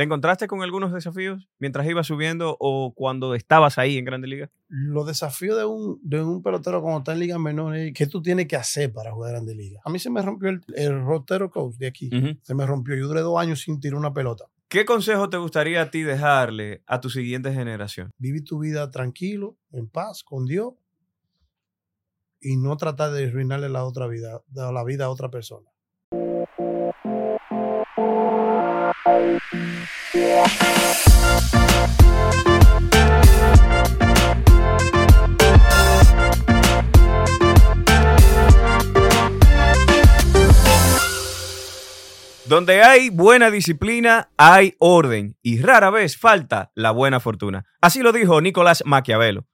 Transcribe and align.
¿Te 0.00 0.04
encontraste 0.04 0.46
con 0.46 0.62
algunos 0.62 0.94
desafíos 0.94 1.46
mientras 1.58 1.86
ibas 1.86 2.06
subiendo 2.06 2.56
o 2.58 2.94
cuando 2.94 3.34
estabas 3.34 3.76
ahí 3.76 3.98
en 3.98 4.06
Grande 4.06 4.28
Liga? 4.28 4.50
Los 4.68 5.06
desafíos 5.06 5.58
de 5.58 5.66
un, 5.66 6.00
de 6.02 6.22
un 6.22 6.42
pelotero 6.42 6.80
cuando 6.80 7.00
está 7.00 7.12
en 7.12 7.18
ligas 7.18 7.38
menores, 7.38 7.92
¿qué 7.94 8.06
tú 8.06 8.22
tienes 8.22 8.48
que 8.48 8.56
hacer 8.56 8.94
para 8.94 9.12
jugar 9.12 9.32
Grande 9.32 9.54
Liga? 9.54 9.82
A 9.84 9.90
mí 9.90 9.98
se 9.98 10.08
me 10.08 10.22
rompió 10.22 10.48
el, 10.48 10.62
el 10.74 11.04
rotero 11.04 11.50
coach 11.50 11.74
de 11.74 11.86
aquí. 11.86 12.08
Se 12.40 12.54
me 12.54 12.64
rompió. 12.64 12.96
Yo 12.96 13.08
duré 13.08 13.20
dos 13.20 13.38
años 13.38 13.60
sin 13.60 13.78
tirar 13.78 13.98
una 13.98 14.14
pelota. 14.14 14.46
¿Qué 14.68 14.86
consejo 14.86 15.28
te 15.28 15.36
gustaría 15.36 15.82
a 15.82 15.90
ti 15.90 16.00
dejarle 16.00 16.82
a 16.86 17.02
tu 17.02 17.10
siguiente 17.10 17.52
generación? 17.52 18.10
Viví 18.16 18.42
tu 18.42 18.58
vida 18.58 18.90
tranquilo, 18.90 19.58
en 19.70 19.86
paz, 19.86 20.24
con 20.24 20.46
Dios. 20.46 20.72
Y 22.40 22.56
no 22.56 22.74
tratar 22.78 23.12
de 23.12 23.28
arruinarle 23.28 23.68
la 23.68 23.84
otra 23.84 24.06
vida, 24.06 24.40
la 24.54 24.82
vida 24.82 25.04
a 25.04 25.10
otra 25.10 25.30
persona. 25.30 25.69
Donde 42.44 42.82
hay 42.82 43.08
buena 43.10 43.50
disciplina, 43.50 44.28
hay 44.36 44.74
orden 44.78 45.36
y 45.42 45.62
rara 45.62 45.88
vez 45.90 46.18
falta 46.18 46.70
la 46.74 46.90
buena 46.90 47.20
fortuna. 47.20 47.64
Así 47.80 48.02
lo 48.02 48.12
dijo 48.12 48.40
Nicolás 48.42 48.82
Maquiavelo. 48.84 49.46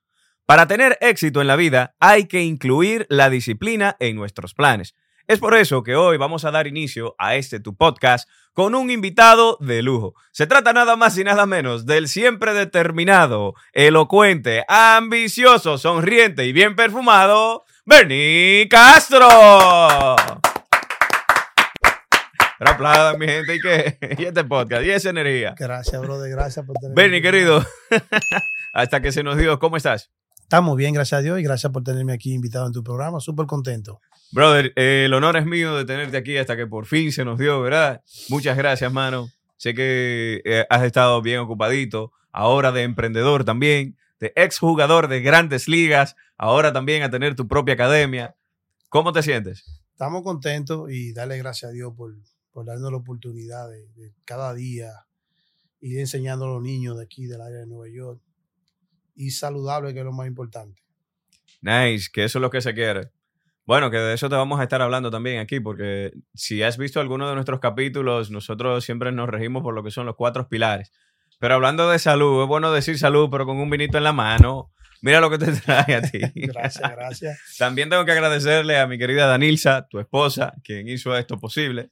Para 0.46 0.66
tener 0.66 0.98
éxito 1.00 1.40
en 1.40 1.46
la 1.46 1.54
vida 1.56 1.94
hay 2.00 2.26
que 2.26 2.42
incluir 2.42 3.06
la 3.10 3.30
disciplina 3.30 3.96
en 4.00 4.16
nuestros 4.16 4.54
planes. 4.54 4.94
Es 5.28 5.40
por 5.40 5.56
eso 5.56 5.82
que 5.82 5.96
hoy 5.96 6.18
vamos 6.18 6.44
a 6.44 6.52
dar 6.52 6.68
inicio 6.68 7.16
a 7.18 7.34
este 7.34 7.58
tu 7.58 7.76
podcast 7.76 8.28
con 8.52 8.76
un 8.76 8.90
invitado 8.90 9.58
de 9.60 9.82
lujo. 9.82 10.14
Se 10.30 10.46
trata 10.46 10.72
nada 10.72 10.94
más 10.94 11.18
y 11.18 11.24
nada 11.24 11.46
menos 11.46 11.84
del 11.84 12.06
siempre 12.06 12.54
determinado, 12.54 13.54
elocuente, 13.72 14.64
ambicioso, 14.68 15.78
sonriente 15.78 16.44
y 16.44 16.52
bien 16.52 16.76
perfumado, 16.76 17.64
Bernie 17.84 18.68
Castro. 18.70 20.14
Pero 22.60 22.70
aplaudan, 22.70 23.18
mi 23.18 23.26
gente, 23.26 23.56
y 23.56 23.60
que 23.60 23.98
y 24.18 24.26
este 24.26 24.44
podcast, 24.44 24.84
y 24.84 24.90
esa 24.90 25.10
energía. 25.10 25.56
Gracias, 25.58 26.00
brother. 26.00 26.30
Gracias 26.30 26.64
por 26.64 26.76
tenerme. 26.76 27.02
Bernie, 27.02 27.20
querido, 27.20 27.66
hasta 28.72 29.02
que 29.02 29.10
se 29.10 29.24
nos 29.24 29.36
dio, 29.36 29.58
¿cómo 29.58 29.76
estás? 29.76 30.12
Estamos 30.46 30.76
bien, 30.76 30.94
gracias 30.94 31.18
a 31.18 31.22
Dios, 31.22 31.40
y 31.40 31.42
gracias 31.42 31.72
por 31.72 31.82
tenerme 31.82 32.12
aquí 32.12 32.32
invitado 32.32 32.68
en 32.68 32.72
tu 32.72 32.84
programa. 32.84 33.18
Súper 33.18 33.46
contento. 33.46 34.00
Brother, 34.30 34.72
eh, 34.76 35.06
el 35.06 35.14
honor 35.14 35.36
es 35.36 35.44
mío 35.44 35.76
de 35.76 35.84
tenerte 35.84 36.16
aquí 36.16 36.36
hasta 36.36 36.56
que 36.56 36.68
por 36.68 36.86
fin 36.86 37.10
se 37.10 37.24
nos 37.24 37.36
dio, 37.36 37.60
¿verdad? 37.60 38.00
Muchas 38.28 38.56
gracias, 38.56 38.92
mano. 38.92 39.28
Sé 39.56 39.74
que 39.74 40.42
eh, 40.44 40.64
has 40.70 40.84
estado 40.84 41.20
bien 41.20 41.40
ocupadito, 41.40 42.12
ahora 42.30 42.70
de 42.70 42.84
emprendedor 42.84 43.42
también, 43.42 43.96
de 44.20 44.32
exjugador 44.36 45.08
de 45.08 45.20
grandes 45.20 45.66
ligas, 45.66 46.14
ahora 46.38 46.72
también 46.72 47.02
a 47.02 47.10
tener 47.10 47.34
tu 47.34 47.48
propia 47.48 47.74
academia. 47.74 48.36
¿Cómo 48.88 49.12
te 49.12 49.24
sientes? 49.24 49.64
Estamos 49.90 50.22
contentos 50.22 50.88
y 50.92 51.12
darle 51.12 51.38
gracias 51.38 51.70
a 51.70 51.72
Dios 51.72 51.92
por, 51.96 52.14
por 52.52 52.64
darnos 52.64 52.92
la 52.92 52.98
oportunidad 52.98 53.68
de, 53.68 53.88
de 53.96 54.14
cada 54.24 54.54
día 54.54 55.06
ir 55.80 55.98
enseñando 55.98 56.44
a 56.44 56.48
los 56.50 56.62
niños 56.62 56.98
de 56.98 57.02
aquí, 57.02 57.26
del 57.26 57.40
área 57.40 57.58
de 57.58 57.66
Nueva 57.66 57.88
York. 57.92 58.20
Y 59.16 59.30
saludable, 59.30 59.92
que 59.92 60.00
es 60.00 60.04
lo 60.04 60.12
más 60.12 60.28
importante. 60.28 60.80
Nice, 61.62 62.08
que 62.12 62.24
eso 62.24 62.38
es 62.38 62.40
lo 62.40 62.50
que 62.50 62.60
se 62.60 62.74
quiere. 62.74 63.10
Bueno, 63.64 63.90
que 63.90 63.96
de 63.96 64.14
eso 64.14 64.28
te 64.28 64.36
vamos 64.36 64.60
a 64.60 64.62
estar 64.62 64.80
hablando 64.80 65.10
también 65.10 65.40
aquí, 65.40 65.58
porque 65.58 66.12
si 66.34 66.62
has 66.62 66.78
visto 66.78 67.00
alguno 67.00 67.28
de 67.28 67.34
nuestros 67.34 67.58
capítulos, 67.58 68.30
nosotros 68.30 68.84
siempre 68.84 69.10
nos 69.10 69.28
regimos 69.28 69.64
por 69.64 69.74
lo 69.74 69.82
que 69.82 69.90
son 69.90 70.06
los 70.06 70.14
cuatro 70.14 70.48
pilares. 70.48 70.92
Pero 71.40 71.54
hablando 71.54 71.90
de 71.90 71.98
salud, 71.98 72.42
es 72.42 72.48
bueno 72.48 72.72
decir 72.72 72.96
salud, 72.98 73.28
pero 73.30 73.44
con 73.44 73.56
un 73.56 73.68
vinito 73.68 73.98
en 73.98 74.04
la 74.04 74.12
mano. 74.12 74.70
Mira 75.02 75.20
lo 75.20 75.30
que 75.30 75.38
te 75.38 75.52
trae 75.60 75.96
a 75.96 76.02
ti. 76.02 76.20
Gracias, 76.34 76.90
gracias. 76.90 77.56
También 77.58 77.90
tengo 77.90 78.04
que 78.04 78.12
agradecerle 78.12 78.78
a 78.78 78.86
mi 78.86 78.98
querida 78.98 79.26
Danilza, 79.26 79.86
tu 79.88 79.98
esposa, 79.98 80.54
quien 80.62 80.88
hizo 80.88 81.16
esto 81.16 81.38
posible. 81.38 81.90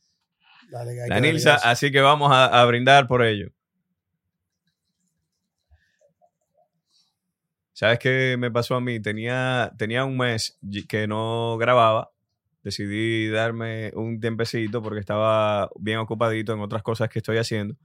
Dale, 0.71 0.95
gracias. 0.95 1.65
así 1.65 1.91
que 1.91 2.01
vamos 2.01 2.33
a, 2.33 2.47
a 2.47 2.65
brindar 2.65 3.07
por 3.07 3.23
ello. 3.23 3.51
¿Sabes 7.75 7.99
qué 7.99 8.37
me 8.39 8.53
pasó 8.53 8.77
a 8.77 8.81
mí? 8.81 9.01
Tenía, 9.01 9.73
tenía 9.77 10.05
un 10.05 10.17
mes 10.17 10.59
que 10.89 11.09
no 11.09 11.59
grababa. 11.59 12.13
Decidí 12.63 13.29
darme 13.29 13.91
un 13.95 14.21
tiempecito 14.21 14.81
porque 14.81 15.01
estaba 15.01 15.69
bien 15.79 15.99
ocupadito 15.99 16.55
en 16.55 16.61
otras 16.61 16.85
cosas 16.85 17.09
que 17.09 17.19
estoy 17.19 17.37
haciendo. 17.37 17.77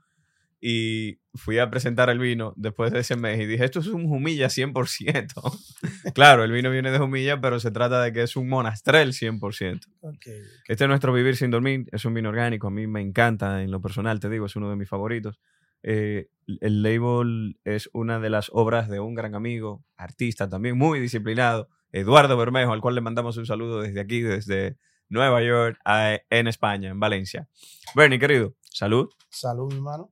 Y 0.61 1.19
fui 1.33 1.57
a 1.57 1.71
presentar 1.71 2.09
el 2.11 2.19
vino 2.19 2.53
después 2.55 2.91
de 2.91 2.99
ese 2.99 3.15
mes 3.15 3.39
y 3.39 3.47
dije, 3.47 3.65
esto 3.65 3.79
es 3.79 3.87
un 3.87 4.07
Jumilla 4.07 4.47
100%. 4.47 5.59
claro, 6.13 6.43
el 6.43 6.51
vino 6.51 6.69
viene 6.69 6.91
de 6.91 6.99
Jumilla, 6.99 7.41
pero 7.41 7.59
se 7.59 7.71
trata 7.71 8.03
de 8.03 8.13
que 8.13 8.21
es 8.21 8.35
un 8.35 8.47
monastrel 8.47 9.13
100%. 9.13 9.87
Ok. 10.01 10.27
Este 10.67 10.83
es 10.83 10.87
nuestro 10.87 11.13
Vivir 11.13 11.35
sin 11.35 11.49
dormir. 11.49 11.87
Es 11.91 12.05
un 12.05 12.13
vino 12.13 12.29
orgánico. 12.29 12.67
A 12.67 12.71
mí 12.71 12.85
me 12.85 13.01
encanta 13.01 13.63
en 13.63 13.71
lo 13.71 13.81
personal, 13.81 14.19
te 14.19 14.29
digo, 14.29 14.45
es 14.45 14.55
uno 14.55 14.69
de 14.69 14.75
mis 14.75 14.87
favoritos. 14.87 15.39
Eh, 15.83 16.29
el 16.61 16.81
label 16.83 17.59
es 17.63 17.89
una 17.93 18.19
de 18.19 18.29
las 18.29 18.49
obras 18.53 18.89
de 18.89 18.99
un 18.99 19.13
gran 19.15 19.35
amigo, 19.35 19.83
artista 19.97 20.49
también, 20.49 20.77
muy 20.77 20.99
disciplinado, 20.99 21.69
Eduardo 21.91 22.37
Bermejo, 22.37 22.71
al 22.73 22.81
cual 22.81 22.95
le 22.95 23.01
mandamos 23.01 23.37
un 23.37 23.45
saludo 23.45 23.81
desde 23.81 23.99
aquí, 23.99 24.21
desde 24.21 24.77
Nueva 25.09 25.41
York, 25.43 25.79
a- 25.85 26.17
en 26.29 26.47
España, 26.47 26.89
en 26.89 26.99
Valencia. 26.99 27.47
Bernie, 27.95 28.19
querido, 28.19 28.55
salud. 28.61 29.09
Salud, 29.29 29.69
mi 29.71 29.75
hermano. 29.77 30.11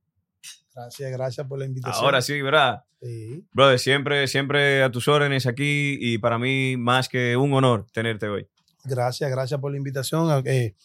Gracias, 0.73 1.11
gracias 1.11 1.47
por 1.47 1.57
la 1.59 1.65
invitación. 1.65 2.05
Ahora 2.05 2.21
sí, 2.21 2.39
¿verdad? 2.41 2.83
Sí. 3.01 3.43
Brother, 3.51 3.79
siempre, 3.79 4.27
siempre 4.27 4.83
a 4.83 4.91
tus 4.91 5.07
órdenes 5.07 5.45
aquí 5.47 5.97
y 5.99 6.17
para 6.19 6.37
mí 6.39 6.77
más 6.77 7.09
que 7.09 7.35
un 7.35 7.51
honor 7.53 7.87
tenerte 7.91 8.27
hoy. 8.27 8.47
Gracias, 8.83 9.29
gracias 9.29 9.59
por 9.59 9.71
la 9.71 9.77
invitación. 9.77 10.43
Eh, 10.45 10.75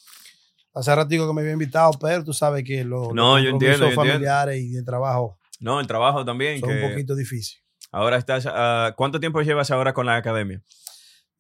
hace 0.75 0.94
ratico 0.94 1.27
que 1.27 1.33
me 1.34 1.41
había 1.43 1.53
invitado, 1.53 1.91
pero 2.00 2.22
tú 2.25 2.33
sabes 2.33 2.65
que 2.65 2.84
los, 2.84 3.12
No, 3.15 3.37
los 3.37 3.44
yo 3.44 3.50
entiendo, 3.50 3.50
compromisos 3.50 3.81
yo 3.81 3.87
entiendo. 3.87 4.00
familiares 4.12 4.60
y 4.62 4.71
de 4.71 4.83
trabajo 4.83 5.38
No, 5.60 5.81
el 5.81 5.87
trabajo 5.87 6.25
también. 6.25 6.60
son 6.60 6.69
que 6.71 6.83
un 6.84 6.91
poquito 6.91 7.15
difíciles. 7.15 7.62
Ahora 7.91 8.16
estás. 8.16 8.47
ah, 8.49 8.94
¿Cuánto 8.97 9.21
tiempo 9.21 9.43
llevas 9.43 9.71
ahora 9.71 9.93
con 9.93 10.06
la 10.06 10.16
academia? 10.16 10.62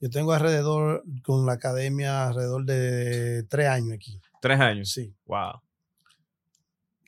Yo 0.00 0.10
tengo 0.10 0.32
alrededor, 0.32 1.02
con 1.22 1.46
la 1.46 1.52
academia, 1.54 2.26
alrededor 2.28 2.64
de 2.64 3.44
tres 3.48 3.68
años 3.68 3.92
aquí. 3.94 4.20
Tres 4.40 4.60
años. 4.60 4.90
Sí. 4.90 5.14
Wow. 5.26 5.62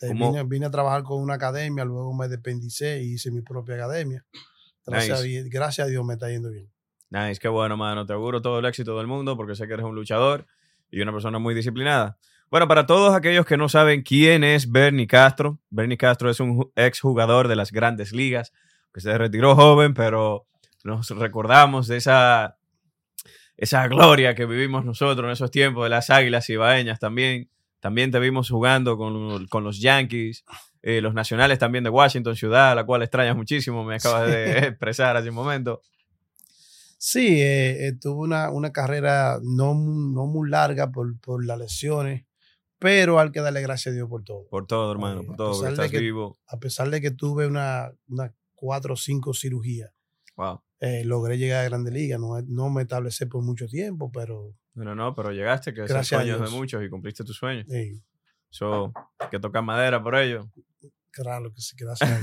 Eh. 0.00 0.12
Vine, 0.12 0.44
vine 0.44 0.66
a 0.66 0.70
trabajar 0.70 1.02
con 1.02 1.20
una 1.20 1.34
academia, 1.34 1.84
luego 1.84 2.12
me 2.14 2.28
dependicé 2.28 3.02
y 3.02 3.14
hice 3.14 3.30
mi 3.30 3.42
propia 3.42 3.74
academia. 3.76 4.24
Gracias, 4.86 5.20
Nice. 5.20 5.20
a, 5.20 5.22
Dios- 5.42 5.48
gracias 5.50 5.86
a 5.86 5.90
Dios 5.90 6.04
me 6.04 6.14
está 6.14 6.28
yendo 6.30 6.50
bien. 6.50 6.70
Nice, 7.10 7.40
qué 7.40 7.48
bueno, 7.48 7.76
mano. 7.76 8.04
Te 8.06 8.12
auguro 8.12 8.42
todo 8.42 8.58
el 8.58 8.64
éxito 8.66 8.96
del 8.98 9.06
mundo 9.06 9.36
porque 9.36 9.54
sé 9.54 9.66
que 9.66 9.74
eres 9.74 9.86
un 9.86 9.94
luchador 9.94 10.46
y 10.94 11.00
una 11.00 11.12
persona 11.12 11.40
muy 11.40 11.54
disciplinada. 11.54 12.18
Bueno, 12.50 12.68
para 12.68 12.86
todos 12.86 13.14
aquellos 13.14 13.44
que 13.46 13.56
no 13.56 13.68
saben 13.68 14.02
quién 14.02 14.44
es 14.44 14.70
Bernie 14.70 15.08
Castro, 15.08 15.58
Bernie 15.70 15.98
Castro 15.98 16.30
es 16.30 16.38
un 16.38 16.70
ex 16.76 17.00
jugador 17.00 17.48
de 17.48 17.56
las 17.56 17.72
grandes 17.72 18.12
ligas 18.12 18.52
que 18.92 19.00
se 19.00 19.18
retiró 19.18 19.56
joven, 19.56 19.92
pero 19.92 20.46
nos 20.84 21.10
recordamos 21.10 21.88
de 21.88 21.96
esa, 21.96 22.58
esa 23.56 23.88
gloria 23.88 24.36
que 24.36 24.46
vivimos 24.46 24.84
nosotros 24.84 25.26
en 25.26 25.32
esos 25.32 25.50
tiempos 25.50 25.82
de 25.84 25.90
las 25.90 26.10
águilas 26.10 26.48
ibaeñas 26.48 27.00
también. 27.00 27.50
También 27.80 28.12
te 28.12 28.20
vimos 28.20 28.48
jugando 28.48 28.96
con, 28.96 29.48
con 29.48 29.64
los 29.64 29.80
Yankees, 29.80 30.44
eh, 30.80 31.00
los 31.00 31.12
nacionales 31.12 31.58
también 31.58 31.82
de 31.82 31.90
Washington, 31.90 32.36
ciudad 32.36 32.70
a 32.70 32.74
la 32.76 32.84
cual 32.84 33.02
extrañas 33.02 33.34
muchísimo, 33.34 33.84
me 33.84 33.96
acabas 33.96 34.28
de 34.28 34.58
expresar 34.68 35.16
hace 35.16 35.30
un 35.30 35.34
momento. 35.34 35.82
Sí, 37.06 37.42
eh, 37.42 37.88
eh, 37.88 37.92
tuve 38.00 38.22
una, 38.22 38.50
una 38.50 38.72
carrera 38.72 39.38
no, 39.42 39.74
no 39.74 40.24
muy 40.26 40.48
larga 40.48 40.90
por, 40.90 41.20
por 41.20 41.44
las 41.44 41.58
lesiones, 41.58 42.24
pero 42.78 43.20
hay 43.20 43.30
que 43.30 43.40
darle 43.42 43.60
gracias 43.60 43.92
a 43.92 43.94
Dios 43.94 44.08
por 44.08 44.24
todo. 44.24 44.46
Por 44.48 44.66
todo, 44.66 44.90
hermano, 44.90 45.20
Ay, 45.20 45.26
por 45.26 45.36
todo, 45.36 45.52
porque 45.60 45.68
estás 45.68 45.90
que- 45.90 45.98
vivo. 45.98 46.38
A 46.46 46.58
pesar 46.58 46.88
de 46.88 47.02
que 47.02 47.10
tuve 47.10 47.46
una, 47.46 47.92
una 48.08 48.32
cuatro 48.54 48.94
o 48.94 48.96
cinco 48.96 49.34
cirugías, 49.34 49.90
Wow. 50.34 50.62
eh, 50.80 51.04
logré 51.04 51.36
llegar 51.36 51.60
a 51.66 51.68
Grande 51.68 51.90
Liga. 51.90 52.16
No, 52.16 52.40
no 52.40 52.70
me 52.70 52.80
establecí 52.82 53.26
por 53.26 53.42
mucho 53.42 53.66
tiempo, 53.66 54.10
pero 54.10 54.54
Bueno, 54.72 54.94
no, 54.94 55.14
pero 55.14 55.30
llegaste, 55.30 55.74
que 55.74 55.80
es 55.84 55.90
el 55.90 55.96
Gracias 55.96 56.18
a 56.18 56.24
sueño 56.24 56.42
de 56.42 56.48
muchos 56.48 56.82
y 56.82 56.88
cumpliste 56.88 57.22
tus 57.22 57.36
sueños. 57.36 57.66
eh, 57.70 58.00
So, 58.48 58.94
que 59.30 59.38
tocar 59.38 59.62
madera 59.62 60.02
por 60.02 60.14
ello. 60.16 60.48
Claro 61.14 61.52
que 61.52 61.60
sí, 61.60 61.76
gracias. 61.78 62.20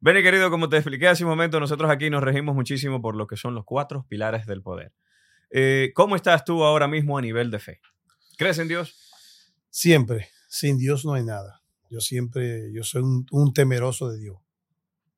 Benny, 0.00 0.22
querido, 0.22 0.50
como 0.50 0.68
te 0.68 0.76
expliqué 0.76 1.08
hace 1.08 1.24
un 1.24 1.30
momento, 1.30 1.60
nosotros 1.60 1.90
aquí 1.90 2.10
nos 2.10 2.22
regimos 2.22 2.54
muchísimo 2.54 3.00
por 3.00 3.14
lo 3.16 3.26
que 3.26 3.36
son 3.36 3.54
los 3.54 3.64
cuatro 3.64 4.06
pilares 4.08 4.46
del 4.46 4.62
poder. 4.62 4.92
Eh, 5.50 5.92
¿Cómo 5.94 6.16
estás 6.16 6.44
tú 6.44 6.64
ahora 6.64 6.88
mismo 6.88 7.18
a 7.18 7.22
nivel 7.22 7.50
de 7.50 7.58
fe? 7.58 7.80
¿Crees 8.36 8.58
en 8.58 8.68
Dios? 8.68 8.94
Siempre, 9.70 10.28
sin 10.48 10.78
Dios 10.78 11.04
no 11.04 11.14
hay 11.14 11.24
nada. 11.24 11.62
Yo 11.90 12.00
siempre, 12.00 12.72
yo 12.72 12.82
soy 12.84 13.02
un, 13.02 13.26
un 13.30 13.52
temeroso 13.52 14.08
de 14.10 14.18
Dios. 14.18 14.36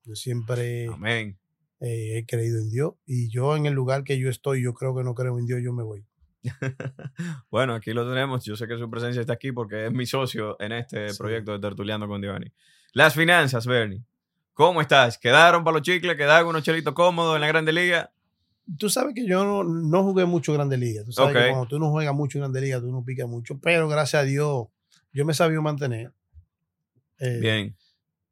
Yo 0.05 0.15
siempre 0.15 0.89
Amén. 0.89 1.39
eh, 1.81 2.19
he 2.19 2.27
creído 2.27 2.59
en 2.59 2.71
Dios 2.71 2.95
y 3.07 3.29
yo 3.31 3.57
en 3.57 3.67
el 3.67 3.75
lugar 3.75 4.05
que 4.05 4.19
yo 4.19 4.29
estoy, 4.31 4.63
yo 4.63 4.73
creo 4.75 4.97
que 4.97 5.05
no 5.05 5.15
creo 5.15 5.39
en 5.39 5.47
Dios, 5.47 5.61
yo 5.63 5.73
me 5.73 5.83
voy. 5.83 6.07
bueno, 7.51 7.75
aquí 7.75 7.93
lo 7.93 8.09
tenemos. 8.09 8.45
Yo 8.45 8.57
sé 8.57 8.67
que 8.67 8.79
su 8.79 8.89
presencia 8.91 9.21
está 9.21 9.33
aquí 9.35 9.53
porque 9.53 9.87
es 9.87 9.93
mi 9.93 10.07
socio 10.07 10.57
en 10.61 10.73
este 10.73 11.11
Sí. 11.11 11.19
proyecto 11.19 11.53
de 11.53 11.59
Tertuleando 11.61 12.09
con 12.09 12.23
Giovanni. 12.23 12.53
Las 12.93 13.15
finanzas, 13.15 13.67
Bernie. 13.67 14.03
¿Cómo 14.55 14.81
estás? 14.81 15.17
¿Quedaron 15.19 15.65
para 15.65 15.75
los 15.79 15.83
chicles? 15.83 16.17
¿Quedaron 16.17 16.49
unos 16.49 16.63
chelitos 16.63 16.93
cómodos 16.95 17.35
en 17.37 17.41
la 17.43 17.47
Grande 17.49 17.73
Liga? 17.73 18.11
Tú 18.79 18.89
sabes 18.89 19.15
que 19.15 19.27
yo 19.27 19.45
no, 19.45 19.65
no 19.65 20.03
jugué 20.03 20.25
mucho 20.27 20.53
Grande 20.53 20.77
Liga. 20.77 21.03
Tú 21.05 21.13
sabes 21.13 21.35
Ok. 21.35 21.43
que 21.43 21.49
cuando 21.49 21.67
tú 21.67 21.79
no 21.79 21.91
juegas 21.91 22.15
mucho 22.15 22.39
Grande 22.39 22.61
Liga, 22.61 22.81
tú 22.81 22.91
no 22.93 23.05
picas 23.05 23.29
mucho. 23.29 23.59
Pero 23.61 23.89
gracias 23.89 24.23
a 24.23 24.25
Dios, 24.25 24.67
yo 25.13 25.25
me 25.25 25.35
sabía 25.35 25.61
mantener. 25.61 26.13
Eh, 27.19 27.39
Bien. 27.41 27.77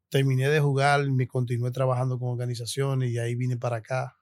Terminé 0.09 0.49
de 0.49 0.59
jugar, 0.59 1.07
me 1.09 1.27
continué 1.27 1.71
trabajando 1.71 2.17
con 2.17 2.29
organizaciones 2.29 3.11
y 3.11 3.19
ahí 3.19 3.35
vine 3.35 3.57
para 3.57 3.77
acá. 3.77 4.17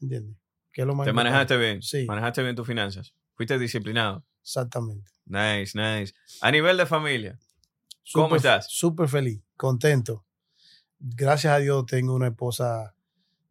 ¿Entiendes? 0.00 0.36
Que 0.74 0.82
es 0.82 0.86
lo 0.86 0.94
más 0.94 1.04
¿Te 1.06 1.10
importante. 1.10 1.30
manejaste 1.30 1.56
bien? 1.56 1.80
Sí. 1.82 2.04
¿Manejaste 2.06 2.42
bien 2.42 2.54
tus 2.56 2.66
finanzas? 2.66 3.14
¿Fuiste 3.34 3.58
disciplinado? 3.58 4.24
Exactamente. 4.42 5.10
Nice, 5.24 5.72
nice. 5.78 6.12
A 6.42 6.50
nivel 6.50 6.76
de 6.76 6.84
familia, 6.84 7.38
¿Cómo 8.12 8.36
estás? 8.36 8.66
Súper 8.70 9.08
feliz, 9.08 9.40
contento. 9.56 10.26
Gracias 10.98 11.52
a 11.54 11.58
Dios 11.58 11.86
tengo 11.86 12.14
una 12.14 12.28
esposa 12.28 12.94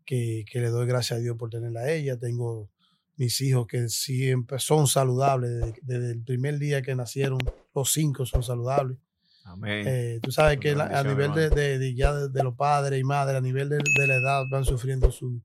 que, 0.06 0.46
que 0.52 0.60
le 0.60 0.68
doy 0.70 0.86
gracias 0.86 1.18
a 1.20 1.22
Dios 1.22 1.36
por 1.38 1.50
tenerla 1.50 1.82
a 1.82 1.92
ella. 1.92 2.20
Tengo 2.20 2.70
mis 3.16 3.40
hijos 3.42 3.66
que 3.68 3.90
siempre 3.90 4.60
son 4.60 4.86
saludables. 4.88 5.50
Desde, 5.52 5.80
desde 5.82 6.12
el 6.12 6.24
primer 6.24 6.60
día 6.60 6.82
que 6.82 6.94
nacieron, 6.96 7.40
los 7.74 7.92
cinco 7.92 8.26
son 8.26 8.44
saludables. 8.44 8.98
amén. 9.46 9.86
Eh, 9.88 10.20
tú 10.22 10.32
sabes 10.32 10.60
que 10.60 10.76
la- 10.76 10.86
a 10.86 11.04
nivel 11.04 11.34
de, 11.34 11.44
hermano. 11.46 11.56
de- 11.62 11.80
de 11.80 11.96
ya 11.96 12.14
de, 12.14 12.44
los 12.44 12.56
padres 12.56 13.00
y 13.00 13.04
madres, 13.04 13.38
a 13.38 13.42
nivel 13.42 13.70
de 13.70 14.08
la 14.08 14.16
edad, 14.16 14.44
van 14.52 14.66
sufriendo 14.66 15.10
su, 15.12 15.42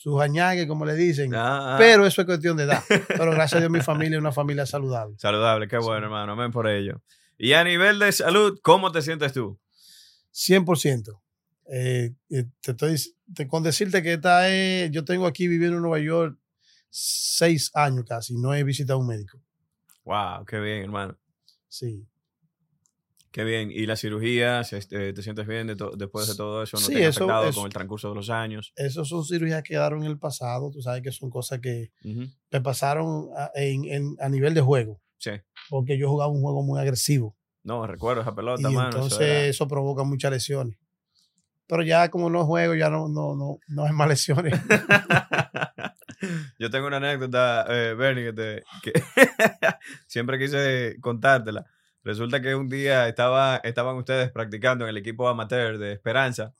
sus 0.00 0.20
añagues, 0.20 0.68
como 0.68 0.84
le 0.86 0.94
dicen. 0.94 1.32
Ah, 1.34 1.74
Pero 1.76 2.06
eso 2.06 2.20
es 2.20 2.26
cuestión 2.26 2.56
de 2.56 2.62
edad. 2.64 2.84
Pero 3.08 3.32
gracias 3.32 3.54
a 3.54 3.58
Dios 3.58 3.70
mi 3.72 3.80
familia 3.80 4.14
es 4.16 4.20
una 4.20 4.30
familia 4.30 4.64
saludable. 4.64 5.16
saludable, 5.18 5.66
qué 5.66 5.76
bueno, 5.78 6.02
Sí. 6.02 6.04
hermano. 6.04 6.32
Amén 6.34 6.52
por 6.52 6.68
ello. 6.68 7.02
Y 7.36 7.52
a 7.54 7.64
nivel 7.64 7.98
de 7.98 8.12
salud, 8.12 8.60
¿cómo 8.62 8.92
te 8.92 9.02
sientes 9.02 9.32
tú? 9.32 9.58
100%. 10.32 11.20
Eh, 11.70 12.12
eh, 12.30 12.44
te 12.60 12.70
estoy, 12.70 12.96
te- 13.34 13.48
con 13.48 13.62
decirte 13.64 14.00
que 14.02 14.12
esta 14.14 14.48
es, 14.48 14.90
yo 14.92 15.04
tengo 15.04 15.26
aquí 15.26 15.48
viviendo 15.48 15.76
en 15.76 15.82
Nueva 15.82 15.98
York 15.98 16.38
seis 16.88 17.70
años 17.74 18.04
casi, 18.08 18.34
no 18.36 18.54
he 18.54 18.62
visitado 18.64 18.98
un 19.00 19.06
médico. 19.08 19.38
Wow, 20.04 20.44
qué 20.46 20.58
bien, 20.60 20.84
hermano. 20.84 21.16
Sí, 21.68 22.06
Qué 23.38 23.44
bien. 23.44 23.70
¿Y 23.70 23.86
las 23.86 24.00
cirugías? 24.00 24.72
este, 24.72 25.12
¿Te 25.12 25.22
sientes 25.22 25.46
bien 25.46 25.68
de 25.68 25.76
después 25.96 26.26
de 26.26 26.34
todo 26.34 26.64
eso? 26.64 26.76
¿No 26.76 26.80
Sí, 26.82 26.94
te 26.94 27.04
ha 27.04 27.08
eso- 27.10 27.22
afectado 27.22 27.48
eso- 27.48 27.60
con 27.60 27.66
el 27.68 27.72
transcurso 27.72 28.08
de 28.08 28.14
los 28.16 28.30
años? 28.30 28.72
esas 28.74 29.06
son 29.06 29.24
cirugías 29.24 29.62
que 29.62 29.74
quedaron 29.74 30.02
en 30.02 30.10
el 30.10 30.18
pasado, 30.18 30.72
tú 30.72 30.82
sabes 30.82 31.02
que 31.02 31.12
son 31.12 31.30
cosas 31.30 31.60
que 31.60 31.92
Ujú. 32.02 32.22
me 32.50 32.60
pasaron 32.60 33.28
a, 33.36 33.52
en- 33.54 33.84
en- 33.84 34.16
a 34.20 34.28
nivel 34.28 34.54
de 34.54 34.60
juego, 34.60 35.00
Sí. 35.18 35.30
porque 35.70 35.96
yo 35.96 36.08
jugaba 36.08 36.32
un 36.32 36.42
juego 36.42 36.64
muy 36.64 36.80
agresivo 36.80 37.36
No, 37.62 37.86
recuerdo 37.86 38.22
esa 38.22 38.34
pelota, 38.34 38.68
y 38.68 38.74
mano. 38.74 38.86
entonces 38.88 39.12
eso 39.12 39.22
era- 39.22 39.44
eso 39.46 39.68
provoca 39.68 40.02
muchas 40.02 40.32
lesiones. 40.32 40.76
Pero 41.68 41.84
ya 41.84 42.08
como 42.10 42.30
no 42.30 42.44
juego, 42.44 42.74
ya 42.74 42.90
no, 42.90 43.06
no, 43.08 43.36
no, 43.36 43.58
no 43.68 43.84
hay 43.84 43.92
más 43.92 44.08
lesiones. 44.08 44.52
Yo 46.58 46.70
tengo 46.70 46.88
una 46.88 46.96
anécdota, 46.96 47.64
eh, 47.68 47.94
Bernie, 47.94 48.24
que, 48.24 48.32
te, 48.32 48.62
que 48.82 48.92
siempre 50.08 50.40
quise 50.40 50.96
contártela. 51.00 51.64
Resulta 52.08 52.40
que 52.40 52.54
un 52.54 52.70
día 52.70 53.06
estaba, 53.06 53.60
estaban 53.64 53.94
ustedes 53.96 54.32
practicando 54.32 54.86
en 54.86 54.88
el 54.88 54.96
equipo 54.96 55.28
amateur 55.28 55.76
de 55.76 55.92
Esperanza, 55.92 56.54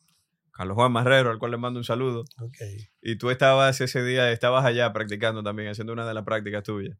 Carlos 0.50 0.74
Juan 0.74 0.92
Marrero, 0.92 1.30
al 1.30 1.38
cual 1.38 1.52
le 1.52 1.56
mando 1.56 1.80
un 1.80 1.84
saludo, 1.84 2.24
Ok. 2.38 2.58
y 3.00 3.16
tú 3.16 3.30
estabas 3.30 3.80
ese 3.80 4.04
día, 4.04 4.30
estabas 4.30 4.66
allá 4.66 4.92
practicando 4.92 5.42
también, 5.42 5.70
haciendo 5.70 5.94
una 5.94 6.06
de 6.06 6.12
las 6.12 6.24
prácticas 6.24 6.64
tuyas. 6.64 6.98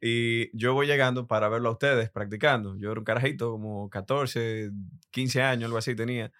Y 0.00 0.48
yo 0.56 0.72
voy 0.72 0.86
llegando 0.86 1.26
para 1.26 1.50
verlo 1.50 1.68
a 1.68 1.72
ustedes 1.72 2.08
practicando. 2.08 2.74
Yo 2.78 2.90
era 2.90 2.98
un 2.98 3.04
carajito, 3.04 3.50
como 3.50 3.90
14, 3.90 4.70
15 5.10 5.42
años, 5.42 5.64
algo 5.66 5.76
así 5.76 5.94
tenía. 5.94 6.32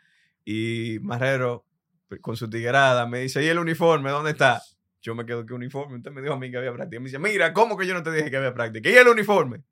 Y 0.46 0.96
Marrero, 1.02 1.66
con 2.22 2.38
su 2.38 2.48
tiguerada, 2.48 3.06
me 3.06 3.20
dice, 3.20 3.44
¿y 3.44 3.48
el 3.48 3.58
uniforme 3.58 4.08
dónde 4.08 4.30
está? 4.30 4.62
Yo 5.02 5.14
me 5.14 5.26
quedo 5.26 5.44
que 5.44 5.52
uniforme. 5.52 5.98
Usted 5.98 6.10
me 6.10 6.22
dijo 6.22 6.32
a 6.32 6.38
mí 6.38 6.50
que 6.50 6.56
había 6.56 6.72
práctica. 6.72 7.00
Me 7.00 7.10
dice, 7.10 7.18
mira, 7.18 7.52
¿cómo 7.52 7.76
que 7.76 7.86
yo 7.86 7.92
no 7.92 8.02
te 8.02 8.12
dije 8.12 8.30
que 8.30 8.38
había 8.38 8.54
práctica? 8.54 8.88
¿Y 8.88 8.94
el 8.94 9.08
uniforme? 9.08 9.62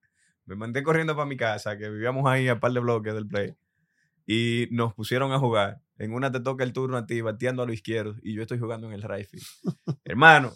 Me 0.52 0.56
mandé 0.56 0.82
corriendo 0.82 1.16
para 1.16 1.24
mi 1.24 1.38
casa, 1.38 1.78
que 1.78 1.88
vivíamos 1.88 2.30
ahí 2.30 2.46
a 2.46 2.60
par 2.60 2.72
de 2.72 2.80
bloques 2.80 3.14
del 3.14 3.26
play. 3.26 3.54
Y 4.26 4.68
nos 4.70 4.92
pusieron 4.92 5.32
a 5.32 5.38
jugar. 5.38 5.80
En 5.96 6.12
una 6.12 6.30
te 6.30 6.40
toca 6.40 6.62
el 6.62 6.74
turno 6.74 6.98
a 6.98 7.06
ti, 7.06 7.22
bateando 7.22 7.62
a 7.62 7.66
lo 7.66 7.72
izquierdo, 7.72 8.16
y 8.22 8.34
yo 8.34 8.42
estoy 8.42 8.58
jugando 8.58 8.86
en 8.86 8.92
el 8.92 9.02
right 9.02 9.26
field. 9.26 9.46
Hermano, 10.04 10.52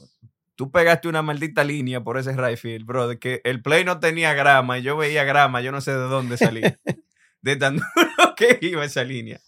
tú 0.55 0.71
pegaste 0.71 1.09
una 1.09 1.23
maldita 1.23 1.65
línea 1.65 2.05
por 2.05 2.19
ese 2.19 2.37
right 2.37 2.59
field, 2.59 2.85
bro, 2.85 3.09
de 3.09 3.19
que 3.19 3.41
el 3.45 3.63
play 3.63 3.85
no 3.85 3.99
tenía 3.99 4.35
grama, 4.35 4.79
y 4.79 4.83
yo 4.83 4.99
veía 4.99 5.25
grama, 5.25 5.63
yo 5.63 5.73
no 5.73 5.81
sé 5.81 5.93
de 5.93 6.09
dónde 6.09 6.37
salía. 6.37 6.79
de 7.41 7.57
tan 7.57 7.77
duro 7.77 8.35
que 8.37 8.59
iba 8.61 8.85
esa 8.85 9.03
línea. 9.03 9.41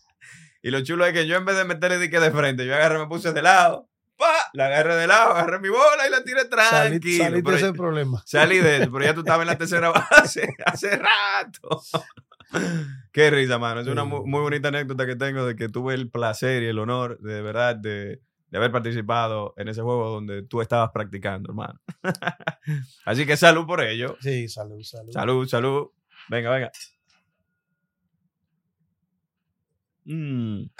Y 0.62 0.70
lo 0.70 0.82
chulo 0.82 1.04
es 1.04 1.12
que 1.12 1.26
yo 1.26 1.36
en 1.36 1.44
vez 1.44 1.58
de 1.58 1.64
meterle 1.66 1.98
dique 1.98 2.20
de 2.20 2.30
frente, 2.30 2.64
yo 2.64 2.74
agarré, 2.74 2.98
me 2.98 3.06
puse 3.06 3.34
de 3.34 3.42
lado, 3.42 3.87
pa, 4.18 4.50
la 4.52 4.66
agarré 4.66 4.96
de 4.96 5.06
lado, 5.06 5.30
agarré 5.30 5.60
mi 5.60 5.68
bola 5.68 6.06
y 6.06 6.10
la 6.10 6.22
tiré 6.22 6.44
tranquilo. 6.44 7.24
salí 7.24 7.40
de 7.40 7.56
ese 7.56 7.72
problema. 7.72 8.22
Salí 8.26 8.58
de 8.58 8.82
eso, 8.82 8.92
pero 8.92 9.04
ya 9.04 9.14
tú 9.14 9.20
estabas 9.20 9.42
en 9.42 9.46
la 9.46 9.58
tercera 9.58 9.90
base 9.90 10.48
hace 10.66 10.96
rato. 10.96 11.82
Qué 13.12 13.30
risa, 13.30 13.58
mano. 13.58 13.80
Es 13.80 13.86
una 13.86 14.04
muy, 14.04 14.40
bonita 14.40 14.68
anécdota 14.68 15.06
que 15.06 15.16
tengo 15.16 15.46
de 15.46 15.56
que 15.56 15.68
tuve 15.68 15.94
el 15.94 16.10
placer 16.10 16.62
y 16.62 16.66
el 16.66 16.78
honor 16.78 17.18
de 17.20 17.42
verdad 17.42 17.76
de, 17.76 18.20
de 18.50 18.58
haber 18.58 18.72
participado 18.72 19.54
en 19.56 19.68
ese 19.68 19.82
juego 19.82 20.10
donde 20.10 20.42
tú 20.42 20.60
estabas 20.60 20.90
practicando, 20.90 21.50
hermano. 21.50 21.80
Así 23.04 23.26
que 23.26 23.36
salud 23.36 23.66
por 23.66 23.82
ello. 23.82 24.16
Sí, 24.20 24.48
salud, 24.48 24.82
salud. 24.82 25.12
Salud, 25.12 25.46
salud. 25.46 25.88
Venga, 26.28 26.50
venga. 26.50 26.72
Mm. 30.04 30.70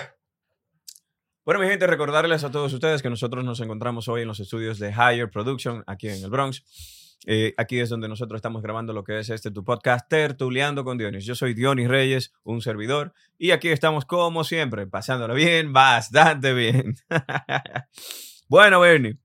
Bueno, 1.49 1.63
mi 1.63 1.67
gente, 1.69 1.87
recordarles 1.87 2.45
a 2.45 2.51
todos 2.51 2.75
ustedes 2.75 3.01
que 3.01 3.09
nosotros 3.09 3.43
nos 3.43 3.59
encontramos 3.61 4.07
hoy 4.09 4.21
en 4.21 4.29
los 4.29 4.39
estudios 4.39 4.79
de 4.79 4.91
Higher 4.91 5.31
Production, 5.31 5.83
aquí 5.87 6.07
en 6.07 6.23
el 6.23 6.29
Bronx. 6.29 7.17
Eh, 7.27 7.55
aquí 7.57 7.81
es 7.81 7.89
donde 7.89 8.07
nosotros 8.07 8.37
estamos 8.37 8.61
grabando 8.61 8.93
lo 8.93 9.03
que 9.03 9.19
es 9.19 9.31
este 9.31 9.51
tu 9.51 9.65
podcast, 9.65 10.07
Tertuleando 10.11 10.85
con 10.85 10.99
Dionis. 10.99 11.25
Yo 11.25 11.35
soy 11.35 11.55
Dionis 11.55 11.89
Reyes, 11.89 12.35
un 12.43 12.61
servidor, 12.61 13.15
y 13.39 13.53
aquí 13.53 13.69
estamos 13.69 14.05
como 14.05 14.45
siempre, 14.45 14.87
pasándola 14.87 15.33
bien, 15.33 15.73
bastante 15.73 16.53
bien. 16.53 16.97
bueno, 18.51 18.81
Bernie, 18.81 19.17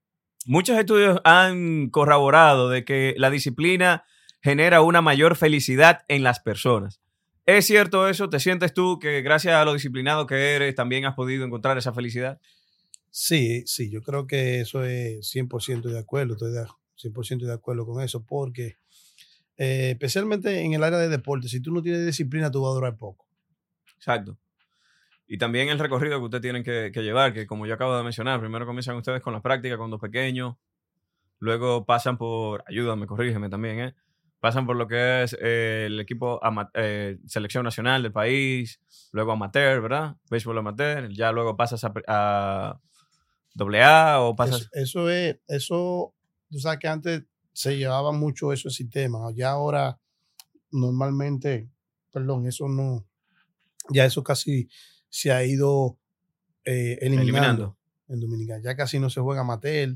muchos 0.46 0.78
estudios 0.78 1.20
han 1.26 1.90
corroborado 1.90 2.70
de 2.70 2.86
que 2.86 3.16
la 3.18 3.32
disciplina 3.32 4.06
genera 4.42 4.80
una 4.80 5.02
mayor 5.02 5.36
felicidad 5.36 6.06
en 6.08 6.24
las 6.24 6.40
personas. 6.40 7.03
¿Es 7.46 7.66
cierto 7.66 8.08
eso? 8.08 8.30
¿Te 8.30 8.40
sientes 8.40 8.74
tú 8.74 9.00
que 9.00 9.22
gracias 9.22 9.56
a 9.56 9.66
lo 9.66 9.74
disciplinado 9.74 10.26
que 10.26 10.56
eres 10.56 10.76
también 10.76 11.06
has 11.06 11.14
podido 11.14 11.46
encontrar 11.46 11.78
esa 11.78 11.94
felicidad? 11.94 12.40
Sí, 13.10 13.64
sí, 13.68 13.92
yo 13.92 14.02
creo 14.02 14.28
que 14.28 14.62
eso 14.62 14.84
es 14.86 15.30
100% 15.36 15.84
de 15.84 16.00
acuerdo, 16.00 16.34
estoy 16.34 16.54
de, 16.54 16.66
100% 16.96 17.46
de 17.46 17.54
acuerdo 17.54 17.86
con 17.86 18.02
eso, 18.02 18.26
porque 18.26 18.78
eh, 19.58 19.92
especialmente 19.92 20.62
en 20.62 20.74
el 20.74 20.84
área 20.84 20.98
de 20.98 21.10
deporte, 21.10 21.48
si 21.50 21.60
tú 21.60 21.72
no 21.72 21.82
tienes 21.82 22.06
disciplina, 22.06 22.50
tú 22.50 22.62
vas 22.62 22.72
a 22.72 22.76
durar 22.76 22.98
poco. 22.98 23.28
Exacto. 23.98 24.38
Y 25.28 25.38
también 25.38 25.70
el 25.70 25.80
recorrido 25.80 26.18
que 26.20 26.26
ustedes 26.26 26.42
tienen 26.42 26.64
que, 26.64 26.92
que 26.94 27.04
llevar, 27.04 27.34
que 27.34 27.46
como 27.46 27.66
yo 27.66 27.74
acabo 27.74 27.96
de 27.98 28.04
mencionar, 28.04 28.40
primero 28.40 28.66
comienzan 28.66 28.96
ustedes 28.96 29.22
con 29.22 29.34
las 29.34 29.42
prácticas 29.42 29.78
cuando 29.78 30.00
pequeños, 30.00 30.56
luego 31.40 31.86
pasan 31.86 32.18
por, 32.18 32.64
ayúdame, 32.68 33.06
corrígeme 33.06 33.50
también, 33.50 33.80
¿eh? 33.80 33.96
Pasan 34.44 34.66
por 34.66 34.76
lo 34.76 34.90
que 34.90 35.24
es 35.24 35.38
eh, 35.42 35.86
el 35.86 36.02
equipo 36.02 36.42
eh, 36.74 37.18
selección 37.28 37.64
nacional 37.64 38.04
del 38.04 38.12
país, 38.12 38.82
luego 39.14 39.32
amateur, 39.32 39.82
¿verdad? 39.82 40.18
Béisbol 40.30 40.58
amateur, 40.58 41.08
ya 41.14 41.32
luego 41.32 41.56
pasas 41.56 41.86
a, 41.86 41.94
a 42.08 42.82
AA 43.58 44.20
o 44.20 44.36
pasas... 44.36 44.64
Eso, 44.74 45.08
eso 45.08 45.10
es, 45.10 45.38
eso, 45.48 46.14
tú 46.52 46.60
sabes 46.60 46.80
que 46.80 46.90
antes 46.90 47.24
se 47.54 47.78
llevaba 47.78 48.12
mucho 48.12 48.52
eso 48.52 48.68
el 48.68 48.74
sistema, 48.74 49.20
ya 49.34 49.52
ahora 49.52 49.98
normalmente, 50.72 51.70
perdón, 52.12 52.46
eso 52.46 52.68
no, 52.68 53.08
ya 53.92 54.04
eso 54.04 54.26
casi 54.26 54.68
se 55.08 55.32
ha 55.32 55.46
ido 55.46 55.98
eh, 56.66 56.98
eliminando, 57.00 57.24
Eliminando. 57.24 57.78
en 58.10 58.20
Dominicana, 58.20 58.62
ya 58.62 58.76
casi 58.76 59.00
no 59.00 59.10
se 59.10 59.22
juega 59.22 59.40
amateur, 59.40 59.96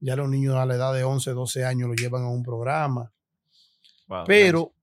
ya 0.00 0.16
los 0.16 0.28
niños 0.28 0.56
a 0.56 0.66
la 0.66 0.74
edad 0.74 0.92
de 0.92 1.02
11, 1.02 1.30
12 1.30 1.64
años 1.64 1.88
lo 1.88 1.94
llevan 1.94 2.24
a 2.24 2.28
un 2.28 2.42
programa, 2.42 3.10
Wow, 4.10 4.24
pero 4.26 4.74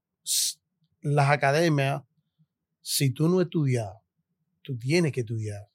las 1.02 1.30
academias, 1.30 2.02
si 2.82 3.10
tú 3.10 3.28
no 3.28 3.40
estudias, 3.40 3.88
tú 4.62 4.76
tienes 4.78 5.12
que 5.12 5.20
estudiar. 5.20 5.68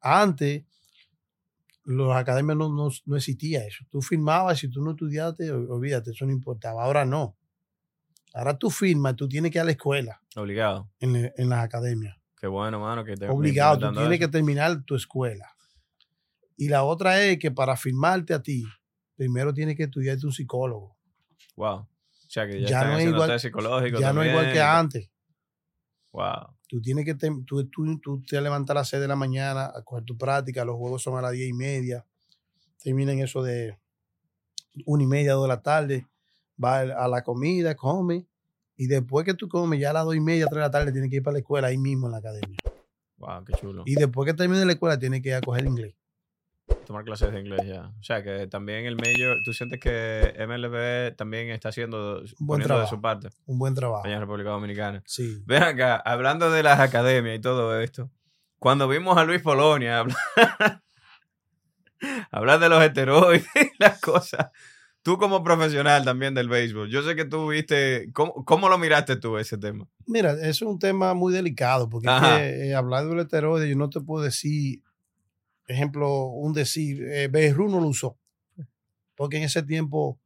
Antes, 0.00 0.64
las 1.84 2.16
academias 2.16 2.56
no, 2.56 2.68
no, 2.68 2.88
no 3.06 3.16
existía 3.16 3.64
eso. 3.66 3.84
Tú 3.90 4.00
firmabas, 4.02 4.58
si 4.58 4.68
tú 4.68 4.82
no 4.82 4.92
estudiaste, 4.92 5.50
ol- 5.52 5.68
olvídate, 5.70 6.10
eso 6.12 6.24
no 6.26 6.32
importaba. 6.32 6.84
Ahora 6.84 7.04
no. 7.04 7.36
Ahora 8.34 8.56
tú 8.58 8.70
firmas, 8.70 9.16
tú 9.16 9.26
tienes 9.28 9.50
que 9.50 9.58
ir 9.58 9.62
a 9.62 9.64
la 9.64 9.72
escuela. 9.72 10.22
Obligado. 10.36 10.90
en, 11.00 11.12
le- 11.14 11.32
en 11.36 11.48
las 11.48 11.64
academias. 11.64 12.16
Qué 12.40 12.46
bueno, 12.46 12.78
mano, 12.78 13.04
que 13.04 13.16
te 13.16 13.28
Obligado, 13.28 13.78
tú 13.78 13.92
tienes 13.92 14.12
eso. 14.12 14.20
que 14.20 14.28
terminar 14.28 14.82
tu 14.84 14.94
escuela. 14.94 15.46
Y 16.56 16.68
la 16.68 16.84
otra 16.84 17.20
es 17.22 17.38
que 17.38 17.50
para 17.50 17.76
firmarte 17.76 18.34
a 18.34 18.42
ti, 18.42 18.64
primero 19.16 19.52
tienes 19.52 19.76
que 19.76 19.84
estudiarte 19.84 20.26
un 20.26 20.32
psicólogo. 20.32 20.96
Wow. 21.56 21.88
O 22.28 22.30
sea 22.30 22.46
que 22.46 22.60
ya, 22.60 22.68
Ya 22.68 22.84
no 22.84 22.98
es 22.98 23.06
igual- 23.06 23.40
psicológico 23.40 23.98
Ya 23.98 24.12
no 24.12 24.22
es 24.22 24.28
igual 24.28 24.52
que 24.52 24.60
antes. 24.60 25.10
Wow. 26.12 26.54
Tú 26.68 26.82
tienes 26.82 27.06
que 27.06 27.14
te, 27.14 27.30
tú, 27.46 27.66
tú, 27.70 27.98
tú 28.00 28.22
te 28.22 28.38
levantas 28.42 28.72
a 28.76 28.80
las 28.80 28.88
6 28.90 29.00
de 29.00 29.08
la 29.08 29.16
mañana 29.16 29.72
a 29.74 29.82
coger 29.82 30.04
tu 30.04 30.18
práctica, 30.18 30.62
los 30.66 30.76
juegos 30.76 31.02
son 31.02 31.16
a 31.18 31.22
las 31.22 31.32
10 31.32 31.48
y 31.48 31.52
media, 31.54 32.04
terminan 32.82 33.18
eso 33.20 33.42
de 33.42 33.78
una 34.84 35.02
y 35.02 35.06
media, 35.06 35.32
dos 35.32 35.44
de 35.44 35.48
la 35.48 35.62
tarde, 35.62 36.06
vas 36.56 36.90
a 36.90 37.08
la 37.08 37.22
comida, 37.22 37.74
come, 37.74 38.26
y 38.76 38.86
después 38.86 39.24
que 39.24 39.32
tú 39.32 39.48
comes, 39.48 39.80
ya 39.80 39.90
a 39.90 39.92
las 39.94 40.04
dos 40.04 40.14
y 40.14 40.20
media, 40.20 40.44
tres 40.46 40.56
de 40.56 40.60
la 40.60 40.70
tarde, 40.70 40.92
tienes 40.92 41.08
que 41.08 41.16
ir 41.16 41.22
para 41.22 41.32
la 41.32 41.38
escuela 41.38 41.68
ahí 41.68 41.78
mismo 41.78 42.06
en 42.06 42.12
la 42.12 42.18
academia. 42.18 42.58
Wow, 43.16 43.44
qué 43.46 43.54
chulo. 43.54 43.82
Y 43.86 43.94
después 43.94 44.26
que 44.30 44.34
termine 44.36 44.64
la 44.66 44.72
escuela, 44.72 44.98
tienes 44.98 45.22
que 45.22 45.30
ir 45.30 45.34
a 45.36 45.40
coger 45.40 45.64
inglés. 45.64 45.94
Tomar 46.86 47.04
clases 47.04 47.32
de 47.32 47.40
inglés 47.40 47.66
ya. 47.66 47.92
O 47.98 48.02
sea 48.02 48.22
que 48.22 48.46
también 48.46 48.86
el 48.86 48.96
Major, 48.96 49.36
tú 49.44 49.52
sientes 49.52 49.78
que 49.78 50.34
MLB 50.38 51.16
también 51.16 51.50
está 51.50 51.68
haciendo, 51.68 52.22
buen 52.38 52.60
poniendo 52.60 52.62
de 52.62 52.66
trabajo. 52.66 52.94
su 52.96 53.00
parte 53.00 53.28
Un 53.46 53.58
buen 53.58 53.74
trabajo. 53.74 54.06
en 54.06 54.20
República 54.20 54.50
Dominicana. 54.50 55.02
Sí. 55.06 55.42
Ven 55.46 55.62
acá, 55.62 55.96
hablando 55.96 56.50
de 56.50 56.62
las 56.62 56.80
academias 56.80 57.36
y 57.36 57.40
todo 57.40 57.80
esto, 57.80 58.10
cuando 58.58 58.88
vimos 58.88 59.16
a 59.18 59.24
Luis 59.24 59.42
Polonia 59.42 59.98
hablar, 60.00 60.16
hablar 62.30 62.60
de 62.60 62.68
los 62.68 62.82
esteroides 62.82 63.46
y 63.54 63.70
las 63.78 64.00
cosas, 64.00 64.48
tú 65.02 65.18
como 65.18 65.42
profesional 65.42 66.04
también 66.04 66.34
del 66.34 66.48
béisbol, 66.48 66.88
yo 66.90 67.02
sé 67.02 67.16
que 67.16 67.24
tú 67.24 67.48
viste, 67.48 68.10
¿cómo, 68.12 68.44
cómo 68.44 68.68
lo 68.68 68.78
miraste 68.78 69.16
tú 69.16 69.38
ese 69.38 69.58
tema? 69.58 69.86
Mira, 70.06 70.32
es 70.32 70.62
un 70.62 70.78
tema 70.78 71.14
muy 71.14 71.32
delicado, 71.32 71.88
porque 71.88 72.08
es 72.08 72.22
que, 72.22 72.68
eh, 72.68 72.74
hablar 72.74 73.06
del 73.06 73.20
esteroide, 73.20 73.68
yo 73.68 73.76
no 73.76 73.90
te 73.90 74.00
puedo 74.00 74.24
decir, 74.24 74.82
ejemplo, 75.68 76.26
un 76.26 76.52
decir, 76.52 77.02
eh, 77.04 77.28
Beirut 77.28 77.70
no 77.70 77.80
lo 77.80 77.88
usó, 77.88 78.16
porque 79.14 79.36
en 79.38 79.42
ese 79.44 79.62
tiempo 79.62 80.18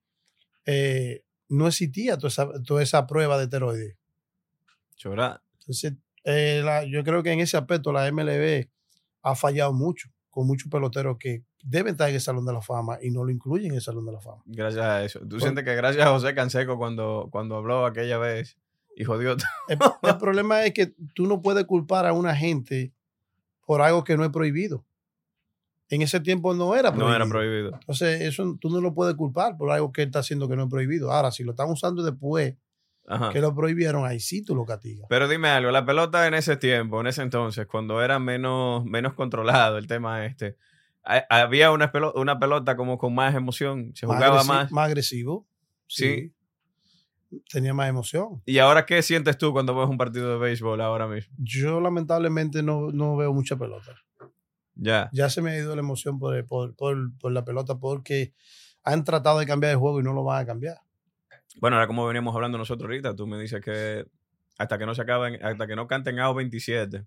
eh, 0.66 1.22
no 1.48 1.66
existía 1.66 2.16
toda 2.16 2.28
esa, 2.28 2.62
toda 2.62 2.82
esa 2.82 3.06
prueba 3.06 3.36
de 3.38 3.44
esteroides. 3.44 3.96
Chora. 4.96 5.42
Entonces, 5.60 5.94
eh, 6.24 6.62
la- 6.64 6.84
yo 6.84 7.02
creo 7.04 7.22
que 7.22 7.32
en 7.32 7.40
ese 7.40 7.56
aspecto 7.56 7.92
la 7.92 8.06
MLB 8.10 8.68
ha 9.22 9.34
fallado 9.34 9.72
mucho, 9.72 10.08
con 10.30 10.46
muchos 10.46 10.70
peloteros 10.70 11.16
que 11.18 11.42
deben 11.62 11.92
estar 11.92 12.08
en 12.08 12.14
el 12.16 12.20
Salón 12.20 12.44
de 12.46 12.52
la 12.52 12.60
Fama 12.60 12.98
y 13.02 13.10
no 13.10 13.24
lo 13.24 13.30
incluyen 13.30 13.70
en 13.72 13.76
el 13.76 13.82
Salón 13.82 14.06
de 14.06 14.12
la 14.12 14.20
Fama. 14.20 14.42
Gracias 14.46 14.84
a 14.84 15.04
eso. 15.04 15.20
¿Tú 15.28 15.38
sientes 15.40 15.64
que 15.64 15.74
gracias 15.74 16.06
a 16.06 16.10
José 16.10 16.34
Canseco 16.34 16.76
cuando, 16.78 17.28
cuando 17.30 17.56
habló 17.56 17.86
aquella 17.86 18.18
vez 18.18 18.56
y 18.96 19.04
jodió? 19.04 19.32
El, 19.68 19.78
el 20.02 20.18
problema 20.18 20.64
es 20.64 20.72
que 20.72 20.94
tú 21.14 21.26
no 21.26 21.40
puedes 21.42 21.64
culpar 21.64 22.06
a 22.06 22.12
una 22.12 22.34
gente 22.34 22.92
por 23.66 23.80
algo 23.82 24.02
que 24.04 24.16
no 24.16 24.24
es 24.24 24.30
prohibido. 24.30 24.84
En 25.92 26.00
ese 26.02 26.20
tiempo 26.20 26.54
no 26.54 26.74
era 26.74 26.90
prohibido. 26.90 27.08
No 27.10 27.14
era 27.16 27.26
prohibido. 27.26 27.70
Entonces, 27.74 28.22
eso 28.22 28.56
tú 28.60 28.70
no 28.70 28.80
lo 28.80 28.94
puedes 28.94 29.14
culpar 29.14 29.56
por 29.58 29.70
algo 29.70 29.92
que 29.92 30.02
él 30.02 30.08
está 30.08 30.20
haciendo 30.20 30.48
que 30.48 30.56
no 30.56 30.62
es 30.64 30.70
prohibido. 30.70 31.12
Ahora, 31.12 31.30
si 31.30 31.44
lo 31.44 31.50
están 31.50 31.68
usando 31.70 32.02
después 32.02 32.54
Ajá. 33.06 33.30
que 33.30 33.40
lo 33.42 33.54
prohibieron, 33.54 34.06
ahí 34.06 34.18
sí 34.18 34.42
tú 34.42 34.54
lo 34.54 34.64
castigas. 34.64 35.06
Pero 35.10 35.28
dime 35.28 35.48
algo, 35.50 35.70
la 35.70 35.84
pelota 35.84 36.26
en 36.26 36.32
ese 36.34 36.56
tiempo, 36.56 37.00
en 37.02 37.08
ese 37.08 37.20
entonces, 37.22 37.66
cuando 37.66 38.02
era 38.02 38.18
menos, 38.18 38.84
menos 38.86 39.12
controlado 39.12 39.76
el 39.76 39.86
tema 39.86 40.24
este, 40.24 40.56
ha- 41.04 41.26
había 41.28 41.70
una, 41.72 41.92
pelo- 41.92 42.12
una 42.14 42.38
pelota 42.38 42.74
como 42.76 42.96
con 42.96 43.14
más 43.14 43.34
emoción, 43.34 43.90
se 43.94 44.06
jugaba 44.06 44.44
más. 44.44 44.72
Más 44.72 44.86
agresivo. 44.86 45.46
Sí. 45.88 46.32
Tenía 47.50 47.72
más 47.72 47.88
emoción. 47.88 48.42
¿Y 48.44 48.58
ahora 48.58 48.84
qué 48.84 49.02
sientes 49.02 49.38
tú 49.38 49.52
cuando 49.52 49.74
ves 49.74 49.88
un 49.88 49.96
partido 49.96 50.30
de 50.32 50.38
béisbol 50.38 50.80
ahora 50.82 51.06
mismo? 51.08 51.34
Yo 51.38 51.80
lamentablemente 51.80 52.62
no, 52.62 52.90
no 52.92 53.16
veo 53.16 53.32
mucha 53.32 53.56
pelota. 53.56 53.92
Ya. 54.74 55.10
Ya 55.12 55.28
se 55.30 55.42
me 55.42 55.50
ha 55.52 55.56
ido 55.58 55.74
la 55.76 55.80
emoción 55.82 56.18
por, 56.18 56.44
por, 56.46 56.74
por- 56.74 57.16
por 57.18 57.32
la 57.32 57.44
pelota 57.44 57.78
porque 57.78 58.32
han 58.84 59.04
tratado 59.04 59.38
de 59.38 59.46
cambiar 59.46 59.72
el 59.72 59.78
juego 59.78 60.00
y 60.00 60.02
no 60.02 60.12
lo 60.12 60.24
van 60.24 60.42
a 60.42 60.46
cambiar. 60.46 60.78
Bueno, 61.60 61.76
ahora 61.76 61.86
como 61.86 62.06
veníamos 62.06 62.34
hablando 62.34 62.56
nosotros 62.58 62.88
ahorita, 62.88 63.14
tú 63.14 63.26
me 63.26 63.38
dices 63.38 63.60
que 63.62 64.06
hasta 64.58 64.78
que 64.78 64.86
no 64.86 64.94
se 64.94 65.02
acaben, 65.02 65.44
hasta 65.44 65.66
que 65.66 65.76
no 65.76 65.86
canten 65.86 66.18
AO 66.18 66.34
27. 66.34 67.04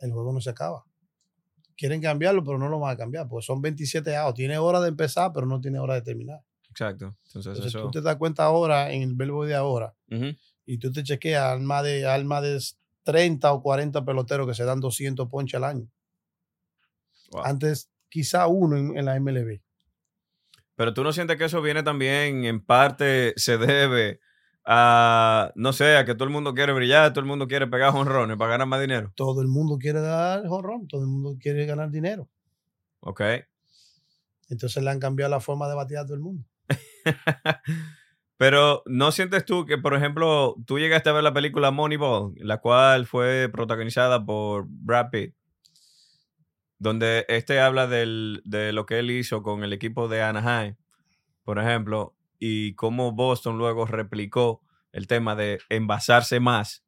el 0.00 0.12
juego 0.12 0.32
no 0.32 0.40
se 0.40 0.50
acaba. 0.50 0.84
Quieren 1.76 2.00
cambiarlo, 2.02 2.44
pero 2.44 2.58
no 2.58 2.68
lo 2.68 2.78
van 2.78 2.92
a 2.92 2.96
cambiar, 2.96 3.26
porque 3.28 3.46
son 3.46 3.62
27 3.62 4.14
outs. 4.16 4.34
Tiene 4.36 4.58
hora 4.58 4.80
de 4.80 4.88
empezar, 4.88 5.32
pero 5.32 5.46
no 5.46 5.60
tiene 5.60 5.78
hora 5.78 5.94
de 5.94 6.02
terminar. 6.02 6.40
Exacto. 6.68 7.16
Entonces, 7.26 7.46
Entonces 7.56 7.74
eso. 7.74 7.82
tú 7.82 7.90
te 7.90 8.00
das 8.02 8.16
cuenta 8.16 8.44
ahora 8.44 8.92
en 8.92 9.02
el 9.02 9.14
verbo 9.14 9.44
de 9.44 9.54
ahora 9.54 9.94
Ujú. 10.10 10.26
y 10.66 10.78
tú 10.78 10.92
te 10.92 11.02
chequeas 11.02 11.44
al 11.52 11.60
más 11.62 11.82
de, 11.84 12.06
al 12.06 12.24
más 12.26 12.42
de 12.42 12.60
30 13.02 13.52
o 13.52 13.62
40 13.62 14.04
peloteros 14.04 14.46
que 14.46 14.54
se 14.54 14.64
dan 14.64 14.80
200 14.80 15.28
ponches 15.28 15.54
al 15.56 15.64
año. 15.64 15.88
Wow. 17.30 17.44
Antes, 17.44 17.90
quizá 18.08 18.46
uno 18.46 18.76
en, 18.76 18.96
en 18.96 19.04
la 19.04 19.18
MLB. 19.18 19.60
Pero 20.76 20.94
tú 20.94 21.04
no 21.04 21.12
sientes 21.12 21.36
que 21.36 21.44
eso 21.44 21.60
viene 21.60 21.82
también, 21.82 22.44
en 22.44 22.64
parte, 22.64 23.34
se 23.36 23.58
debe 23.58 24.20
a, 24.64 25.52
no 25.54 25.72
sé, 25.72 25.96
a 25.96 26.04
que 26.04 26.14
todo 26.14 26.24
el 26.24 26.30
mundo 26.30 26.54
quiere 26.54 26.72
brillar, 26.72 27.12
todo 27.12 27.20
el 27.20 27.26
mundo 27.26 27.48
quiere 27.48 27.66
pegar 27.66 27.92
jonrones 27.92 28.36
para 28.36 28.52
ganar 28.52 28.66
más 28.66 28.80
dinero. 28.80 29.12
Todo 29.14 29.42
el 29.42 29.48
mundo 29.48 29.78
quiere 29.78 30.00
dar 30.00 30.46
jorrón, 30.46 30.86
todo 30.86 31.02
el 31.02 31.08
mundo 31.08 31.36
quiere 31.40 31.66
ganar 31.66 31.90
dinero. 31.90 32.28
Ok. 33.00 33.20
Entonces 34.48 34.82
le 34.82 34.90
han 34.90 35.00
cambiado 35.00 35.30
la 35.30 35.40
forma 35.40 35.68
de 35.68 35.74
batear 35.74 36.04
a 36.04 36.06
todo 36.06 36.14
el 36.14 36.20
mundo. 36.20 36.44
Pero 38.36 38.82
¿no 38.86 39.12
sientes 39.12 39.44
tú 39.44 39.66
que, 39.66 39.76
por 39.76 39.94
ejemplo, 39.94 40.56
tú 40.66 40.78
llegaste 40.78 41.10
a 41.10 41.12
ver 41.12 41.22
la 41.22 41.34
película 41.34 41.70
Moneyball, 41.70 42.32
la 42.36 42.58
cual 42.58 43.06
fue 43.06 43.50
protagonizada 43.52 44.24
por 44.24 44.64
Brad 44.66 45.10
Pitt, 45.10 45.34
donde 46.80 47.24
este 47.28 47.60
habla 47.60 47.86
del- 47.86 48.42
de 48.44 48.72
lo 48.72 48.86
que 48.86 48.98
él 48.98 49.10
hizo 49.12 49.42
con 49.44 49.62
el 49.62 49.72
equipo 49.72 50.08
de 50.08 50.22
Anaheim, 50.22 50.74
por 51.44 51.58
ejemplo, 51.60 52.16
y 52.38 52.74
cómo 52.74 53.12
Boston 53.12 53.58
luego 53.58 53.86
replicó 53.86 54.62
el 54.92 55.06
tema 55.06 55.36
de 55.36 55.60
envasarse 55.68 56.40
más 56.40 56.84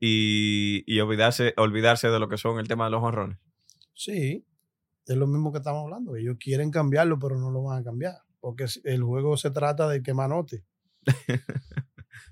y, 0.00 0.84
y 0.86 1.00
olvidarse, 1.00 1.52
olvidarse 1.56 2.08
de 2.08 2.18
lo 2.18 2.28
que 2.28 2.38
son 2.38 2.58
el 2.58 2.68
tema 2.68 2.84
de 2.86 2.92
los 2.92 3.02
honrones? 3.02 3.38
Sí, 3.94 4.46
es 5.06 5.16
lo 5.16 5.26
mismo 5.26 5.50
que 5.52 5.58
estamos 5.58 5.82
hablando. 5.84 6.16
Ellos 6.16 6.36
quieren 6.38 6.70
cambiarlo, 6.70 7.18
pero 7.18 7.36
no 7.38 7.50
lo 7.50 7.64
van 7.64 7.80
a 7.80 7.84
cambiar. 7.84 8.14
Porque 8.40 8.66
el 8.84 9.02
juego 9.02 9.36
se 9.36 9.50
trata 9.50 9.88
de 9.88 10.02
que 10.02 10.14
manote. 10.14 10.64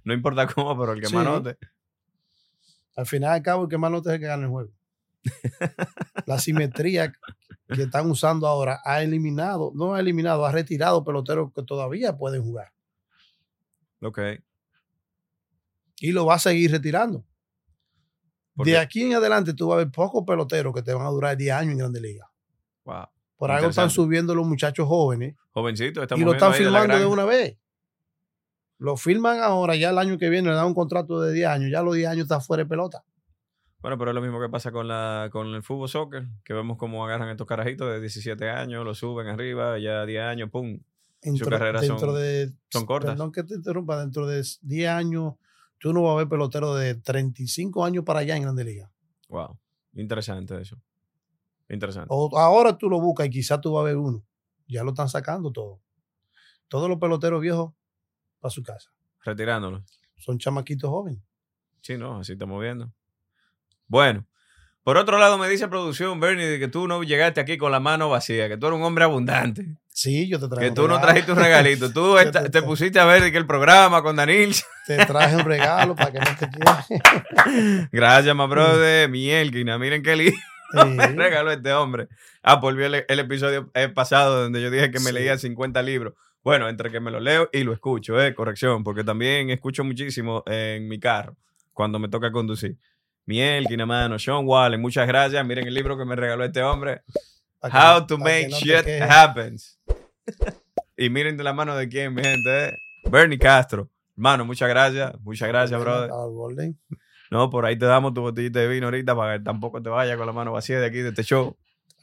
No 0.05 0.15
importa 0.15 0.47
cómo, 0.47 0.79
pero 0.79 0.93
el 0.93 1.01
que 1.01 1.09
Sí. 1.09 1.15
manote. 1.15 1.59
Al 2.97 3.07
final 3.07 3.33
al 3.33 3.43
cabo, 3.43 3.65
el 3.65 3.69
que 3.69 3.79
manote 3.79 4.09
es 4.11 4.15
el 4.15 4.21
que 4.21 4.27
gana 4.27 4.45
el 4.45 4.49
juego. 4.51 4.71
La 6.27 6.39
simetría 6.39 7.13
que 7.69 7.83
están 7.83 8.11
usando 8.11 8.47
ahora 8.47 8.81
ha 8.85 9.03
eliminado, 9.03 9.73
no 9.75 9.95
ha 9.95 10.01
eliminado, 10.01 10.45
ha 10.45 10.53
retirado 10.53 11.05
peloteros 11.05 11.53
que 11.55 11.63
todavía 11.63 12.17
pueden 12.17 12.43
jugar. 12.43 12.73
Ok. 14.03 14.19
Y 16.01 16.13
lo 16.13 16.27
va 16.27 16.35
a 16.37 16.39
seguir 16.39 16.71
retirando. 16.71 17.25
De 18.57 18.77
aquí 18.77 19.05
en 19.05 19.15
adelante 19.15 19.55
tú 19.55 19.69
vas 19.69 19.77
a 19.77 19.79
ver 19.79 19.91
pocos 19.91 20.25
peloteros 20.27 20.75
que 20.75 20.83
te 20.83 20.93
van 20.93 21.07
a 21.07 21.11
durar 21.11 21.37
10 21.37 21.53
años 21.55 21.73
en 21.73 21.79
Grande 21.79 22.01
Liga. 22.01 22.31
Wow. 22.85 23.07
Por 23.37 23.51
algo 23.51 23.71
están 23.71 23.89
subiendo 23.89 24.35
los 24.35 24.47
muchachos 24.47 24.87
jóvenes 24.87 25.35
Jovencito, 25.53 26.03
estamos 26.03 26.21
y 26.21 26.25
lo 26.25 26.33
están 26.33 26.53
ahí 26.53 26.99
de 26.99 27.07
una 27.07 27.25
vez. 27.25 27.57
Lo 28.79 28.97
firman 28.97 29.41
ahora, 29.41 29.77
ya 29.77 29.91
el 29.91 29.99
año 29.99 30.17
que 30.17 30.31
viene 30.31 30.49
le 30.49 30.55
dan 30.55 30.67
un 30.67 30.75
contrato 30.75 31.21
de 31.21 31.33
10 31.33 31.49
años, 31.49 31.71
ya 31.71 31.83
los 31.83 31.95
10 31.95 32.09
años 32.09 32.23
está 32.23 32.41
fuera 32.41 32.63
de 32.63 32.69
pelota. 32.69 33.05
Bueno, 33.83 33.97
pero 33.97 34.11
es 34.11 34.15
lo 34.15 34.21
mismo 34.21 34.41
que 34.41 34.49
pasa 34.49 34.71
con, 34.73 34.89
la, 34.89 35.29
con 35.33 35.49
el 35.55 35.63
fútbol 35.63 35.89
soccer, 35.89 36.27
que 36.45 36.53
vemos 36.53 36.77
cómo 36.77 37.05
agarran 37.05 37.31
estos 37.31 37.47
carajitos 37.47 37.91
de 37.91 38.01
17 38.01 38.51
años, 38.51 38.85
los 38.85 38.99
suben 38.99 39.27
arriba, 39.29 39.79
ya 39.79 40.05
10 40.05 40.23
años, 40.23 40.51
¡pum! 40.51 40.79
Dentro, 41.23 41.49
carrera 41.51 41.81
dentro 41.81 41.99
son- 41.99 42.15
de, 42.15 42.53
son 42.71 42.87
cortas. 42.87 43.13
Perdón 43.13 43.33
que 43.33 43.43
te 43.43 43.55
interrumpa, 43.55 43.99
dentro 44.01 44.27
de 44.27 44.43
10 44.63 44.89
años 44.91 45.35
tú 45.79 45.93
no 45.93 46.03
vas 46.03 46.13
a 46.13 46.17
ver 46.19 46.29
peloteros 46.29 46.79
de 46.79 46.95
35 46.95 47.85
años 47.85 48.05
para 48.05 48.21
allá 48.21 48.37
en 48.37 48.43
Grande 48.43 48.65
Liga. 48.65 48.91
Wow. 49.29 49.59
Interesante 49.95 50.61
eso. 50.61 50.77
Interesante. 51.69 52.09
O 52.11 52.37
ahora 52.39 52.77
tú 52.77 52.89
lo 52.91 53.01
buscas 53.01 53.27
y 53.27 53.31
quizás 53.31 53.61
tú 53.61 53.73
vas 53.73 53.83
a 53.83 53.85
ver 53.85 53.97
uno. 53.97 54.25
Ya 54.67 54.83
lo 54.83 54.91
están 54.91 55.09
sacando 55.09 55.51
todo. 55.53 55.81
Todos 56.69 56.89
los 56.89 56.99
peloteros 56.99 57.41
viejos 57.41 57.73
para 58.41 58.51
su 58.51 58.63
casa. 58.63 58.91
Retirándolo. 59.25 59.85
Son 60.17 60.39
chamaquitos 60.39 60.89
jóvenes. 60.91 61.23
Sí, 61.83 61.97
no, 61.97 62.19
así 62.21 62.33
estamos 62.33 62.61
viendo. 62.61 62.93
Bueno. 63.91 64.25
Por 64.83 64.97
otro 64.97 65.19
lado, 65.19 65.37
me 65.37 65.47
dice 65.49 65.69
producción, 65.69 66.19
Bernie, 66.21 66.47
de 66.47 66.59
que 66.59 66.67
tú 66.67 66.89
no 66.89 67.03
llegaste 67.03 67.39
aquí 67.41 67.59
con 67.59 67.71
la 67.71 67.81
mano 67.81 68.09
vacía, 68.09 68.49
que 68.49 68.57
tú 68.57 68.67
eres 68.69 68.79
un 68.79 68.85
hombre 68.85 69.05
abundante, 69.05 69.77
Sí, 69.93 70.27
yo 70.29 70.41
te 70.41 70.49
traigo 70.49 70.61
que 70.75 70.75
tú 70.75 70.89
no 70.89 70.99
trajiste 71.01 71.33
un 71.33 71.39
regalito. 71.39 71.93
Tú 71.93 72.17
esta- 72.19 72.49
te 72.49 72.63
pusiste 72.63 72.99
a 72.99 73.05
ver 73.05 73.31
que 73.31 73.37
el 73.37 73.47
programa 73.47 74.03
con 74.03 74.17
Danil. 74.17 74.55
Te 74.87 74.97
traje 75.05 75.37
un 75.37 75.45
regalo 75.45 75.95
para 75.95 76.13
que 76.13 76.19
no 76.21 76.37
te 76.39 76.49
quieras. 76.49 76.87
Gracias, 77.93 78.35
my 78.35 78.47
brother. 78.47 79.09
Mielkina, 79.11 79.79
miren 79.79 80.03
qué 80.03 80.17
lindo. 80.17 80.39
me 80.97 81.09
Sí. 81.09 81.15
regaló 81.15 81.51
este 81.51 81.73
hombre. 81.75 82.09
Ah, 82.43 82.57
vio 82.61 82.87
el, 82.87 83.05
el 83.07 83.19
episodio 83.19 83.71
eh, 83.75 83.89
pasado 83.89 84.43
donde 84.45 84.63
yo 84.63 84.71
dije 84.71 84.91
que 84.91 85.01
me 85.01 85.07
Sí. 85.07 85.13
leía 85.13 85.37
50 85.37 85.83
libros. 85.83 86.15
Bueno, 86.43 86.69
entre 86.71 86.91
que 86.91 87.01
me 87.01 87.11
lo 87.11 87.21
leo 87.21 87.51
y 87.53 87.65
lo 87.65 87.73
escucho, 87.75 88.19
eh, 88.21 88.35
corrección, 88.35 88.83
porque 88.83 89.05
también 89.05 89.51
escucho 89.51 89.85
muchísimo 89.85 90.43
en 90.47 90.89
mi 90.89 90.99
carro 90.99 91.37
cuando 91.75 91.99
me 91.99 92.09
toca 92.09 92.33
conducir. 92.33 92.79
Mielkina, 93.27 93.87
mano, 93.87 94.19
Sean 94.19 94.47
Wallen, 94.47 94.81
muchas 94.81 95.07
gracias. 95.07 95.45
Miren 95.47 95.67
el 95.67 95.75
libro 95.75 95.97
que 95.97 96.05
me 96.05 96.17
regaló 96.17 96.45
este 96.45 96.63
hombre. 96.63 97.03
How 97.63 98.07
to 98.07 98.19
make 98.19 98.49
no 98.49 98.57
shit 98.57 98.87
happens. 99.03 99.79
Y 100.97 101.11
miren 101.11 101.37
de 101.37 101.45
la 101.45 101.53
mano 101.53 101.77
de 101.77 101.89
quién, 101.89 102.15
mi 102.15 102.23
gente. 102.23 102.69
eh. 102.69 102.73
Bernie 103.11 103.39
Castro. 103.39 103.89
Hermano, 104.17 104.45
muchas 104.45 104.69
gracias. 104.69 105.13
Muchas 105.21 105.49
gracias, 105.49 105.81
brother. 105.81 106.11
No, 107.31 107.49
por 107.49 107.65
ahí 107.65 107.79
te 107.79 107.87
damos 107.87 108.13
tu 108.13 108.23
botellita 108.23 108.59
de 108.59 108.69
vino 108.69 108.87
ahorita 108.87 109.15
para 109.15 109.39
que 109.39 109.45
tampoco 109.45 109.81
te 109.83 109.89
vayas 109.89 110.17
con 110.17 110.27
la 110.27 110.33
mano 110.33 110.53
vacía 110.53 110.81
de 110.81 110.87
aquí, 110.87 110.99
de 110.99 111.11
este 111.11 111.23
show. 111.23 111.57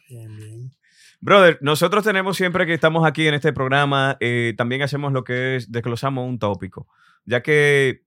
Bien, 0.10 0.36
bien. 0.38 0.72
Brother, 1.20 1.58
nosotros 1.62 2.04
tenemos 2.04 2.38
siempre 2.38 2.66
que 2.66 2.74
estamos 2.74 3.06
aquí 3.06 3.28
en 3.28 3.34
este 3.34 3.52
programa, 3.52 4.18
eh, 4.20 4.54
también 4.56 4.84
hacemos 4.84 5.12
lo 5.12 5.24
que 5.24 5.56
es, 5.58 5.72
desglosamos 5.72 6.28
un 6.28 6.38
tópico, 6.40 6.88
ya 7.26 7.42
que 7.42 8.04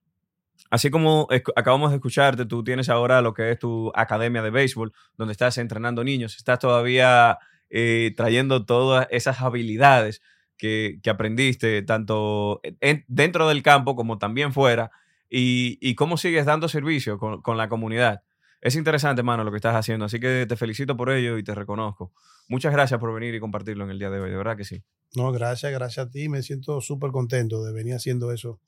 así 0.69 0.91
como 0.91 1.29
acabamos 1.57 1.91
de 1.91 1.97
escucharte, 1.97 2.45
tú 2.47 2.63
tienes 2.65 2.89
ahora 2.89 3.23
lo 3.23 3.33
que 3.35 3.51
es 3.53 3.59
tu 3.59 3.91
academia 3.95 4.43
de 4.43 4.51
béisbol, 4.51 4.93
donde 5.17 5.33
estás 5.33 5.57
entrenando 5.59 6.05
niños, 6.05 6.37
estás 6.37 6.59
todavía 6.59 7.39
eh, 7.71 8.13
trayendo 8.17 8.67
todas 8.67 9.07
esas 9.11 9.41
habilidades 9.41 10.21
que, 10.57 10.99
que 11.03 11.11
aprendiste, 11.11 11.83
tanto 11.83 12.61
en- 12.81 13.05
dentro 13.09 13.49
del 13.49 13.63
campo 13.63 13.97
como 13.97 14.19
también 14.19 14.53
fuera, 14.53 14.91
y, 15.31 15.79
y 15.81 15.95
cómo 15.95 16.17
sigues 16.17 16.45
dando 16.45 16.69
servicio 16.69 17.19
con, 17.19 17.41
con 17.41 17.57
la 17.57 17.69
comunidad. 17.69 18.23
Es 18.61 18.77
interesante, 18.77 19.23
mano, 19.23 19.43
lo 19.45 19.51
que 19.53 19.57
estás 19.57 19.75
haciendo, 19.75 20.05
así 20.05 20.21
que 20.21 20.45
te 20.47 20.57
felicito 20.57 20.97
por 20.97 21.11
ello 21.11 21.39
y 21.39 21.43
te 21.45 21.55
reconozco. 21.55 22.13
Muchas 22.49 22.73
gracias 22.73 23.01
por 23.01 23.15
venir 23.15 23.35
y 23.35 23.41
compartirlo 23.41 23.85
en 23.85 23.91
el 23.91 23.99
día 23.99 24.11
de 24.11 24.21
hoy, 24.21 24.29
de 24.31 24.37
verdad 24.37 24.57
que 24.57 24.65
sí. 24.65 24.83
No, 25.15 25.33
gracias, 25.33 25.73
gracias 25.73 26.07
a 26.09 26.11
ti. 26.11 26.29
Me 26.29 26.43
siento 26.43 26.81
súper 26.81 27.11
contento 27.11 27.65
de 27.65 27.73
venir 27.73 27.95
haciendo 27.95 28.33
eso. 28.33 28.61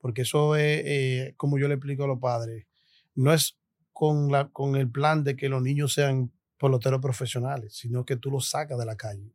Porque 0.00 0.22
eso 0.22 0.56
es, 0.56 0.82
eh, 0.84 1.34
como 1.36 1.58
yo 1.58 1.68
le 1.68 1.74
explico 1.74 2.04
a 2.04 2.08
los 2.08 2.18
padres, 2.18 2.66
no 3.14 3.32
es 3.32 3.58
con, 3.92 4.32
la, 4.32 4.48
con 4.48 4.76
el 4.76 4.90
plan 4.90 5.24
de 5.24 5.36
que 5.36 5.48
los 5.48 5.62
niños 5.62 5.92
sean 5.92 6.32
peloteros 6.58 7.00
profesionales, 7.00 7.74
sino 7.74 8.04
que 8.04 8.16
tú 8.16 8.30
los 8.30 8.48
sacas 8.48 8.78
de 8.78 8.86
la 8.86 8.96
calle. 8.96 9.32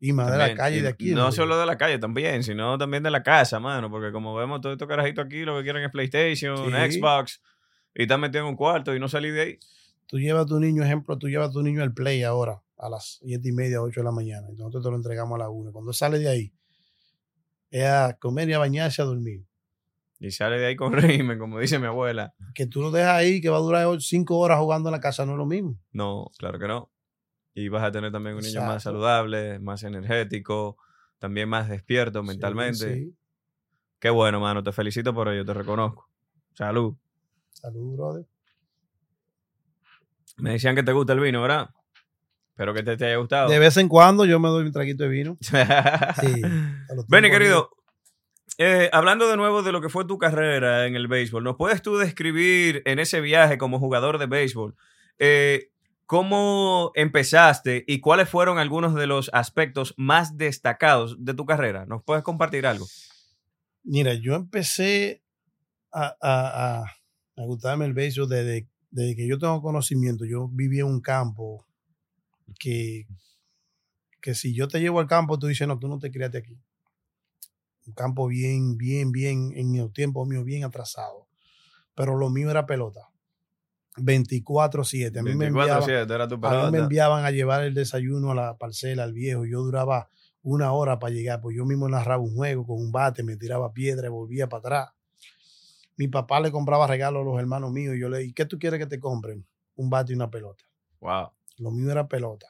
Y 0.00 0.12
más 0.12 0.30
de 0.30 0.38
la 0.38 0.54
calle 0.54 0.78
y 0.78 0.80
de 0.80 0.88
aquí. 0.88 1.10
No 1.10 1.24
¿no? 1.24 1.32
solo 1.32 1.58
de 1.58 1.66
la 1.66 1.76
calle 1.76 1.98
también, 1.98 2.44
sino 2.44 2.78
también 2.78 3.02
de 3.02 3.10
la 3.10 3.22
casa, 3.22 3.58
mano, 3.58 3.90
porque 3.90 4.12
como 4.12 4.34
vemos 4.34 4.60
todos 4.60 4.74
estos 4.74 4.86
carajitos 4.86 5.26
aquí, 5.26 5.44
lo 5.44 5.58
que 5.58 5.64
quieren 5.64 5.82
es 5.82 5.90
PlayStation, 5.90 6.56
Sí. 6.56 6.98
Xbox, 6.98 7.42
y 7.94 8.02
están 8.02 8.20
metidos 8.20 8.44
en 8.44 8.50
un 8.50 8.56
cuarto 8.56 8.94
y 8.94 9.00
no 9.00 9.08
salí 9.08 9.30
de 9.30 9.40
ahí. 9.40 9.58
Tú 10.06 10.18
llevas 10.18 10.44
a 10.44 10.46
tu 10.46 10.60
niño, 10.60 10.84
ejemplo, 10.84 11.18
tú 11.18 11.28
llevas 11.28 11.48
a 11.48 11.52
tu 11.52 11.62
niño 11.62 11.82
al 11.82 11.92
play 11.92 12.22
ahora 12.22 12.62
a 12.78 12.88
las 12.88 13.18
siete 13.20 13.48
y 13.48 13.52
media, 13.52 13.82
8 13.82 14.00
de 14.00 14.04
la 14.04 14.12
mañana. 14.12 14.48
Y 14.50 14.56
nosotros 14.56 14.84
te 14.84 14.90
lo 14.90 14.96
entregamos 14.96 15.34
a 15.34 15.38
la 15.38 15.50
una. 15.50 15.72
Cuando 15.72 15.92
sale 15.92 16.18
de 16.18 16.28
ahí, 16.28 16.52
es 17.70 17.84
a 17.84 18.16
comer 18.18 18.48
y 18.48 18.52
a 18.54 18.58
bañarse, 18.58 19.02
a 19.02 19.04
dormir. 19.04 19.44
Y 20.20 20.30
sale 20.32 20.58
de 20.58 20.66
ahí 20.66 20.76
con 20.76 20.92
régimen, 20.94 21.38
como 21.38 21.58
dice 21.58 21.78
mi 21.78 21.86
abuela. 21.86 22.34
Que 22.54 22.66
tú 22.66 22.80
lo 22.80 22.90
dejas 22.90 23.14
ahí, 23.14 23.40
que 23.40 23.48
va 23.48 23.58
a 23.58 23.60
durar 23.60 24.00
5 24.00 24.36
horas 24.36 24.58
jugando 24.58 24.88
en 24.88 24.92
la 24.92 25.00
casa, 25.00 25.24
no 25.24 25.32
es 25.32 25.38
lo 25.38 25.46
mismo. 25.46 25.78
No, 25.92 26.30
claro 26.38 26.58
que 26.58 26.66
no. 26.66 26.90
Y 27.54 27.68
vas 27.68 27.82
a 27.82 27.90
tener 27.90 28.12
también 28.12 28.36
un 28.36 28.42
niño 28.42 28.60
más 28.62 28.82
saludable, 28.84 29.58
más 29.58 29.82
energético, 29.82 30.76
también 31.18 31.48
más 31.48 31.68
despierto 31.68 32.22
mentalmente. 32.22 32.94
sí. 32.94 33.14
Qué 34.00 34.10
bueno, 34.10 34.38
mano, 34.38 34.62
te 34.62 34.70
felicito 34.70 35.12
por 35.12 35.28
ello, 35.28 35.44
te 35.44 35.52
reconozco. 35.52 36.08
Salud. 36.54 36.94
Salud, 37.52 37.96
brother. 37.96 38.26
Me 40.36 40.52
decían 40.52 40.76
que 40.76 40.84
te 40.84 40.92
gusta 40.92 41.14
el 41.14 41.20
vino, 41.20 41.42
¿verdad? 41.42 41.70
Espero 42.50 42.74
que 42.74 42.84
te, 42.84 42.96
te 42.96 43.06
haya 43.06 43.16
gustado. 43.16 43.48
De 43.48 43.58
vez 43.58 43.76
en 43.76 43.88
cuando 43.88 44.24
yo 44.24 44.38
me 44.38 44.48
doy 44.48 44.64
un 44.66 44.72
traguito 44.72 45.02
de 45.02 45.08
vino. 45.08 45.36
Sí. 46.20 46.42
Benny, 47.08 47.30
querido, 47.30 47.70
eh, 48.60 48.90
hablando 48.92 49.28
de 49.28 49.36
nuevo 49.36 49.62
de 49.62 49.70
lo 49.70 49.80
que 49.80 49.88
fue 49.88 50.04
tu 50.04 50.18
carrera 50.18 50.86
en 50.86 50.96
el 50.96 51.06
béisbol, 51.06 51.44
¿nos 51.44 51.56
puedes 51.56 51.80
tú 51.80 51.96
describir 51.96 52.82
en 52.86 52.98
ese 52.98 53.20
viaje 53.20 53.56
como 53.56 53.78
jugador 53.78 54.18
de 54.18 54.26
béisbol 54.26 54.74
eh, 55.20 55.70
cómo 56.06 56.90
empezaste 56.96 57.84
y 57.86 58.00
cuáles 58.00 58.28
fueron 58.28 58.58
algunos 58.58 58.96
de 58.96 59.06
los 59.06 59.30
aspectos 59.32 59.94
más 59.96 60.36
destacados 60.36 61.24
de 61.24 61.34
tu 61.34 61.46
carrera? 61.46 61.86
¿Nos 61.86 62.02
puedes 62.02 62.24
compartir 62.24 62.66
algo? 62.66 62.86
Mira, 63.84 64.14
yo 64.14 64.34
empecé 64.34 65.22
a, 65.92 66.16
a, 66.20 66.82
a, 66.82 67.44
gustarme 67.44 67.84
el 67.84 67.94
béisbol 67.94 68.28
desde, 68.28 68.68
desde 68.90 69.14
que 69.14 69.28
yo 69.28 69.38
tengo 69.38 69.62
conocimiento. 69.62 70.24
Yo 70.24 70.48
vivía 70.48 70.82
en 70.82 70.88
un 70.88 71.00
campo 71.00 71.64
que, 72.58 73.06
que 74.20 74.34
si 74.34 74.52
yo 74.52 74.66
te 74.66 74.80
llevo 74.80 74.98
al 74.98 75.06
campo, 75.06 75.38
tú 75.38 75.46
dices, 75.46 75.68
no, 75.68 75.78
tú 75.78 75.86
no 75.86 76.00
te 76.00 76.10
criaste 76.10 76.38
aquí. 76.38 76.58
Un 77.88 77.94
campo 77.94 78.26
bien, 78.26 78.76
bien, 78.76 79.12
bien, 79.12 79.50
en 79.56 79.74
el 79.74 79.90
tiempo 79.90 80.26
mío, 80.26 80.44
bien 80.44 80.62
atrasado. 80.62 81.26
Pero 81.94 82.18
lo 82.18 82.28
mío 82.28 82.50
era 82.50 82.66
pelota. 82.66 83.08
24-7. 83.96 85.18
A 85.18 85.22
mí 85.22 85.34
me 85.34 85.46
enviaban, 85.46 85.82
24-7 85.82 86.14
era 86.14 86.28
tu 86.28 86.34
a 86.42 86.66
mí 86.66 86.70
me 86.70 86.78
enviaban 86.78 87.24
a 87.24 87.30
llevar 87.30 87.64
el 87.64 87.72
desayuno 87.72 88.32
a 88.32 88.34
la 88.34 88.58
parcela, 88.58 89.04
al 89.04 89.14
viejo. 89.14 89.46
Yo 89.46 89.62
duraba 89.62 90.10
una 90.42 90.72
hora 90.72 90.98
para 90.98 91.14
llegar, 91.14 91.40
pues 91.40 91.56
yo 91.56 91.64
mismo 91.64 91.88
narraba 91.88 92.22
un 92.22 92.34
juego 92.34 92.66
con 92.66 92.76
un 92.76 92.92
bate, 92.92 93.22
me 93.22 93.38
tiraba 93.38 93.72
piedra 93.72 94.08
y 94.08 94.10
volvía 94.10 94.50
para 94.50 94.60
atrás. 94.60 94.88
Mi 95.96 96.08
papá 96.08 96.40
le 96.40 96.52
compraba 96.52 96.86
regalos 96.86 97.22
a 97.22 97.24
los 97.24 97.40
hermanos 97.40 97.72
míos 97.72 97.96
y 97.96 98.00
yo 98.00 98.10
le 98.10 98.18
dije, 98.18 98.34
¿qué 98.34 98.44
tú 98.44 98.58
quieres 98.58 98.78
que 98.78 98.86
te 98.86 99.00
compren? 99.00 99.46
Un 99.76 99.88
bate 99.88 100.12
y 100.12 100.14
una 100.14 100.30
pelota. 100.30 100.64
Wow. 101.00 101.30
Lo 101.56 101.70
mío 101.70 101.90
era 101.90 102.06
pelota. 102.06 102.46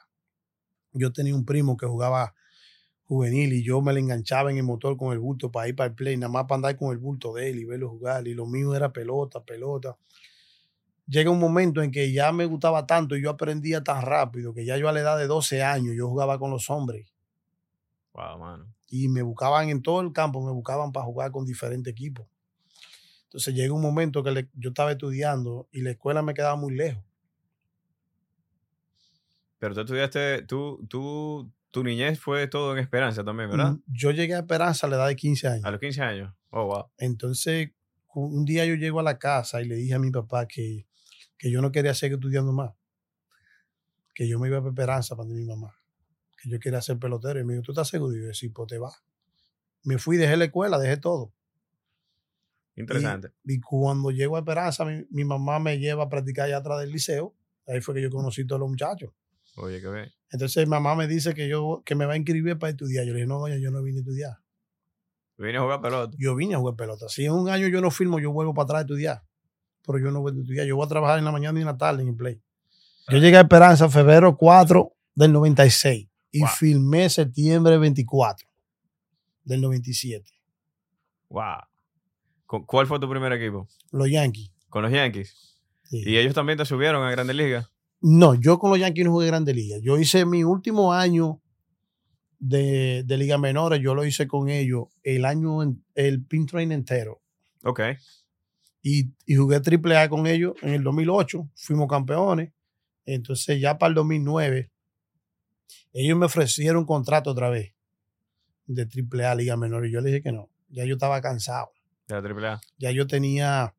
Yo 0.91 1.13
tenía 1.13 1.33
un 1.33 1.45
primo 1.45 1.77
que 1.77 1.85
jugaba 1.85 2.35
juvenil 3.09 3.51
y 3.53 3.63
yo 3.63 3.81
me 3.81 3.91
le 3.93 3.99
enganchaba 4.01 4.51
en 4.51 4.57
el 4.57 4.63
motor 4.63 4.95
con 4.97 5.11
el 5.13 5.19
bulto 5.19 5.51
para 5.51 5.67
ir 5.67 5.75
para 5.75 5.89
el 5.89 5.95
play, 5.95 6.15
nada 6.17 6.31
más 6.31 6.45
para 6.45 6.57
andar 6.57 6.77
con 6.77 6.91
el 6.93 6.99
bulto 6.99 7.33
de 7.33 7.49
él 7.49 7.59
y 7.59 7.65
verlo 7.65 7.89
jugar. 7.89 8.27
Y 8.27 8.33
lo 8.35 8.45
mío 8.47 8.73
era 8.75 8.93
pelota, 8.93 9.43
pelota. 9.43 9.97
Llega 11.07 11.29
un 11.29 11.39
momento 11.41 11.81
en 11.83 11.91
que 11.91 12.09
ya 12.13 12.31
me 12.31 12.45
gustaba 12.45 12.87
tanto 12.87 13.17
y 13.17 13.21
yo 13.21 13.31
aprendía 13.31 13.83
tan 13.83 14.01
rápido 14.01 14.53
que 14.53 14.63
ya 14.63 14.77
yo 14.77 14.87
a 14.87 14.93
la 14.93 15.01
edad 15.01 15.17
de 15.17 15.27
12 15.27 15.61
años 15.61 15.93
yo 15.97 16.07
jugaba 16.07 16.39
con 16.39 16.51
los 16.51 16.69
hombres 16.69 17.11
Wow, 18.13 18.37
mano. 18.37 18.73
y 18.89 19.07
me 19.07 19.21
buscaban 19.21 19.69
en 19.69 19.81
todo 19.81 20.01
el 20.01 20.11
campo, 20.13 20.41
me 20.45 20.51
buscaban 20.51 20.91
para 20.91 21.05
jugar 21.05 21.31
con 21.31 21.45
diferentes 21.45 21.91
equipos. 21.91 22.27
Entonces 23.23 23.53
llega 23.55 23.73
un 23.73 23.81
momento 23.81 24.23
que 24.23 24.31
le- 24.31 24.49
yo 24.53 24.69
estaba 24.69 24.91
estudiando 24.91 25.67
y 25.71 25.81
la 25.81 25.91
escuela 25.91 26.21
me 26.21 26.33
quedaba 26.33 26.55
muy 26.57 26.75
lejos. 26.75 27.03
Pero 29.57 29.73
tú 29.73 29.81
estudiaste, 29.81 30.43
tú, 30.43 30.85
tú, 30.89 31.51
tu 31.71 31.83
niñez 31.83 32.19
fue 32.19 32.47
todo 32.47 32.73
en 32.73 32.79
Esperanza 32.79 33.23
también, 33.23 33.49
¿verdad? 33.49 33.73
Mm, 33.73 33.83
Yo 33.87 34.11
llegué 34.11 34.35
a 34.35 34.39
Esperanza 34.39 34.87
a 34.87 34.89
la 34.89 34.95
edad 34.97 35.07
de 35.07 35.15
15 35.15 35.47
años. 35.47 35.65
A 35.65 35.71
los 35.71 35.79
15 35.79 36.01
años. 36.01 36.33
Oh, 36.49 36.65
wow. 36.65 36.85
Entonces, 36.97 37.71
un 38.13 38.45
día 38.45 38.65
yo 38.65 38.75
llego 38.75 38.99
a 38.99 39.03
la 39.03 39.19
casa 39.19 39.61
y 39.61 39.65
le 39.65 39.75
dije 39.75 39.93
a 39.93 39.99
mi 39.99 40.09
papá 40.11 40.47
que, 40.47 40.87
que 41.37 41.51
yo 41.51 41.61
no 41.61 41.71
quería 41.71 41.93
seguir 41.93 42.15
estudiando 42.15 42.51
más. 42.53 42.71
Que 44.15 44.27
yo 44.27 44.39
me 44.39 44.47
iba 44.47 44.57
a 44.57 44.67
Esperanza 44.67 45.15
para 45.15 45.29
mi 45.29 45.45
mamá. 45.45 45.75
Que 46.41 46.49
yo 46.49 46.59
quería 46.59 46.81
ser 46.81 46.97
pelotero. 46.97 47.39
Y 47.39 47.43
me 47.43 47.53
dijo, 47.53 47.63
¿tú 47.63 47.71
estás 47.71 47.87
seguro? 47.87 48.15
Y 48.15 48.21
yo 48.21 48.27
decía, 48.27 48.49
pues 48.53 48.67
te 48.67 48.77
vas. 48.77 49.03
Me 49.83 49.97
fui, 49.97 50.17
dejé 50.17 50.37
la 50.37 50.45
escuela, 50.45 50.79
dejé 50.79 50.97
todo. 50.97 51.33
Interesante. 52.75 53.31
Y 53.43 53.59
cuando 53.59 54.09
llego 54.09 54.37
a 54.37 54.39
Esperanza, 54.39 54.85
mi, 54.85 55.05
mi 55.11 55.23
mamá 55.23 55.59
me 55.59 55.77
lleva 55.77 56.05
a 56.05 56.09
practicar 56.09 56.45
allá 56.45 56.57
atrás 56.57 56.79
del 56.79 56.91
liceo. 56.91 57.35
Ahí 57.67 57.81
fue 57.81 57.93
que 57.93 58.01
yo 58.01 58.09
conocí 58.09 58.41
a 58.41 58.47
todos 58.47 58.59
los 58.61 58.69
muchachos. 58.69 59.11
Oye, 59.55 59.81
qué 59.81 59.89
bien. 59.89 60.11
Entonces 60.31 60.67
mamá 60.67 60.95
me 60.95 61.07
dice 61.07 61.33
que 61.33 61.47
yo 61.49 61.81
que 61.85 61.95
me 61.95 62.05
va 62.05 62.13
a 62.13 62.17
inscribir 62.17 62.57
para 62.57 62.71
estudiar. 62.71 63.05
Yo 63.05 63.13
le 63.13 63.19
dije, 63.19 63.27
no, 63.27 63.39
doña, 63.39 63.57
yo 63.57 63.71
no 63.71 63.81
vine 63.81 63.97
a 63.97 64.01
estudiar. 64.01 64.37
Vine 65.37 65.57
a 65.57 65.61
jugar 65.61 65.81
pelota. 65.81 66.15
Yo 66.19 66.35
vine 66.35 66.55
a 66.55 66.59
jugar 66.59 66.75
pelota. 66.75 67.07
Si 67.09 67.25
en 67.25 67.31
un 67.33 67.49
año 67.49 67.67
yo 67.67 67.81
no 67.81 67.91
firmo, 67.91 68.19
yo 68.19 68.31
vuelvo 68.31 68.53
para 68.53 68.63
atrás 68.65 68.77
a 68.79 68.81
estudiar. 68.81 69.23
Pero 69.85 69.97
yo 69.99 70.11
no 70.11 70.21
voy 70.21 70.33
a 70.35 70.39
estudiar. 70.41 70.65
Yo 70.67 70.75
voy 70.75 70.85
a 70.85 70.89
trabajar 70.89 71.17
en 71.19 71.25
la 71.25 71.31
mañana 71.31 71.57
y 71.59 71.61
en 71.61 71.67
la 71.67 71.77
tarde 71.77 72.03
en 72.03 72.09
el 72.09 72.15
play. 72.15 72.41
Yo 73.09 73.17
llegué 73.17 73.37
a 73.37 73.41
Esperanza 73.41 73.85
en 73.85 73.91
febrero 73.91 74.37
4 74.37 74.93
del 75.15 75.33
96 75.33 76.07
y 76.31 76.39
Wow. 76.41 76.49
firmé 76.49 77.09
septiembre 77.09 77.77
24 77.77 78.47
del 79.45 79.61
97. 79.61 80.29
Wow. 81.29 81.43
¿Cu- 82.45 82.65
¿Cuál 82.65 82.85
fue 82.87 82.99
tu 82.99 83.09
primer 83.09 83.31
equipo? 83.33 83.67
Los 83.91 84.09
Yankees. 84.11 84.51
Con 84.69 84.83
los 84.83 84.91
Yankees. 84.91 85.57
Sí. 85.85 86.03
¿Y 86.05 86.17
ellos 86.17 86.35
también 86.35 86.57
te 86.57 86.65
subieron 86.65 87.03
a 87.03 87.09
Grandes 87.11 87.35
Ligas? 87.35 87.71
No, 88.01 88.33
yo 88.35 88.59
con 88.59 88.69
los 88.71 88.79
Yankees 88.79 89.05
no 89.05 89.11
jugué 89.11 89.27
Grande 89.27 89.53
Liga. 89.53 89.77
Yo 89.81 89.97
hice 89.97 90.25
mi 90.25 90.43
último 90.43 90.93
año 90.93 91.41
de, 92.39 93.03
de 93.05 93.17
Liga 93.17 93.37
Menores, 93.37 93.81
yo 93.81 93.93
lo 93.93 94.05
hice 94.05 94.27
con 94.27 94.49
ellos 94.49 94.85
el 95.03 95.25
año, 95.25 95.61
en- 95.63 95.83
el 95.95 96.23
pin 96.23 96.45
train 96.45 96.71
entero. 96.71 97.21
Ok. 97.63 97.81
Y, 98.81 99.11
y 99.25 99.35
jugué 99.35 99.59
triple 99.59 99.97
A 99.97 100.07
con 100.07 100.25
ellos 100.27 100.53
en 100.61 100.69
el 100.73 100.83
2008. 100.83 101.49
Fuimos 101.55 101.87
campeones. 101.89 102.53
Entonces 103.05 103.59
ya 103.59 103.77
para 103.77 103.89
el 103.89 103.95
2009, 103.95 104.71
ellos 105.91 106.17
me 106.17 106.27
ofrecieron 106.27 106.77
un 106.81 106.85
contrato 106.85 107.31
otra 107.31 107.49
vez 107.49 107.73
de 108.67 108.85
triple 108.85 109.25
A 109.25 109.35
Liga 109.35 109.57
Menores. 109.57 109.89
Y 109.89 109.93
yo 109.93 109.99
le 109.99 110.09
dije 110.09 110.21
que 110.21 110.31
no. 110.31 110.49
Ya 110.69 110.85
yo 110.85 110.93
estaba 110.93 111.19
cansado. 111.21 111.71
De 112.07 112.15
la 112.15 112.21
AAA. 112.21 112.61
Ya 112.77 112.91
yo 112.91 113.05
tenía, 113.07 113.75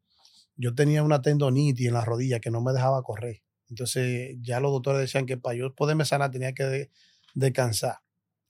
yo 0.56 0.74
tenía 0.74 1.02
una 1.02 1.22
tendonitis 1.22 1.86
en 1.88 1.94
la 1.94 2.04
rodilla 2.04 2.40
que 2.40 2.50
no 2.50 2.60
me 2.60 2.72
dejaba 2.72 3.02
correr. 3.02 3.40
Entonces 3.70 4.36
ya 4.42 4.60
los 4.60 4.72
doctores 4.72 5.00
decían 5.00 5.24
que 5.26 5.36
para 5.38 5.54
yo 5.56 5.72
poderme 5.74 6.04
sanar 6.04 6.30
tenía 6.30 6.52
que 6.52 6.64
de- 6.64 6.90
descansar. 7.34 7.98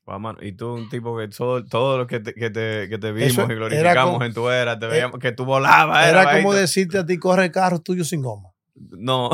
Wow, 0.07 0.19
mano. 0.19 0.39
Y 0.43 0.53
tú, 0.53 0.73
un 0.73 0.89
tipo 0.89 1.17
que 1.17 1.29
todo, 1.29 1.65
todo 1.65 1.99
lo 1.99 2.07
que 2.07 2.19
te, 2.21 2.35
que 2.35 2.51
te, 2.51 2.89
que 2.89 2.99
te 2.99 3.13
vimos 3.13 3.33
Eso 3.33 3.43
y 3.45 3.55
glorificamos 3.55 4.15
como- 4.15 4.25
en 4.25 4.33
tu 4.35 4.49
era, 4.49 4.79
te 4.79 4.87
eh, 4.87 4.89
veíamos 4.89 5.21
que 5.21 5.31
tú 5.33 5.45
volabas. 5.45 6.09
Era 6.09 6.37
como 6.39 6.53
decirte 6.55 6.99
a 6.99 7.07
ti, 7.07 7.19
corre 7.19 7.45
el 7.45 7.53
carro 7.53 7.79
tuyo 7.81 8.03
sin 8.05 8.23
goma. 8.23 8.49
No. 8.75 9.31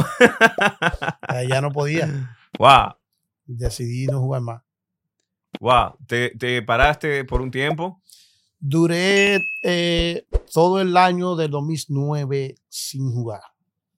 Eh, 1.34 1.46
ya 1.48 1.60
no 1.60 1.70
podía. 1.70 2.36
wow. 2.58 2.94
Decidí 3.46 4.06
no 4.06 4.20
jugar 4.20 4.42
más. 4.42 4.62
Wow. 5.60 5.96
¿Te, 6.06 6.30
te 6.30 6.60
paraste 6.62 7.24
por 7.24 7.40
un 7.40 7.50
tiempo? 7.50 8.02
Duré 8.58 9.38
eh, 9.62 10.26
todo 10.52 10.80
el 10.80 10.96
año 10.96 11.36
del 11.36 11.50
2009 11.52 12.56
sin 12.68 13.12
jugar. 13.12 13.42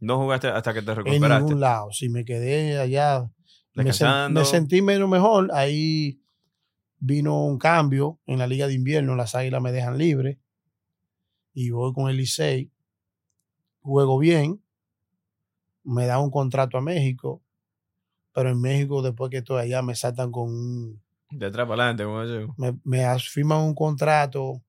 No 0.01 0.19
jugaste 0.19 0.49
hasta 0.49 0.73
que 0.75 0.83
te 0.83 0.91
En 0.93 0.97
recuperaste. 0.99 1.45
ningún 1.45 1.61
lado. 1.61 1.93
Si 1.93 2.09
me 2.09 2.25
quedé 2.25 2.79
allá, 2.79 3.31
me, 3.75 3.85
sen- 3.85 4.31
me 4.31 4.45
sentí 4.45 4.81
menos 4.83 5.09
mejor. 5.09 5.51
Ahí 5.53 6.21
vino 7.01 7.45
un 7.45 7.59
cambio 7.59 8.19
en 8.27 8.39
la 8.39 8.47
Liga 8.47 8.67
de 8.69 8.75
Invierno. 8.75 9.17
Las 9.17 9.35
Águilas 9.35 9.61
me 9.63 9.73
dejan 9.73 9.99
libre. 9.99 10.39
Y 11.55 11.71
voy 11.71 11.93
con 11.93 12.09
el 12.11 12.17
Licey. 12.17 12.71
Juego 13.83 14.19
bien. 14.19 14.63
Me 15.85 16.07
da 16.07 16.19
un 16.19 16.31
contrato 16.31 16.79
a 16.79 16.81
México. 16.81 17.43
Pero 18.35 18.51
en 18.51 18.61
México, 18.61 19.03
después 19.03 19.31
que 19.31 19.39
estoy 19.39 19.63
allá, 19.63 19.83
me 19.83 19.95
saltan 19.97 20.31
con 20.31 20.49
un, 20.51 21.03
De 21.31 21.47
atrás 21.47 21.67
para 21.67 21.83
adelante, 21.91 22.05
como 22.05 22.25
yo. 22.25 22.55
me, 22.57 22.79
me 22.85 23.19
firman 23.19 23.63
un 23.63 23.75
contrato 23.75 24.63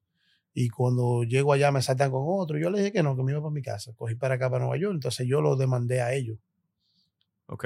y 0.54 0.70
cuando 0.70 1.24
llego 1.24 1.54
allá 1.54 1.72
me 1.72 1.82
saltan 1.82 2.12
con 2.12 2.24
otro. 2.26 2.58
Yo 2.58 2.70
le 2.70 2.80
dije 2.80 2.92
que 2.92 3.04
no, 3.04 3.16
que 3.16 3.24
me 3.24 3.32
iba 3.32 3.42
para 3.42 3.52
mi 3.54 3.62
casa. 3.62 3.94
Cogí 3.96 4.16
para 4.16 4.36
acá, 4.36 4.50
para 4.50 4.66
Nueva 4.66 4.78
York. 4.78 4.94
Entonces 4.96 5.28
yo 5.28 5.42
lo 5.42 5.56
demandé 5.56 6.02
a 6.02 6.14
ellos 6.14 6.38
Ok. 7.48 7.66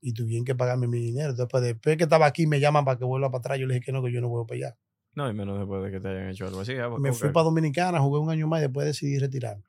y 0.00 0.12
tuvieron 0.12 0.44
que 0.44 0.54
pagarme 0.54 0.86
mi 0.86 0.98
dinero. 1.00 1.34
Después, 1.34 1.62
después 1.62 1.96
que 1.96 2.04
estaba 2.04 2.26
aquí, 2.26 2.46
me 2.46 2.60
llaman 2.60 2.84
para 2.84 2.98
que 2.98 3.04
vuelva 3.04 3.30
para 3.30 3.40
atrás. 3.40 3.58
Yo 3.58 3.66
le 3.66 3.74
dije 3.74 3.86
que 3.86 3.92
no, 3.92 4.02
que 4.02 4.12
yo 4.12 4.20
no 4.20 4.28
vuelvo 4.28 4.46
para 4.46 4.56
allá. 4.58 4.76
No, 5.14 5.30
y 5.30 5.34
menos 5.34 5.58
después 5.58 5.82
de 5.84 5.90
que 5.92 6.00
te 6.00 6.08
hayan 6.08 6.28
hecho 6.30 6.46
algo 6.46 6.60
así. 6.60 6.72
ah, 6.74 6.88
Me 6.98 7.12
fui 7.12 7.28
para 7.30 7.44
Dominicana, 7.44 8.00
jugué 8.00 8.18
un 8.20 8.30
año 8.30 8.48
más 8.48 8.58
y 8.60 8.62
después 8.62 8.86
decidí 8.86 9.18
retirarme. 9.18 9.62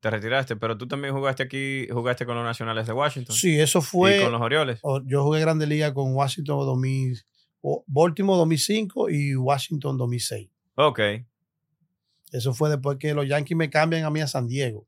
Te 0.00 0.10
retiraste, 0.10 0.56
pero 0.56 0.76
tú 0.78 0.86
también 0.86 1.14
jugaste 1.14 1.42
aquí, 1.42 1.86
jugaste 1.90 2.24
con 2.26 2.36
los 2.36 2.44
Nacionales 2.44 2.86
de 2.86 2.92
Washington. 2.92 3.34
Sí, 3.34 3.58
eso 3.60 3.78
Y 3.80 3.82
fue. 3.82 4.22
con 4.22 4.32
los 4.32 4.40
Orioles. 4.40 4.80
Yo 5.06 5.24
jugué 5.24 5.40
Grande 5.40 5.66
Liga 5.66 5.92
con 5.94 6.14
Washington 6.14 6.58
2000, 6.66 7.20
o- 7.62 7.84
Baltimore 7.86 8.38
2005 8.38 9.10
y 9.10 9.34
Washington 9.36 9.96
2006. 9.96 10.48
Ok. 10.76 11.00
Eso 12.32 12.52
fue 12.54 12.68
después 12.70 12.98
que 12.98 13.14
los 13.14 13.26
Yankees 13.26 13.56
me 13.56 13.70
cambian 13.70 14.04
a 14.04 14.10
mí 14.10 14.20
a 14.20 14.26
San 14.26 14.46
Diego. 14.48 14.86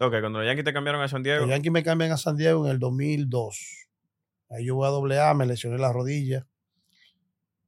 Ok, 0.00 0.10
cuando 0.20 0.40
los 0.40 0.46
Yankees 0.46 0.64
te 0.64 0.72
cambiaron 0.72 1.00
a 1.02 1.08
San 1.08 1.22
Diego. 1.22 1.40
Los 1.42 1.50
Yankees 1.50 1.72
me 1.72 1.82
cambian 1.82 2.12
a 2.12 2.16
San 2.16 2.36
Diego 2.36 2.64
en 2.66 2.72
el 2.72 2.78
2002. 2.78 3.88
Ahí 4.50 4.66
yo 4.66 4.74
voy 4.74 4.86
a 4.86 4.90
doble 4.90 5.20
A, 5.20 5.32
me 5.34 5.46
lesioné 5.46 5.78
la 5.78 5.92
rodilla. 5.92 6.46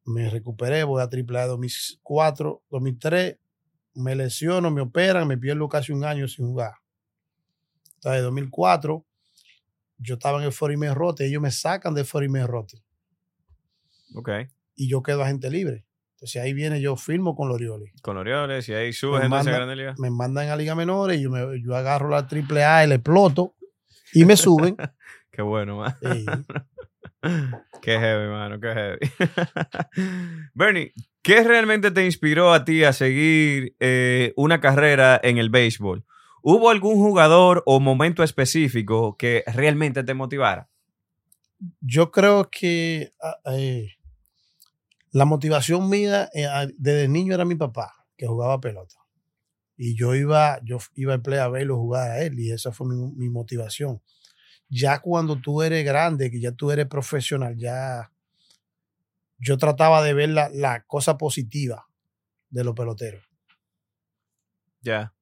Me 0.04 0.28
recuperé, 0.30 0.84
voy 0.84 1.02
a 1.02 1.08
triple 1.08 1.38
A 1.38 1.46
2004, 1.46 2.62
2003. 2.70 3.38
Me 3.94 4.14
lesiono, 4.14 4.70
me 4.70 4.82
operan, 4.82 5.26
me 5.26 5.38
pierdo 5.38 5.68
casi 5.68 5.92
un 5.92 6.04
año 6.04 6.28
sin 6.28 6.46
jugar. 6.46 6.74
Entonces, 7.94 8.18
en 8.18 8.24
2004, 8.24 9.06
yo 9.98 10.14
estaba 10.14 10.38
en 10.38 10.44
el 10.44 10.52
Forime 10.52 10.92
Rote, 10.92 11.26
ellos 11.26 11.40
me 11.40 11.50
sacan 11.50 11.94
del 11.94 12.04
Forime 12.04 12.46
Rote 12.46 12.82
Ok. 14.14 14.28
y 14.74 14.88
yo 14.88 15.02
quedo 15.02 15.22
agente 15.22 15.48
libre. 15.50 15.86
Entonces 16.16 16.42
ahí 16.42 16.52
viene, 16.54 16.80
yo 16.80 16.96
firmo 16.96 17.36
con 17.36 17.50
Orioles. 17.50 17.92
Con 18.00 18.16
Orioles 18.16 18.66
y 18.70 18.72
ahí 18.74 18.92
subes 18.94 19.20
Me 19.20 19.26
entonces 19.26 19.48
a 19.48 19.50
manda- 19.50 19.64
Grande 19.66 19.76
Liga. 19.76 19.94
Me 19.98 20.10
mandan 20.10 20.48
a 20.48 20.56
Liga 20.56 20.74
Menores 20.74 21.18
y 21.18 21.22
yo, 21.22 21.30
me- 21.30 21.60
yo 21.62 21.76
agarro 21.76 22.08
la 22.08 22.26
triple 22.26 22.64
A 22.64 22.84
y 22.84 22.88
le 22.88 22.94
exploto 22.96 23.54
y 24.14 24.24
me 24.24 24.36
suben. 24.36 24.76
Qué 25.30 25.42
bueno, 25.42 25.76
man. 25.78 25.94
Qué 27.82 27.98
heavy, 27.98 28.28
mano, 28.30 28.58
qué 28.60 28.72
heavy. 28.72 28.98
Bernie, 30.54 30.92
¿qué 31.22 31.42
realmente 31.42 31.90
te 31.90 32.04
inspiró 32.04 32.52
a 32.52 32.64
ti 32.64 32.84
a 32.84 32.92
seguir 32.92 33.74
eh, 33.80 34.32
una 34.36 34.60
carrera 34.60 35.20
en 35.22 35.38
el 35.38 35.50
béisbol? 35.50 36.04
¿Hubo 36.42 36.70
algún 36.70 36.94
jugador 36.96 37.62
o 37.66 37.80
momento 37.80 38.22
específico 38.22 39.16
que 39.18 39.44
realmente 39.46 40.02
te 40.04 40.14
motivara? 40.14 40.68
yo 41.80 42.10
creo 42.10 42.48
que 42.50 43.12
ah, 43.22 43.36
eh, 43.52 43.95
la 45.16 45.24
motivación 45.24 45.88
mía 45.88 46.28
eh, 46.34 46.46
desde 46.76 47.08
niño 47.08 47.32
era 47.34 47.46
mi 47.46 47.54
papá, 47.54 48.04
que 48.18 48.26
jugaba 48.26 48.60
pelota. 48.60 48.96
Y 49.74 49.96
yo 49.96 50.14
iba, 50.14 50.60
yo 50.62 50.76
iba 50.94 51.14
al 51.14 51.22
play 51.22 51.38
a 51.38 51.48
verlo 51.48 51.78
jugar 51.78 52.10
a 52.10 52.20
él, 52.22 52.38
y 52.38 52.50
esa 52.52 52.70
fue 52.70 52.86
mi, 52.86 52.96
mi 53.14 53.30
motivación. 53.30 54.02
Ya 54.68 55.00
cuando 55.00 55.40
tú 55.40 55.62
eres 55.62 55.86
grande, 55.86 56.30
que 56.30 56.38
ya 56.38 56.52
tú 56.52 56.70
eres 56.70 56.86
profesional, 56.86 57.56
ya 57.56 58.12
yo 59.38 59.56
trataba 59.56 60.02
de 60.02 60.12
ver 60.12 60.28
la, 60.28 60.50
la 60.50 60.84
cosa 60.84 61.16
positiva 61.16 61.86
de 62.50 62.64
los 62.64 62.74
peloteros. 62.74 63.24
Ya. 64.82 65.14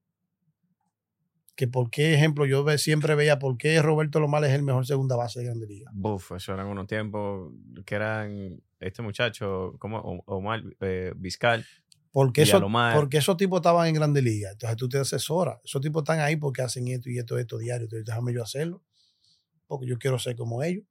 Que 1.54 1.68
por 1.68 1.88
qué, 1.88 2.14
ejemplo, 2.14 2.46
yo 2.46 2.64
ve- 2.64 2.78
siempre 2.78 3.14
veía 3.14 3.38
por 3.38 3.57
qué 3.59 3.80
Roberto 3.80 4.18
Lomar 4.18 4.44
es 4.44 4.50
el 4.52 4.64
mejor 4.64 4.87
segunda 4.87 5.14
base 5.14 5.38
de 5.38 5.46
Grande 5.46 5.66
Liga. 5.68 5.88
Buf, 5.94 6.33
eso 6.33 6.52
eran 6.52 6.66
unos 6.66 6.88
tiempos 6.88 7.52
que 7.87 7.94
eran 7.94 8.61
este 8.86 9.02
muchacho, 9.02 9.76
como 9.78 9.98
Omar 10.26 10.62
eh, 10.80 11.12
Vizcal. 11.16 11.64
Porque, 12.12 12.42
eso, 12.42 12.60
porque 12.94 13.16
esos 13.18 13.36
tipos 13.36 13.58
estaban 13.58 13.88
en 13.88 13.94
Grande 13.94 14.22
Liga. 14.22 14.52
Entonces 14.52 14.76
tú 14.76 14.88
te 14.88 14.98
asesoras. 14.98 15.58
Esos 15.64 15.80
tipos 15.80 16.02
están 16.02 16.20
ahí 16.20 16.36
porque 16.36 16.62
hacen 16.62 16.86
esto 16.88 17.10
y 17.10 17.18
esto, 17.18 17.36
esto 17.38 17.58
diario. 17.58 17.84
Entonces 17.86 18.06
déjame 18.06 18.32
yo 18.32 18.42
hacerlo. 18.42 18.84
Porque 19.66 19.86
yo 19.86 19.98
quiero 19.98 20.18
ser 20.20 20.36
como 20.36 20.62
ellos. 20.62 20.84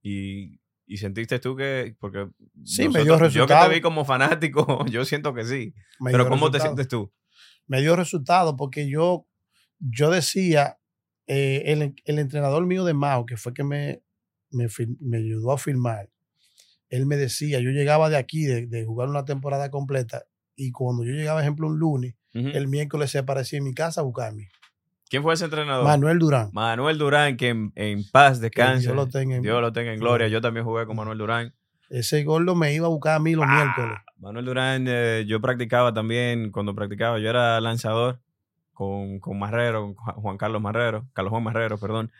Y, 0.00 0.60
y 0.86 0.96
sentiste 0.98 1.38
tú 1.40 1.56
que, 1.56 1.96
porque 1.98 2.28
Sí, 2.64 2.88
me 2.88 3.00
dio 3.02 3.14
yo 3.14 3.18
que 3.18 3.24
resultado. 3.24 3.68
te 3.68 3.74
vi 3.74 3.80
como 3.80 4.04
fanático, 4.04 4.84
yo 4.90 5.04
siento 5.04 5.34
que 5.34 5.44
sí. 5.44 5.74
Me 5.98 6.12
Pero 6.12 6.28
¿cómo 6.28 6.50
te 6.50 6.58
resultado. 6.58 6.62
sientes 6.62 6.88
tú? 6.88 7.12
Me 7.66 7.80
dio 7.80 7.96
resultado 7.96 8.56
porque 8.56 8.88
yo, 8.88 9.26
yo 9.80 10.10
decía, 10.10 10.78
eh, 11.26 11.64
el, 11.66 11.94
el 12.04 12.18
entrenador 12.18 12.64
mío 12.64 12.84
de 12.84 12.94
Mao, 12.94 13.26
que 13.26 13.36
fue 13.36 13.52
que 13.52 13.64
me, 13.64 14.02
me, 14.50 14.66
me 15.00 15.18
ayudó 15.18 15.52
a 15.52 15.58
firmar, 15.58 16.08
él 16.90 17.06
me 17.06 17.16
decía, 17.16 17.60
yo 17.60 17.70
llegaba 17.70 18.08
de 18.08 18.16
aquí, 18.16 18.44
de, 18.44 18.66
de 18.66 18.84
jugar 18.84 19.08
una 19.08 19.24
temporada 19.24 19.70
completa, 19.70 20.24
y 20.56 20.70
cuando 20.72 21.04
yo 21.04 21.12
llegaba, 21.12 21.40
ejemplo, 21.40 21.66
un 21.68 21.78
lunes, 21.78 22.14
el 22.34 22.68
miércoles 22.68 23.10
se 23.10 23.18
aparecía 23.18 23.58
en 23.58 23.64
mi 23.64 23.74
casa 23.74 24.00
a 24.00 24.04
buscarme. 24.04 24.48
¿Quién 25.10 25.22
fue 25.22 25.34
ese 25.34 25.46
entrenador? 25.46 25.84
Manuel 25.84 26.18
Durán. 26.18 26.50
Manuel 26.52 26.98
Durán, 26.98 27.36
que 27.36 27.48
en, 27.48 27.72
en 27.74 28.04
paz 28.10 28.40
descanse. 28.40 28.82
Dios 28.82 28.94
lo 28.94 29.08
tenga 29.08 29.36
en- 29.36 29.42
Dios 29.42 29.60
lo 29.60 29.72
tenga 29.72 29.92
en 29.92 29.98
gloria. 29.98 30.28
Yo 30.28 30.40
también 30.40 30.64
jugué 30.66 30.84
con 30.86 30.96
Manuel 30.96 31.16
Durán. 31.18 31.54
Ese 31.88 32.22
gordo 32.24 32.54
me 32.54 32.74
iba 32.74 32.86
a 32.86 32.90
buscar 32.90 33.16
a 33.16 33.18
mí 33.18 33.34
los 33.34 33.46
Ah. 33.48 33.54
miércoles. 33.74 33.98
Manuel 34.18 34.44
Durán, 34.44 34.84
eh, 34.86 35.24
yo 35.26 35.40
practicaba 35.40 35.94
también, 35.94 36.50
cuando 36.52 36.74
practicaba, 36.74 37.18
yo 37.18 37.28
era 37.30 37.60
lanzador 37.60 38.20
con, 38.74 39.18
con 39.18 39.38
Marrero, 39.38 39.94
con 39.94 40.14
Juan 40.16 40.36
Carlos 40.36 40.60
Marrero, 40.60 41.08
Carlos 41.14 41.30
Juan 41.30 41.42
Marrero, 41.42 41.78
perdón. 41.78 42.12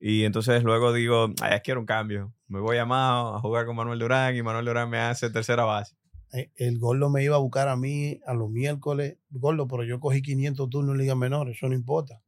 Y 0.00 0.24
entonces 0.24 0.62
luego 0.62 0.92
digo, 0.92 1.32
ay, 1.42 1.58
quiero 1.64 1.80
un 1.80 1.86
cambio. 1.86 2.32
Me 2.46 2.60
voy 2.60 2.76
a 2.78 2.84
Mao 2.86 3.34
a 3.36 3.40
jugar 3.40 3.66
con 3.66 3.76
Manuel 3.76 3.98
Durán 3.98 4.36
y 4.36 4.42
Manuel 4.42 4.64
Durán 4.66 4.88
me 4.90 4.98
hace 4.98 5.28
tercera 5.30 5.64
base. 5.64 5.96
Eh, 6.32 6.50
El 6.56 6.78
gordo 6.78 7.08
me 7.10 7.24
iba 7.24 7.36
a 7.36 7.40
buscar 7.40 7.68
a 7.68 7.76
mí 7.76 8.20
a 8.26 8.34
los 8.34 8.50
miércoles. 8.50 9.16
Gordo, 9.30 9.66
pero 9.66 9.82
yo 9.84 9.98
cogí 9.98 10.22
500 10.22 10.68
turnos 10.70 10.94
en 10.94 10.98
Liga 11.00 11.14
Menor, 11.14 11.48
eso 11.50 11.68
no 11.68 11.74
importa. 11.74 12.20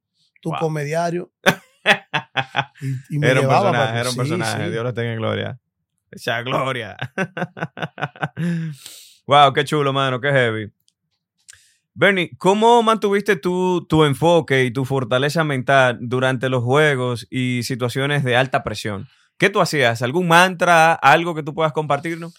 Tú 0.42 0.50
Wow. 0.50 0.58
come 0.58 0.84
diario. 0.84 1.30
y, 2.80 3.16
y 3.16 3.18
me 3.18 3.28
Era 3.28 3.40
un 3.40 3.46
llevaba 3.46 3.60
personaje, 3.70 3.86
para- 3.86 4.00
era 4.00 4.08
un 4.08 4.12
sí, 4.14 4.18
personaje. 4.18 4.64
sí. 4.64 4.70
Dios 4.70 4.84
lo 4.84 4.94
tenga 4.94 5.12
en 5.12 5.18
gloria. 5.18 5.60
Esa 6.10 6.42
gloria. 6.42 6.96
wow, 9.26 9.52
qué 9.52 9.64
chulo, 9.64 9.92
mano, 9.92 10.20
qué 10.20 10.30
heavy. 10.32 10.72
Bernie, 11.94 12.30
¿cómo 12.38 12.82
mantuviste 12.82 13.36
tú 13.36 13.84
tu 13.88 14.04
enfoque 14.04 14.64
y 14.64 14.70
tu 14.72 14.84
fortaleza 14.84 15.44
mental 15.44 15.98
durante 16.00 16.48
los 16.48 16.62
juegos 16.62 17.26
y 17.30 17.62
situaciones 17.64 18.24
de 18.24 18.36
alta 18.36 18.62
presión? 18.62 19.08
¿Qué 19.38 19.50
tú 19.50 19.60
hacías? 19.60 20.02
¿Algún 20.02 20.28
mantra? 20.28 20.92
¿Algo 20.94 21.34
que 21.34 21.42
tú 21.42 21.54
puedas 21.54 21.72
compartirnos? 21.72 22.34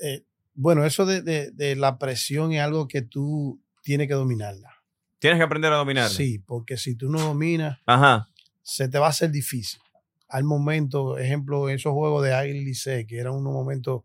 Eh, 0.00 0.24
bueno, 0.54 0.84
eso 0.84 1.04
de, 1.06 1.22
de- 1.22 1.50
de 1.50 1.76
la 1.76 1.98
presión 1.98 2.52
es 2.52 2.60
algo 2.60 2.86
que 2.88 3.02
tú 3.02 3.60
tienes 3.82 4.06
que 4.08 4.14
dominarla. 4.14 4.70
Tienes 5.18 5.38
que 5.38 5.44
aprender 5.44 5.72
a 5.72 5.76
dominarlo. 5.76 6.14
Sí, 6.16 6.38
porque 6.38 6.76
si 6.76 6.94
tú 6.94 7.08
no 7.10 7.18
dominas, 7.20 7.78
Ajá. 7.86 8.28
se 8.62 8.88
te 8.88 8.98
va 8.98 9.06
a 9.06 9.10
hacer 9.10 9.30
difícil. 9.30 9.80
Al 10.28 10.44
momento, 10.44 11.18
ejemplo, 11.18 11.68
esos 11.70 11.92
juegos 11.92 12.22
de 12.22 12.34
Águila 12.34 12.58
y 12.60 12.64
Licey, 12.66 13.06
que 13.06 13.18
eran 13.18 13.32
unos 13.34 13.52
momentos 13.52 14.02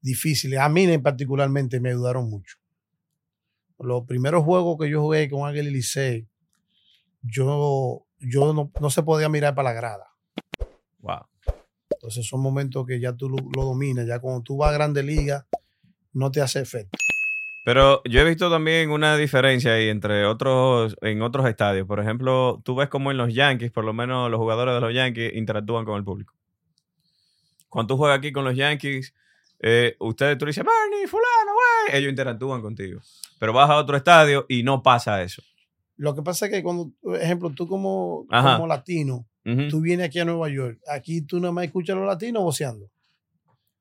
difíciles, 0.00 0.58
a 0.58 0.68
mí 0.68 0.84
en 0.84 1.02
particularmente 1.02 1.80
me 1.80 1.90
ayudaron 1.90 2.30
mucho. 2.30 2.56
Los 3.78 4.04
primeros 4.04 4.44
juegos 4.44 4.76
que 4.78 4.88
yo 4.88 5.00
jugué 5.00 5.28
con 5.28 5.48
Águila 5.48 5.68
y 5.68 5.72
Licey, 5.72 6.28
yo, 7.22 8.06
yo 8.18 8.52
no, 8.52 8.70
no 8.80 8.90
se 8.90 9.02
podía 9.02 9.28
mirar 9.28 9.54
para 9.54 9.70
la 9.70 9.74
grada. 9.74 10.06
Wow. 10.98 11.26
Entonces 11.90 12.26
son 12.26 12.40
momentos 12.40 12.86
que 12.86 13.00
ya 13.00 13.12
tú 13.12 13.28
lo, 13.28 13.36
lo 13.54 13.64
dominas, 13.64 14.06
ya 14.06 14.18
cuando 14.18 14.42
tú 14.42 14.56
vas 14.56 14.70
a 14.70 14.74
Grande 14.74 15.02
Liga, 15.02 15.46
no 16.12 16.30
te 16.30 16.40
hace 16.40 16.60
efecto. 16.60 16.98
Pero 17.64 18.02
yo 18.04 18.20
he 18.20 18.24
visto 18.24 18.50
también 18.50 18.90
una 18.90 19.16
diferencia 19.16 19.74
ahí 19.74 19.88
entre 19.88 20.24
otros, 20.24 20.96
en 21.00 21.22
otros 21.22 21.46
estadios. 21.46 21.86
Por 21.86 22.00
ejemplo, 22.00 22.60
tú 22.64 22.74
ves 22.74 22.88
como 22.88 23.12
en 23.12 23.18
los 23.18 23.32
Yankees, 23.32 23.70
por 23.70 23.84
lo 23.84 23.92
menos 23.92 24.30
los 24.30 24.38
jugadores 24.38 24.74
de 24.74 24.80
los 24.80 24.92
Yankees 24.92 25.34
interactúan 25.34 25.84
con 25.84 25.96
el 25.96 26.02
público. 26.02 26.34
Cuando 27.68 27.94
tú 27.94 27.98
juegas 27.98 28.18
aquí 28.18 28.32
con 28.32 28.44
los 28.44 28.56
Yankees, 28.56 29.14
eh, 29.62 29.96
ustedes, 30.00 30.36
tú 30.38 30.44
le 30.44 30.50
dices, 30.50 30.64
Bernie, 30.64 31.06
fulano, 31.06 31.52
güey, 31.54 31.98
ellos 31.98 32.10
interactúan 32.10 32.60
contigo. 32.60 33.00
Pero 33.38 33.52
vas 33.52 33.70
a 33.70 33.76
otro 33.76 33.96
estadio 33.96 34.44
y 34.48 34.62
no 34.62 34.82
pasa 34.82 35.22
eso. 35.22 35.42
Lo 35.96 36.14
que 36.14 36.22
pasa 36.22 36.46
es 36.46 36.52
que 36.52 36.62
cuando, 36.62 36.90
por 37.00 37.16
ejemplo, 37.16 37.50
tú 37.50 37.66
como, 37.68 38.26
Ajá. 38.30 38.56
como 38.56 38.66
latino. 38.66 39.26
Tú 39.70 39.80
vienes 39.80 40.06
aquí 40.06 40.20
a 40.20 40.24
Nueva 40.24 40.48
York. 40.48 40.78
Aquí 40.88 41.22
tú 41.22 41.40
nada 41.40 41.50
más 41.50 41.64
escuchas 41.64 41.96
a 41.96 41.98
los 41.98 42.06
latinos 42.06 42.44
voceando. 42.44 42.88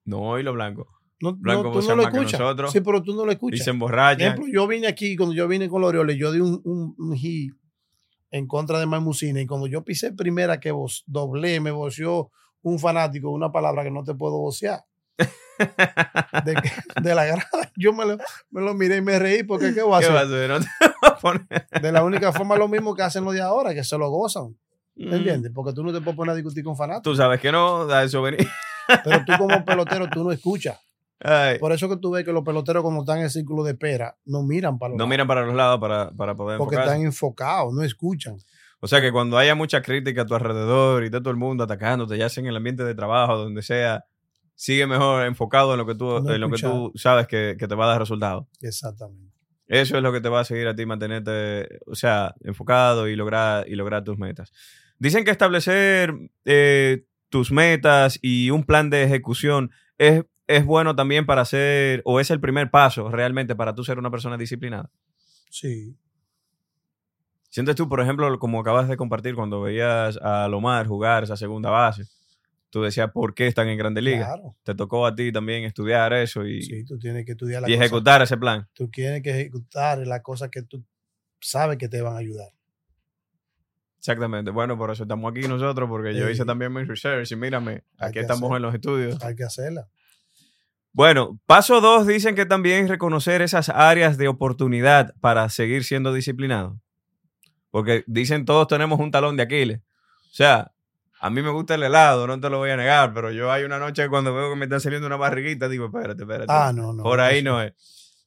No, 0.06 0.40
y 0.40 0.44
los 0.44 0.56
blancos. 0.56 0.88
No, 1.20 1.36
Blanco 1.36 1.66
no, 1.66 1.72
tú 1.72 1.88
no 1.88 1.96
lo 1.96 2.04
escuchas. 2.04 2.42
Sí, 2.72 2.82
pero 2.82 3.04
tú 3.04 3.14
no 3.14 3.26
lo 3.26 3.32
escuchas. 3.32 3.60
Y 3.60 3.64
se 3.64 3.66
Por 3.66 3.74
emborrachan. 3.76 4.22
ejemplo, 4.22 4.46
yo 4.52 4.66
vine 4.66 4.88
aquí, 4.88 5.16
cuando 5.16 5.36
yo 5.36 5.48
vine 5.48 5.70
con 5.70 5.82
los 5.82 5.90
Orioles, 5.90 6.18
yo 6.18 6.32
di 6.32 6.40
un, 6.40 6.60
un, 6.64 6.96
un 6.98 7.16
hit 7.16 7.54
en 8.32 8.48
contra 8.48 8.80
de 8.80 8.88
Marmusina 8.88 9.40
y 9.40 9.46
cuando 9.46 9.68
yo 9.68 9.84
pisé 9.84 10.14
primera 10.14 10.60
que 10.60 10.72
vos 10.72 11.04
doblé, 11.06 11.60
me 11.60 11.70
voceó 11.70 12.32
un 12.64 12.80
fanático 12.80 13.30
una 13.30 13.52
palabra 13.52 13.84
que 13.84 13.92
no 13.92 14.04
te 14.04 14.16
puedo 14.16 14.40
vocear. 14.40 14.80
De, 17.04 17.16
la 17.16 17.26
grada. 17.26 17.44
Yo 17.76 17.94
me 17.94 18.06
lo, 18.06 18.18
me 18.50 18.62
lo 18.62 18.74
miré 18.74 18.98
y 18.98 19.02
me 19.02 19.20
reí 19.20 19.44
porque 19.44 19.74
¿qué 19.74 19.82
voy 19.84 19.96
a 19.96 20.00
¿Qué 20.00 20.06
hacer? 20.06 20.18
a 20.18 20.22
hacer? 20.22 20.50
No 20.50 20.60
te 20.60 20.66
vas 21.02 21.12
a 21.12 21.18
poner- 21.20 21.82
De 21.82 21.92
la 21.92 22.04
única 22.04 22.32
forma 22.32 22.56
lo 22.56 22.68
mismo 22.68 22.96
que 22.96 23.04
hacen 23.04 23.24
los 23.24 23.34
de 23.34 23.42
ahora, 23.42 23.74
que 23.74 23.84
se 23.84 23.98
lo 23.98 24.10
gozan. 24.10 24.56
Mm. 24.96 25.10
¿Me 25.10 25.16
entiendes? 25.18 25.52
Porque 25.54 25.74
tú 25.74 25.84
no 25.84 25.92
te 25.94 26.00
puedes 26.02 26.16
poner 26.16 26.32
a 26.34 26.36
discutir 26.36 26.64
con 26.64 26.76
fanáticos. 26.76 27.04
Tú 27.04 27.16
sabes 27.16 27.40
que 27.40 27.52
no, 27.52 27.86
da 27.86 28.04
eso 28.04 28.22
venir. 28.22 28.48
Pero 29.04 29.24
tú 29.26 29.34
como 29.38 29.64
pelotero, 29.64 30.10
tú 30.10 30.24
no 30.24 30.32
escuchas. 30.32 30.80
Ay, 31.24 31.60
Por 31.60 31.72
eso 31.72 31.88
que 31.88 31.98
tú 31.98 32.10
ves 32.12 32.26
que 32.26 32.34
los 32.34 32.44
peloteros 32.44 32.82
cuando 32.82 33.02
están 33.02 33.20
en 33.20 33.26
el 33.26 33.30
círculo 33.30 33.64
de 33.64 33.74
espera, 33.74 34.18
no 34.26 34.42
miran 34.42 34.80
para 34.80 34.90
los 34.90 34.98
no 34.98 35.04
lados, 35.04 35.10
miran 35.12 35.28
para 35.28 35.46
los 35.46 35.54
lados 35.56 35.80
para, 35.80 36.10
para 36.10 36.34
poder 36.36 36.58
Porque 36.58 36.76
enfocarse. 36.76 36.94
están 36.96 37.06
enfocados, 37.06 37.74
no 37.76 37.84
escuchan. 37.84 38.38
O 38.80 38.88
sea 38.88 39.00
que 39.02 39.12
cuando 39.12 39.38
haya 39.38 39.54
mucha 39.54 39.84
crítica 39.84 40.24
a 40.24 40.26
tu 40.26 40.34
alrededor 40.34 41.04
y 41.04 41.10
de 41.10 41.20
todo 41.20 41.30
el 41.30 41.38
mundo 41.38 41.64
atacándote, 41.64 42.18
ya 42.18 42.28
sea 42.28 42.42
en 42.42 42.48
el 42.48 42.56
ambiente 42.56 42.84
de 42.84 42.96
trabajo, 42.96 43.38
donde 43.38 43.62
sea, 43.62 44.04
sigue 44.62 44.86
mejor 44.86 45.26
enfocado 45.26 45.74
en 45.74 45.80
lo 45.80 45.88
que 45.88 45.96
tú, 45.96 46.06
No 46.20 46.32
en 46.32 46.40
lo 46.40 46.48
que 46.52 46.62
tú 46.62 46.92
sabes 46.94 47.26
que, 47.26 47.56
que 47.58 47.68
te 47.68 47.74
va 47.74 47.86
a 47.86 47.88
dar 47.88 48.00
resultados. 48.00 48.46
Exactamente. 48.62 49.34
Eso 49.66 49.98
es 49.98 50.04
lo 50.04 50.14
que 50.14 50.22
te 50.22 50.30
va 50.30 50.42
a 50.42 50.44
seguir 50.44 50.68
a 50.68 50.76
ti 50.76 50.86
mantenerte, 50.86 51.80
o 51.88 51.96
sea, 51.96 52.36
enfocado 52.42 53.08
y 53.08 53.16
lograr, 53.16 53.68
y 53.68 53.74
lograr 53.74 54.04
tus 54.04 54.20
metas. 54.20 54.54
Dicen 55.00 55.26
que 55.26 55.32
establecer 55.32 56.14
eh, 56.46 57.06
tus 57.30 57.52
metas 57.52 58.20
y 58.22 58.52
un 58.52 58.64
plan 58.64 58.92
de 58.92 59.02
ejecución 59.02 59.72
es, 59.98 60.26
es 60.46 60.64
bueno 60.64 60.96
también 60.96 61.26
para 61.26 61.42
hacer, 61.42 62.04
o 62.06 62.20
es 62.20 62.30
el 62.30 62.40
primer 62.40 62.70
paso 62.70 63.10
realmente 63.10 63.56
para 63.56 63.74
tú 63.74 63.84
ser 63.84 63.98
una 63.98 64.12
persona 64.12 64.38
disciplinada. 64.38 64.92
Sí. 65.50 65.98
¿Sientes 67.50 67.76
tú, 67.76 67.90
por 67.90 68.00
ejemplo, 68.00 68.38
como 68.38 68.60
acabas 68.60 68.88
de 68.88 68.96
compartir 68.96 69.34
cuando 69.34 69.60
veías 69.60 70.18
a 70.22 70.48
Lomar 70.48 70.86
jugar 70.86 71.24
esa 71.24 71.36
segunda 71.36 71.72
base? 71.72 72.06
Tú 72.72 72.82
decías, 72.82 73.12
¿por 73.12 73.36
qué 73.36 73.46
están 73.48 73.68
en 73.68 73.78
Grandes 73.78 74.04
Ligas? 74.04 74.28
Claro. 74.28 74.56
Te 74.64 74.74
tocó 74.74 75.06
a 75.06 75.14
ti 75.14 75.32
también 75.32 75.64
estudiar 75.66 76.14
eso 76.14 76.46
y, 76.48 76.62
Sí, 76.64 76.84
tú 76.86 76.98
tienes 76.98 77.26
que 77.26 77.34
estudiar 77.34 77.62
la 77.62 77.70
y 77.70 77.74
cosa. 77.74 77.84
ejecutar 77.86 78.22
ese 78.24 78.38
plan. 78.38 78.68
Tú 78.74 78.90
tienes 78.90 79.22
que 79.22 79.30
ejecutar 79.32 80.00
las 80.00 80.22
cosas 80.22 80.50
que 80.50 80.64
tú 80.64 80.84
sabes 81.40 81.78
que 81.78 81.88
te 81.90 82.02
van 82.02 82.16
a 82.16 82.20
ayudar. 82.20 82.50
Exactamente. 84.00 84.50
Bueno, 84.52 84.78
por 84.78 84.90
eso 84.90 85.04
estamos 85.04 85.30
aquí 85.32 85.48
nosotros, 85.48 85.88
porque 85.88 86.16
yo 86.16 86.28
hice 86.30 86.44
también 86.46 86.74
mi 86.74 86.84
research 86.84 87.32
y 87.32 87.36
mírame, 87.36 87.84
Hay 88.00 88.10
aquí 88.10 88.20
estamos 88.20 88.50
hacer. 88.50 88.56
en 88.56 88.62
los 88.64 88.74
estudios. 88.74 89.24
Hay 89.24 89.36
que 89.36 89.44
hacerla. 89.44 89.88
Bueno, 90.94 91.40
paso 91.46 91.80
dos, 91.82 92.08
dicen 92.08 92.36
que 92.36 92.46
también 92.46 92.88
reconocer 92.88 93.42
esas 93.42 93.70
áreas 93.70 94.18
de 94.18 94.28
oportunidad 94.28 95.14
para 95.22 95.48
seguir 95.50 95.84
siendo 95.84 96.14
disciplinado. 96.14 96.82
Porque 97.70 98.04
dicen 98.08 98.44
todos 98.46 98.68
tenemos 98.68 99.00
un 99.00 99.12
talón 99.12 99.38
de 99.38 99.44
Aquiles. 99.44 99.80
O 99.80 100.34
sea, 100.34 100.72
a 101.24 101.30
mí 101.30 101.44
me 101.44 101.52
gusta 101.52 101.76
el 101.76 101.84
helado, 101.84 102.26
no 102.26 102.40
te 102.40 102.50
lo 102.50 102.58
voy 102.58 102.72
a 102.72 102.78
negar, 102.78 103.14
pero 103.14 103.32
yo 103.32 103.52
hay 103.52 103.64
una 103.64 103.78
noche 103.78 104.10
cuando 104.10 104.34
veo 104.34 104.50
que 104.50 104.56
me 104.56 104.66
está 104.66 104.80
saliendo 104.80 105.06
una 105.06 105.18
barriguita, 105.18 105.70
digo, 105.70 105.86
espérate, 105.86 106.24
espérate. 106.24 106.48
Ah, 106.50 106.74
no, 106.74 106.94
no. 106.94 107.04
Por 107.04 107.20
ahí 107.20 107.44
no 107.44 107.62
es. 107.62 107.74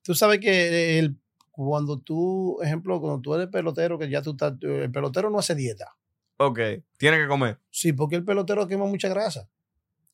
Tú 0.04 0.14
sabes 0.14 0.38
que 0.38 1.00
el, 1.00 1.16
cuando 1.50 1.98
tú, 1.98 2.57
ejemplo, 2.62 3.00
cuando 3.00 3.20
tú 3.20 3.35
eres 3.35 3.48
pelotero, 3.48 3.98
que 3.98 4.09
ya 4.09 4.22
tú 4.22 4.30
estás, 4.30 4.54
el 4.61 4.92
pelotero 4.92 5.28
no 5.28 5.40
hace 5.40 5.57
dieta. 5.57 5.96
Ok, 6.37 6.61
tiene 6.96 7.18
que 7.18 7.26
comer. 7.26 7.59
Sí, 7.68 7.92
porque 7.92 8.14
el 8.14 8.24
pelotero 8.24 8.68
quema 8.68 8.87
mucha 8.87 9.09
grasa. 9.09 9.48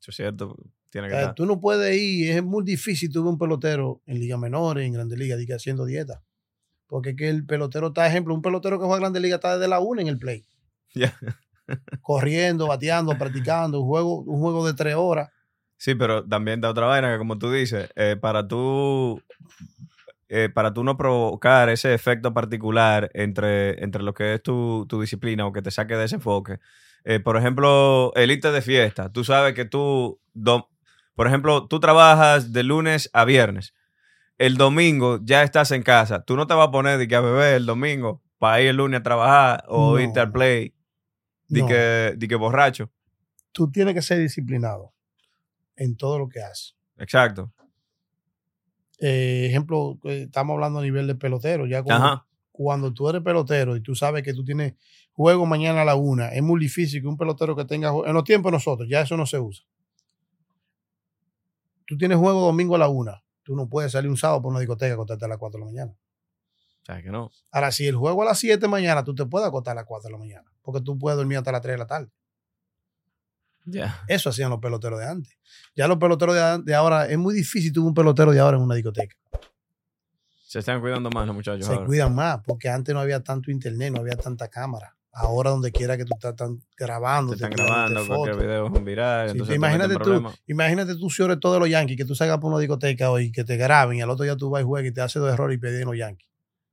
Eso 0.01 0.11
es 0.11 0.17
cierto, 0.17 0.57
tiene 0.89 1.09
O 1.09 1.11
que 1.11 1.15
sea, 1.17 1.21
estar. 1.21 1.35
tú 1.35 1.45
no 1.45 1.61
puedes 1.61 1.95
ir, 1.95 2.31
es 2.31 2.43
muy 2.43 2.65
difícil 2.65 3.13
tú 3.13 3.23
ver 3.23 3.33
un 3.33 3.39
pelotero 3.39 4.01
en 4.07 4.21
liga 4.21 4.39
menores, 4.39 4.87
en 4.87 4.95
grandes 4.95 5.19
ligas, 5.19 5.39
diga, 5.39 5.57
haciendo 5.57 5.85
dieta. 5.85 6.23
Porque 6.87 7.11
es 7.11 7.17
que 7.17 7.29
el 7.29 7.45
pelotero 7.45 7.89
está, 7.89 8.07
ejemplo, 8.07 8.35
un 8.35 8.41
pelotero 8.41 8.79
que 8.79 8.87
juega 8.87 8.97
en 8.97 9.03
grandes 9.03 9.21
ligas 9.21 9.37
está 9.37 9.59
desde 9.59 9.69
la 9.69 9.81
una 9.81 10.01
en 10.01 10.09
el 10.09 10.17
play. 10.19 10.47
Ya. 10.95 11.15
Corriendo, 12.01 12.67
bateando, 12.69 13.17
practicando, 13.17 13.81
un 13.81 13.87
juego, 13.89 14.21
un 14.23 14.41
juego 14.41 14.67
de 14.67 14.75
tres 14.75 14.95
horas. 14.97 15.31
Sí, 15.77 15.95
pero 15.95 16.25
también 16.27 16.61
da 16.61 16.71
otra 16.71 16.87
vaina 16.87 17.11
que 17.13 17.19
como 17.19 17.39
tú 17.39 17.51
dices, 17.51 17.89
eh, 17.97 18.17
para 18.21 18.47
tú 18.47 19.21
eh, 20.29 20.49
para 20.49 20.73
tú 20.73 20.85
no 20.85 20.97
provocar 20.97 21.69
ese 21.69 21.93
efecto 21.93 22.33
particular 22.33 23.11
entre, 23.15 23.83
entre 23.83 24.03
lo 24.03 24.15
que 24.15 24.35
es 24.35 24.43
tu, 24.43 24.87
tu 24.89 25.01
disciplina 25.01 25.47
o 25.47 25.53
que 25.53 25.63
te 25.63 25.71
saque 25.71 25.97
de 25.97 26.05
ese 26.05 26.17
enfoque. 26.17 26.59
eh, 27.05 27.19
por 27.19 27.37
ejemplo, 27.37 28.13
el 28.15 28.31
irte 28.31 28.53
de 28.53 28.63
fiesta. 28.63 29.11
Tú 29.11 29.25
sabes 29.25 29.55
que 29.55 29.65
tú, 29.65 30.21
do- 30.35 30.69
por 31.15 31.27
ejemplo, 31.27 31.67
tú 31.67 31.81
trabajas 31.81 32.53
de 32.53 32.63
lunes 32.63 33.11
a 33.13 33.25
viernes. 33.25 33.75
El 34.39 34.57
domingo 34.57 35.19
ya 35.23 35.43
estás 35.43 35.71
en 35.73 35.83
casa. 35.83 36.23
Tú 36.25 36.37
no 36.37 36.47
te 36.47 36.55
vas 36.55 36.69
a 36.69 36.71
poner 36.71 36.99
de 36.99 37.09
que 37.09 37.17
a 37.17 37.21
beber 37.21 37.55
el 37.55 37.67
domingo 37.67 38.23
para 38.39 38.61
ir 38.61 38.69
el 38.69 38.77
lunes 38.77 39.01
a 39.01 39.03
trabajar 39.03 39.65
o 39.69 39.95
No. 39.95 40.01
irte 40.01 40.21
al 40.21 40.31
play 40.33 40.75
de 41.51 41.61
No. 41.61 41.67
que, 41.67 42.29
que 42.29 42.37
borracho. 42.37 42.91
Tú 43.53 43.71
tienes 43.71 43.95
que 43.95 44.03
ser 44.03 44.19
disciplinado 44.19 44.93
en 45.77 45.97
todo 45.97 46.19
lo 46.19 46.29
que 46.29 46.41
haces. 46.41 46.77
Exacto. 46.97 47.53
Eh, 49.01 49.47
ejemplo, 49.49 49.99
eh, 50.05 50.25
estamos 50.27 50.55
hablando 50.55 50.79
a 50.79 50.83
nivel 50.83 51.07
de 51.07 51.15
pelotero. 51.17 51.67
Ya 51.67 51.83
cuando, 52.53 52.93
tú 52.93 53.09
eres 53.09 53.23
pelotero 53.23 53.77
y 53.77 53.81
tú 53.81 53.95
sabes 53.95 54.23
que 54.23 54.35
tú 54.35 54.45
tienes 54.45 54.75
juego 55.13 55.47
mañana 55.47 55.83
a 55.83 55.85
la 55.85 55.97
una, 55.97 56.29
es 56.29 56.43
muy 56.43 56.61
difícil 56.61 57.01
que 57.01 57.09
un 57.09 57.17
pelotero 57.17 57.57
que 57.57 57.65
tenga 57.65 57.91
en 58.07 58.15
los 58.15 58.25
tiempos 58.25 58.53
de 58.53 58.57
nosotros, 58.57 58.89
ya 58.89 59.01
eso 59.01 59.17
no 59.17 59.27
se 59.27 59.39
usa. 59.39 59.67
Tú 61.87 61.97
tienes 61.97 62.19
juego 62.19 62.41
domingo 62.41 62.77
a 62.77 62.79
la 62.79 62.89
una. 62.89 63.25
Tú 63.43 63.57
no 63.57 63.69
puedes 63.69 63.93
salir 63.93 64.09
un 64.09 64.17
sábado 64.17 64.43
por 64.43 64.51
una 64.51 64.61
discoteca 64.61 64.91
y 64.91 64.93
acostarte 64.93 65.25
a 65.25 65.29
las 65.29 65.39
4 65.39 65.59
de 65.59 65.65
la 65.65 65.73
mañana. 65.73 65.97
O 66.91 66.95
sea, 66.95 67.03
que 67.03 67.11
no. 67.11 67.31
Ahora, 67.53 67.71
si 67.71 67.87
el 67.87 67.95
juego 67.97 68.23
a 68.23 68.25
las 68.25 68.39
7 68.39 68.59
de 68.59 68.69
mañana, 68.69 69.05
tú 69.05 69.15
te 69.15 69.25
puedes 69.27 69.47
acostar 69.47 69.73
a 69.73 69.75
las 69.77 69.85
4 69.85 70.09
de 70.09 70.13
la 70.13 70.19
mañana. 70.19 70.51
Porque 70.63 70.81
tú 70.81 70.99
puedes 70.99 71.17
dormir 71.17 71.39
hasta 71.39 71.53
las 71.53 71.61
3 71.63 71.75
de 71.75 71.79
la 71.79 71.87
tarde. 71.87 72.09
Ya. 73.65 74.03
Eso 74.09 74.31
hacían 74.31 74.51
los 74.51 74.59
peloteros 74.59 74.99
de 74.99 75.07
antes. 75.07 75.39
Ya 75.77 75.87
los 75.87 75.99
peloteros 75.99 76.65
de, 76.65 76.75
ahora, 76.75 77.07
es 77.07 77.19
muy 77.19 77.35
difícil 77.35 77.73
tuvo 77.73 77.89
un 77.89 77.95
pelotero 77.95 78.33
de 78.33 78.41
ahora 78.41 78.57
en 78.57 78.63
una 78.65 78.75
discoteca. 78.75 79.15
Se 80.47 80.59
están 80.59 80.81
cuidando 80.81 81.11
más 81.11 81.27
los 81.27 81.37
muchachos 81.37 81.65
Se 81.67 81.73
ahora. 81.73 81.87
cuidan 81.87 82.15
más, 82.15 82.41
porque 82.45 82.69
antes 82.69 82.93
no 82.93 83.01
había 83.01 83.23
tanto 83.23 83.51
internet, 83.53 83.93
no 83.93 84.01
había 84.01 84.17
tanta 84.17 84.49
cámara. 84.49 84.97
Ahora 85.13 85.51
donde 85.51 85.71
quiera 85.73 85.97
que 85.97 86.05
tú 86.05 86.13
estás 86.15 86.35
tan 86.37 86.61
grabando, 86.77 87.33
Te 87.33 87.37
están 87.37 87.51
tirándote 87.51 87.75
grabando, 87.77 88.07
cualquier 88.07 88.35
fotos. 88.35 88.43
video 88.43 88.67
es 88.67 88.73
un 88.73 88.85
viral. 88.85 89.31
Sí, 89.33 89.39
te 89.39 89.45
te 89.45 89.55
imagínate 89.55 89.97
tú, 89.97 90.33
imagínate 90.47 90.95
tú 90.97 91.11
sobre 91.11 91.37
todo 91.37 91.55
de 91.55 91.61
los 91.61 91.69
Yankees, 91.69 91.97
que 91.97 92.05
tú 92.05 92.15
salgas 92.15 92.39
por 92.39 92.51
una 92.51 92.61
discoteca 92.61 93.11
hoy, 93.11 93.31
que 93.33 93.45
te 93.45 93.57
graben 93.57 93.99
y 93.99 94.03
al 94.03 94.11
otro 94.11 94.25
día 94.25 94.37
tú 94.37 94.51
vas 94.51 94.63
y 94.63 94.65
juegas 94.65 94.91
y 94.91 94.95
te 94.95 95.01
haces 95.01 95.21
dos 95.21 95.33
errores 95.33 95.57
y 95.57 95.61
pedís 95.61 95.85
los 95.85 95.97
Yankees. 95.97 96.30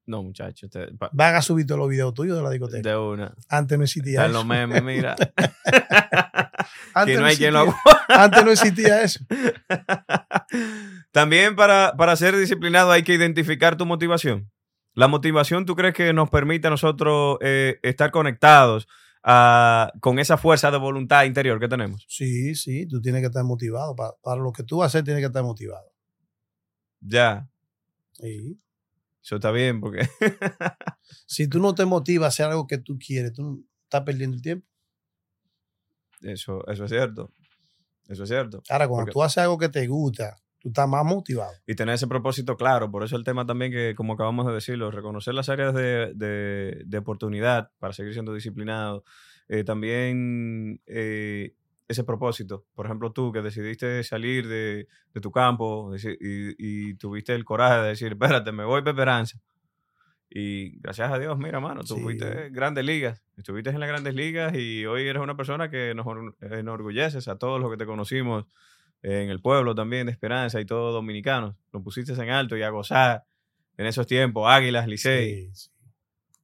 No, 0.08 0.24
muchachos. 0.24 0.72
Van 1.12 1.36
a 1.36 1.42
subir 1.42 1.68
todos 1.68 1.78
los 1.80 1.90
videos 1.90 2.14
tuyos 2.14 2.36
de 2.38 2.42
la 2.44 2.50
discoteca. 2.50 2.90
de 2.90 2.98
una. 2.98 3.36
Antes 3.50 3.78
no 3.78 3.84
existía 3.84 4.14
Están 4.22 4.30
eso. 4.32 4.40
los 4.40 4.46
memes, 4.48 4.82
mira. 4.84 5.16
Antes 6.94 7.16
que 7.16 7.22
no 7.22 7.26
hay 7.28 7.36
quien 7.38 7.54
lo 7.54 7.60
existía- 7.66 7.82
aguante. 7.84 7.84
Antes 8.10 8.46
no 8.46 8.52
existía 8.52 9.02
eso. 9.02 9.20
También 11.12 11.56
para, 11.56 11.94
para 11.98 12.16
ser 12.16 12.36
disciplinado 12.38 12.92
hay 12.92 13.04
que 13.04 13.14
identificar 13.14 13.76
tu 13.78 13.86
motivación. 13.86 14.50
La 14.94 15.08
motivación, 15.08 15.66
¿tú 15.66 15.76
crees 15.76 15.94
que 15.94 16.12
nos 16.14 16.30
permite 16.30 16.68
a 16.68 16.72
nosotros 16.72 17.38
eh, 17.42 17.80
estar 17.84 18.10
conectados 18.12 18.88
a- 19.24 19.92
con 20.00 20.20
esa 20.20 20.38
fuerza 20.38 20.72
de 20.72 20.78
voluntad 20.78 21.26
interior 21.26 21.60
que 21.60 21.68
tenemos? 21.68 22.06
Sí, 22.08 22.56
sí, 22.56 22.88
tú 22.88 23.02
tienes 23.02 23.22
que 23.22 23.28
estar 23.28 23.44
motivado. 23.44 23.96
Pa- 23.96 24.16
Para, 24.24 24.42
lo 24.42 24.52
que 24.52 24.64
tú 24.64 24.78
vas 24.78 24.86
a 24.86 24.88
hacer, 24.88 25.04
tienes 25.04 25.22
que 25.22 25.28
estar 25.28 25.44
motivado. 25.44 25.92
Ya, 27.02 27.48
Sí. 28.14 28.58
Eso 29.28 29.36
está 29.36 29.52
bien 29.52 29.82
porque... 29.82 30.00
Si 31.26 31.48
tú 31.50 31.60
no 31.60 31.76
te 31.76 31.86
motivas 31.86 32.26
a 32.26 32.28
hacer 32.30 32.46
algo 32.48 32.68
que 32.68 32.78
tú 32.78 32.98
quieres, 32.98 33.34
tú 33.34 33.66
estás 33.84 34.02
perdiendo 34.04 34.36
el 34.38 34.42
tiempo. 34.42 34.66
Eso, 36.22 36.66
eso 36.68 36.86
es 36.86 36.90
cierto. 36.92 37.32
Eso 38.08 38.24
es 38.24 38.30
cierto. 38.30 38.64
Ahora, 38.70 38.88
cuando 38.88 39.06
Porque- 39.06 39.14
tú 39.14 39.24
haces 39.24 39.38
algo 39.40 39.58
que 39.58 39.70
te 39.70 39.86
gusta, 39.88 40.38
tú 40.60 40.70
estás 40.70 40.88
más 40.88 41.06
motivado. 41.06 41.52
y 41.66 41.76
tener 41.76 41.96
ese 41.96 42.08
propósito 42.08 42.56
claro. 42.58 42.90
Por 42.90 43.04
eso 43.04 43.16
el 43.18 43.24
tema 43.24 43.46
también 43.46 43.72
que, 43.72 43.94
como 43.96 44.14
acabamos 44.14 44.48
de 44.48 44.54
decirlo, 44.54 44.90
reconocer 44.92 45.34
las 45.34 45.50
áreas 45.50 45.74
de, 45.74 46.14
de- 46.16 46.84
de 46.86 46.98
oportunidad 46.98 47.72
para 47.80 47.94
seguir 47.94 48.14
siendo 48.14 48.34
disciplinado. 48.34 49.04
Eh, 49.50 49.64
también 49.64 50.82
eh, 50.88 51.54
ese 51.88 52.04
propósito. 52.04 52.66
Por 52.76 52.86
ejemplo, 52.86 53.12
tú 53.12 53.32
que 53.32 53.42
decidiste 53.42 54.04
salir 54.04 54.48
de, 54.48 54.88
de 55.14 55.22
tu 55.22 55.32
campo 55.32 55.92
y, 55.96 56.56
y 56.58 56.94
tuviste 56.96 57.34
el 57.34 57.46
coraje 57.46 57.82
de 57.82 57.88
decir, 57.90 58.12
espérate, 58.14 58.52
me 58.52 58.66
voy 58.66 58.82
para 58.82 58.92
Esperanza. 58.92 59.40
Y 60.30 60.78
gracias 60.82 61.10
a 61.12 61.18
Dios, 61.18 61.38
mira, 61.38 61.60
mano, 61.62 61.82
tú 61.84 61.96
Sí. 61.96 62.02
fuiste 62.02 62.48
en 62.48 62.54
grandes 62.54 62.84
ligas. 62.84 63.24
Estuviste 63.38 63.70
en 63.70 63.80
las 63.80 63.88
grandes 63.88 64.14
ligas 64.14 64.54
y 64.56 64.86
hoy 64.86 65.08
eres 65.08 65.22
una 65.22 65.38
persona 65.38 65.70
que 65.70 65.94
nos 65.96 66.06
or- 66.06 66.36
enorgulleces 66.42 67.28
a 67.30 67.38
todos 67.38 67.62
los 67.62 67.72
que 67.72 67.78
te 67.78 67.86
conocimos 67.86 68.46
en 69.02 69.30
el 69.30 69.40
pueblo 69.42 69.74
también 69.74 70.08
de 70.08 70.12
Esperanza 70.12 70.60
y 70.60 70.66
todos 70.66 70.94
dominicanos. 70.94 71.56
Lo 71.72 71.82
pusiste 71.82 72.12
en 72.14 72.30
alto 72.30 72.58
y 72.58 72.64
a 72.64 72.70
gozar 72.70 73.24
en 73.78 73.86
esos 73.86 74.06
tiempos. 74.08 74.50
Águilas, 74.50 74.88
Licey. 74.88 75.46
Sí, 75.54 75.56
sí. 75.56 75.70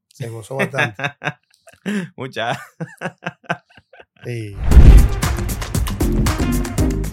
Se 0.08 0.30
gozó 0.30 0.56
bastante. 0.56 0.96
Muchas. 2.16 2.58
Sí. 4.24 4.56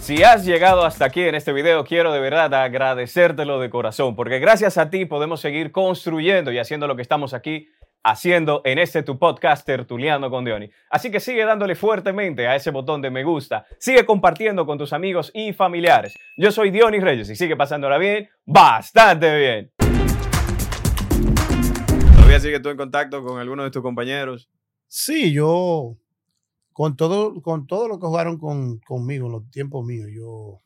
Si 0.00 0.22
has 0.22 0.44
llegado 0.44 0.84
hasta 0.84 1.04
aquí 1.04 1.22
en 1.22 1.34
este 1.34 1.52
video, 1.52 1.84
quiero 1.84 2.12
de 2.12 2.20
verdad 2.20 2.52
agradecértelo 2.54 3.60
de 3.60 3.70
corazón, 3.70 4.16
porque 4.16 4.38
gracias 4.38 4.78
a 4.78 4.90
ti 4.90 5.04
podemos 5.04 5.40
seguir 5.40 5.72
construyendo 5.72 6.50
y 6.50 6.58
haciendo 6.58 6.86
lo 6.86 6.96
que 6.96 7.02
estamos 7.02 7.32
aquí 7.34 7.68
haciendo 8.02 8.62
en 8.64 8.78
este 8.78 9.02
tu 9.02 9.18
podcast 9.18 9.66
tertuliano 9.66 10.30
con 10.30 10.44
Diony. 10.44 10.70
Así 10.90 11.10
que 11.10 11.20
sigue 11.20 11.44
dándole 11.44 11.74
fuertemente 11.74 12.48
a 12.48 12.56
ese 12.56 12.70
botón 12.70 13.02
de 13.02 13.10
me 13.10 13.24
gusta, 13.24 13.66
sigue 13.78 14.06
compartiendo 14.06 14.64
con 14.66 14.78
tus 14.78 14.92
amigos 14.92 15.30
y 15.34 15.52
familiares. 15.52 16.14
Yo 16.36 16.50
soy 16.50 16.70
Diony 16.70 16.98
Reyes 16.98 17.28
y 17.30 17.36
sigue 17.36 17.56
pasándola 17.56 17.98
bien, 17.98 18.28
bastante 18.44 19.36
bien. 19.36 19.70
¿Todavía 22.14 22.40
sigues 22.40 22.62
tú 22.62 22.70
en 22.70 22.76
contacto 22.76 23.22
con 23.22 23.38
alguno 23.38 23.64
de 23.64 23.70
tus 23.70 23.82
compañeros? 23.82 24.50
Sí, 24.88 25.32
yo 25.32 25.99
con 26.72 26.96
todo, 26.96 27.40
con 27.42 27.66
todo 27.66 27.88
lo 27.88 27.98
que 27.98 28.06
jugaron 28.06 28.38
con, 28.38 28.78
conmigo 28.78 29.26
en 29.26 29.32
los 29.32 29.50
tiempos 29.50 29.84
míos, 29.84 30.08
yo 30.12 30.60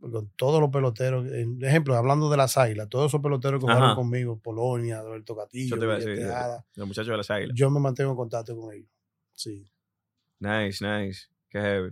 con 0.00 0.30
todos 0.36 0.60
los 0.62 0.70
peloteros, 0.70 1.30
en 1.30 1.62
ejemplo, 1.62 1.94
hablando 1.94 2.30
de 2.30 2.36
las 2.38 2.56
águilas, 2.56 2.88
todos 2.88 3.10
esos 3.10 3.20
peloteros 3.20 3.60
que 3.60 3.70
jugaron 3.70 3.94
conmigo, 3.94 4.38
Polonia, 4.38 5.02
Roberto 5.02 5.36
Castillo, 5.36 5.76
Los 5.76 6.86
muchachos 6.88 7.08
de 7.10 7.16
las 7.18 7.30
águilas. 7.30 7.54
yo 7.54 7.70
me 7.70 7.80
mantengo 7.80 8.10
en 8.12 8.16
contacto 8.16 8.56
con 8.56 8.72
ellos. 8.72 8.88
Sí. 9.34 9.70
Nice, 10.38 10.82
nice. 10.82 11.26
Qué 11.50 11.60
heavy. 11.60 11.90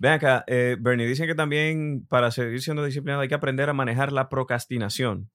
Ven 0.00 0.12
acá, 0.12 0.42
eh, 0.48 0.76
Bernie, 0.80 1.06
dicen 1.06 1.26
que 1.28 1.34
también 1.36 2.04
para 2.08 2.30
seguir 2.32 2.60
siendo 2.60 2.84
disciplinado 2.84 3.22
hay 3.22 3.28
que 3.28 3.34
aprender 3.36 3.68
a 3.68 3.72
manejar 3.72 4.10
la 4.12 4.28
procrastinación. 4.28 5.30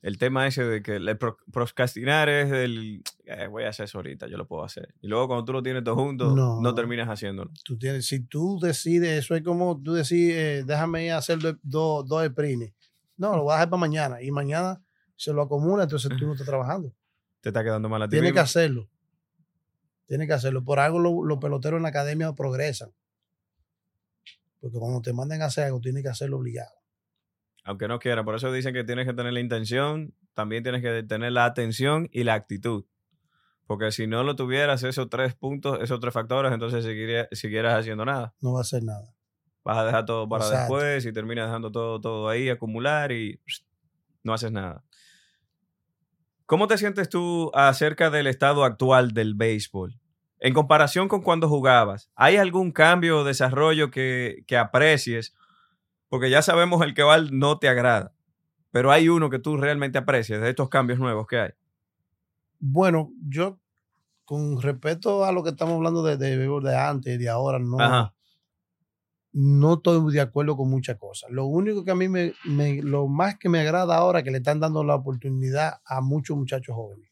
El 0.00 0.18
tema 0.18 0.46
ese 0.46 0.64
de 0.64 0.82
que 0.82 0.96
el 0.96 1.18
pro- 1.18 1.36
procrastinar 1.52 2.28
es 2.28 2.50
el... 2.50 3.02
eh, 3.24 3.46
voy 3.46 3.64
a 3.64 3.68
hacer 3.68 3.84
eso 3.84 3.98
ahorita, 3.98 4.26
yo 4.26 4.36
lo 4.36 4.46
puedo 4.46 4.64
hacer. 4.64 4.94
Y 5.00 5.06
luego 5.08 5.28
cuando 5.28 5.44
tú 5.44 5.52
lo 5.52 5.62
tienes 5.62 5.84
todo 5.84 5.94
junto, 5.96 6.34
no, 6.34 6.60
No. 6.60 6.74
terminas 6.74 7.08
haciéndolo. 7.08 7.50
Tú 7.64 7.78
tienes, 7.78 8.06
si 8.06 8.20
tú 8.20 8.58
decides, 8.60 9.24
eso 9.24 9.34
es 9.34 9.42
como 9.42 9.80
tú 9.80 9.92
decís, 9.94 10.32
eh, 10.34 10.64
déjame 10.66 11.06
ir 11.06 11.12
a 11.12 11.18
hacer 11.18 11.38
do- 11.38 11.58
do- 11.62 12.02
dos 12.02 12.26
sprines. 12.26 12.72
No, 13.16 13.36
lo 13.36 13.42
voy 13.44 13.52
a 13.52 13.56
dejar 13.56 13.70
para 13.70 13.80
mañana. 13.80 14.22
Y 14.22 14.30
mañana 14.30 14.82
se 15.16 15.32
lo 15.32 15.42
acumula, 15.42 15.84
entonces 15.84 16.10
tú 16.18 16.26
no 16.26 16.32
estás 16.32 16.46
trabajando. 16.48 16.92
Te 17.40 17.50
está 17.50 17.62
quedando 17.62 17.88
mal 17.88 18.02
a 18.02 18.08
ti 18.08 18.12
Tienes 18.16 18.32
que 18.32 18.40
hacerlo. 18.40 18.88
Tienes 20.06 20.26
que 20.26 20.32
hacerlo. 20.34 20.64
Por 20.64 20.78
algo 20.80 20.98
lo- 20.98 21.24
los 21.24 21.38
peloteros 21.38 21.78
en 21.78 21.82
la 21.84 21.88
academia 21.90 22.32
progresan. 22.34 22.92
Porque 24.60 24.78
cuando 24.78 25.00
te 25.02 25.12
manden 25.12 25.42
a 25.42 25.46
hacer 25.46 25.64
algo, 25.64 25.80
tienes 25.80 26.02
que 26.02 26.08
hacerlo 26.08 26.38
obligado. 26.38 26.72
Aunque 27.64 27.88
no 27.88 27.98
quiera. 27.98 28.24
Por 28.24 28.34
eso 28.34 28.52
dicen 28.52 28.74
que 28.74 28.84
tienes 28.84 29.06
que 29.06 29.12
tener 29.14 29.32
la 29.32 29.40
intención, 29.40 30.14
también 30.34 30.62
tienes 30.62 30.82
que 30.82 31.02
tener 31.04 31.32
la 31.32 31.44
atención 31.44 32.08
y 32.12 32.24
la 32.24 32.34
actitud. 32.34 32.84
Porque 33.72 33.90
si 33.90 34.06
no 34.06 34.22
lo 34.22 34.36
tuvieras, 34.36 34.82
esos 34.82 35.08
tres 35.08 35.34
puntos, 35.34 35.78
esos 35.80 35.98
tres 35.98 36.12
factores, 36.12 36.52
entonces 36.52 36.84
seguiría- 36.84 37.26
siguieras 37.32 37.80
haciendo 37.80 38.04
nada. 38.04 38.34
No 38.42 38.52
va 38.52 38.58
a 38.58 38.60
hacer 38.60 38.82
nada. 38.84 39.14
Vas 39.64 39.78
a 39.78 39.84
dejar 39.86 40.04
todo 40.04 40.28
para 40.28 40.44
Exacto. 40.44 40.74
después 40.74 41.06
y 41.06 41.12
terminas 41.14 41.46
dejando 41.46 41.72
todo, 41.72 41.98
todo 41.98 42.28
ahí, 42.28 42.50
acumular 42.50 43.12
y 43.12 43.40
no 44.22 44.34
haces 44.34 44.52
nada. 44.52 44.84
¿Cómo 46.44 46.66
te 46.66 46.76
sientes 46.76 47.08
tú 47.08 47.50
acerca 47.54 48.10
del 48.10 48.26
estado 48.26 48.64
actual 48.64 49.12
del 49.12 49.32
béisbol? 49.34 49.98
En 50.38 50.52
comparación 50.52 51.08
con 51.08 51.22
cuando 51.22 51.48
jugabas, 51.48 52.10
¿hay 52.14 52.36
algún 52.36 52.72
cambio 52.72 53.20
o 53.20 53.24
desarrollo 53.24 53.90
que, 53.90 54.44
que 54.46 54.58
aprecies? 54.58 55.34
Porque 56.10 56.28
ya 56.28 56.42
sabemos 56.42 56.82
el 56.84 56.92
que 56.92 57.04
va 57.04 57.16
no 57.30 57.58
te 57.58 57.68
agrada, 57.70 58.12
pero 58.70 58.92
hay 58.92 59.08
uno 59.08 59.30
que 59.30 59.38
tú 59.38 59.56
realmente 59.56 59.96
aprecias 59.96 60.42
de 60.42 60.50
estos 60.50 60.68
cambios 60.68 60.98
nuevos 60.98 61.26
que 61.26 61.38
hay. 61.38 61.50
Bueno, 62.58 63.10
yo, 63.28 63.58
con 64.32 64.62
respecto 64.62 65.26
a 65.26 65.30
lo 65.32 65.42
que 65.42 65.50
estamos 65.50 65.74
hablando 65.74 66.02
de, 66.02 66.16
de, 66.16 66.74
antes, 66.74 67.18
de 67.18 67.28
ahora, 67.28 67.58
no, 67.58 67.78
Ajá. 67.78 68.14
no 69.32 69.74
estoy 69.74 70.10
de 70.10 70.22
acuerdo 70.22 70.56
con 70.56 70.70
muchas 70.70 70.96
cosas. 70.96 71.30
Lo 71.30 71.44
único 71.44 71.84
que 71.84 71.90
a 71.90 71.94
mí 71.94 72.08
me, 72.08 72.32
me- 72.46 72.80
lo 72.82 73.08
más 73.08 73.36
que 73.38 73.50
me 73.50 73.60
agrada 73.60 73.94
ahora 73.94 74.20
es 74.20 74.24
que 74.24 74.30
le 74.30 74.38
están 74.38 74.58
dando 74.58 74.84
la 74.84 74.94
oportunidad 74.94 75.80
a 75.84 76.00
muchos 76.00 76.34
muchachos 76.34 76.74
jóvenes, 76.74 77.10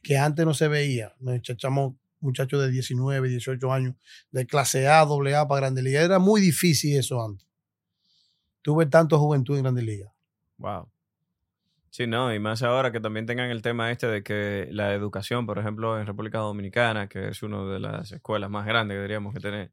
que 0.00 0.16
antes 0.16 0.46
no 0.46 0.54
se 0.54 0.68
veía. 0.68 1.12
Nos 1.18 1.34
echamos 1.48 1.94
muchachos 2.20 2.62
de 2.62 2.70
19, 2.70 3.28
18 3.28 3.72
años, 3.72 3.96
de 4.30 4.46
clase 4.46 4.86
A, 4.86 5.04
doble 5.04 5.34
A 5.34 5.48
para 5.48 5.62
Grandes 5.62 5.82
Ligas. 5.82 6.04
Era 6.04 6.20
muy 6.20 6.40
difícil 6.40 6.96
eso 6.96 7.20
antes. 7.20 7.48
Tuve 8.62 8.86
tanto 8.86 9.18
juventud 9.18 9.56
en 9.56 9.62
Grandes 9.64 9.84
Ligas. 9.84 10.12
Wow. 10.58 10.88
Sí, 11.92 12.06
no, 12.06 12.34
y 12.34 12.38
más 12.38 12.62
ahora 12.62 12.90
que 12.90 13.00
también 13.00 13.26
tengan 13.26 13.50
el 13.50 13.60
tema 13.60 13.90
este 13.90 14.06
de 14.06 14.22
que 14.22 14.66
la 14.70 14.94
educación, 14.94 15.44
por 15.44 15.58
ejemplo, 15.58 16.00
en 16.00 16.06
República 16.06 16.38
Dominicana, 16.38 17.06
que 17.06 17.28
es 17.28 17.42
una 17.42 17.66
de 17.66 17.80
las 17.80 18.10
escuelas 18.12 18.48
más 18.48 18.64
grandes 18.64 18.96
que 18.96 19.02
diríamos 19.02 19.34
que 19.34 19.40
tiene 19.40 19.70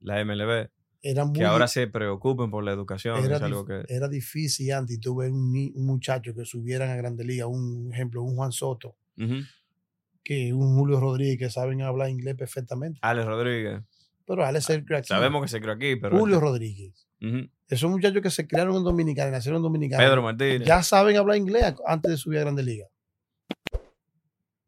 la 0.00 0.22
MLB, 0.22 0.68
Era 1.00 1.24
muy, 1.24 1.32
que 1.32 1.46
ahora 1.46 1.66
se 1.66 1.86
preocupen 1.86 2.50
por 2.50 2.62
la 2.64 2.72
educación, 2.72 3.24
era, 3.24 3.36
es 3.36 3.42
algo 3.42 3.64
que... 3.64 3.82
era 3.88 4.08
difícil 4.08 4.70
antes 4.72 4.96
y 4.96 5.00
tuve 5.00 5.30
un, 5.30 5.72
un 5.74 5.86
muchacho 5.86 6.34
que 6.34 6.44
subieran 6.44 6.90
a 6.90 6.96
Grandes 6.96 7.26
Ligas, 7.26 7.48
un 7.48 7.94
ejemplo, 7.94 8.22
un 8.22 8.36
Juan 8.36 8.52
Soto, 8.52 8.98
que 10.22 10.52
un 10.52 10.76
Julio 10.76 11.00
Rodríguez 11.00 11.38
que 11.38 11.48
saben 11.48 11.80
hablar 11.80 12.10
inglés 12.10 12.34
perfectamente. 12.34 12.98
Alex 13.00 13.26
Rodríguez. 13.26 13.80
Pero 14.28 14.44
Alex 14.44 14.66
se 14.66 14.84
crió 14.84 14.98
aquí. 14.98 15.08
Sabemos 15.08 15.42
que 15.42 15.48
se 15.48 15.58
creó 15.60 15.72
aquí, 15.74 15.96
pero... 15.96 16.18
Julio 16.18 16.38
Rodríguez. 16.38 17.08
Ujú. 17.20 17.48
Esos 17.66 17.90
muchachos 17.90 18.22
que 18.22 18.30
se 18.30 18.46
criaron 18.46 18.76
en 18.76 18.84
Dominicana, 18.84 19.30
nacieron 19.30 19.56
en 19.56 19.62
Dominicana, 19.62 20.04
Pedro 20.04 20.22
Martínez. 20.22 20.68
ya 20.68 20.82
saben 20.82 21.16
hablar 21.16 21.36
inglés 21.38 21.74
antes 21.86 22.10
de 22.10 22.16
subir 22.18 22.38
a 22.38 22.42
Grandes 22.42 22.64
Ligas. 22.66 22.88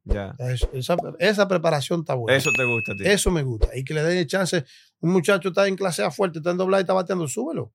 Ya. 0.04 0.34
Es- 0.38 0.66
Esa, 0.72 0.96
esa 1.18 1.46
preparación 1.46 2.00
está 2.00 2.14
buena. 2.14 2.36
Eso 2.36 2.50
te 2.56 2.64
gusta 2.64 2.94
ti. 2.96 3.04
Eso 3.06 3.30
me 3.30 3.42
gusta. 3.42 3.68
Y 3.76 3.84
que 3.84 3.94
le 3.94 4.02
den 4.02 4.18
el 4.18 4.26
chance. 4.26 4.64
Un 5.00 5.12
muchacho 5.12 5.50
está 5.50 5.68
en 5.68 5.76
clase 5.76 6.02
A 6.02 6.10
fuerte, 6.10 6.38
está 6.38 6.50
en 6.50 6.56
doblada 6.56 6.80
y 6.80 6.84
está 6.84 6.94
bateando, 6.94 7.28
súbelo. 7.28 7.72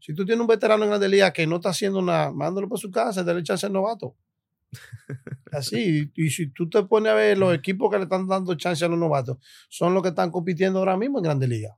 Si 0.00 0.14
tú 0.14 0.26
tienes 0.26 0.40
un 0.42 0.46
veterano 0.46 0.84
en 0.84 0.90
Grandes 0.90 1.10
Ligas 1.10 1.32
que 1.32 1.46
no 1.46 1.56
está 1.56 1.70
haciendo 1.70 2.02
nada, 2.02 2.30
mándalo 2.30 2.68
para 2.68 2.78
su 2.80 2.90
casa, 2.90 3.24
dale 3.24 3.42
chance 3.42 3.64
al 3.64 3.72
novato. 3.72 4.14
Así. 5.52 6.10
Y, 6.14 6.30
si 6.30 6.50
tú 6.50 6.68
te 6.68 6.82
pones 6.84 7.12
a 7.12 7.14
ver 7.14 7.38
los 7.38 7.54
equipos 7.54 7.90
que 7.90 7.98
le 7.98 8.04
están 8.04 8.26
dando 8.26 8.54
chance 8.54 8.84
a 8.84 8.88
los 8.88 8.98
novatos, 8.98 9.38
son 9.68 9.94
los 9.94 10.02
que 10.02 10.10
están 10.10 10.30
compitiendo 10.30 10.78
ahora 10.78 10.96
mismo 10.96 11.18
en 11.18 11.24
Grandes 11.24 11.48
Ligas. 11.48 11.76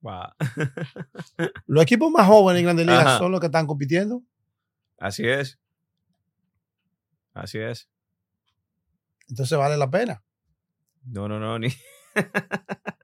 Wow. 0.00 0.28
Los 1.66 1.82
equipos 1.82 2.10
más 2.10 2.26
jóvenes 2.26 2.60
en 2.60 2.66
Grandes 2.66 2.86
Ligas 2.86 3.06
Ajá. 3.06 3.18
son 3.18 3.30
los 3.30 3.40
que 3.40 3.46
están 3.46 3.66
compitiendo. 3.66 4.22
Así 4.98 5.26
es. 5.26 5.58
Así 7.34 7.58
es. 7.58 7.88
Entonces 9.28 9.56
vale 9.56 9.76
la 9.76 9.90
pena. 9.90 10.22
No, 11.04 11.28
no, 11.28 11.38
no, 11.38 11.58
ni. 11.58 11.68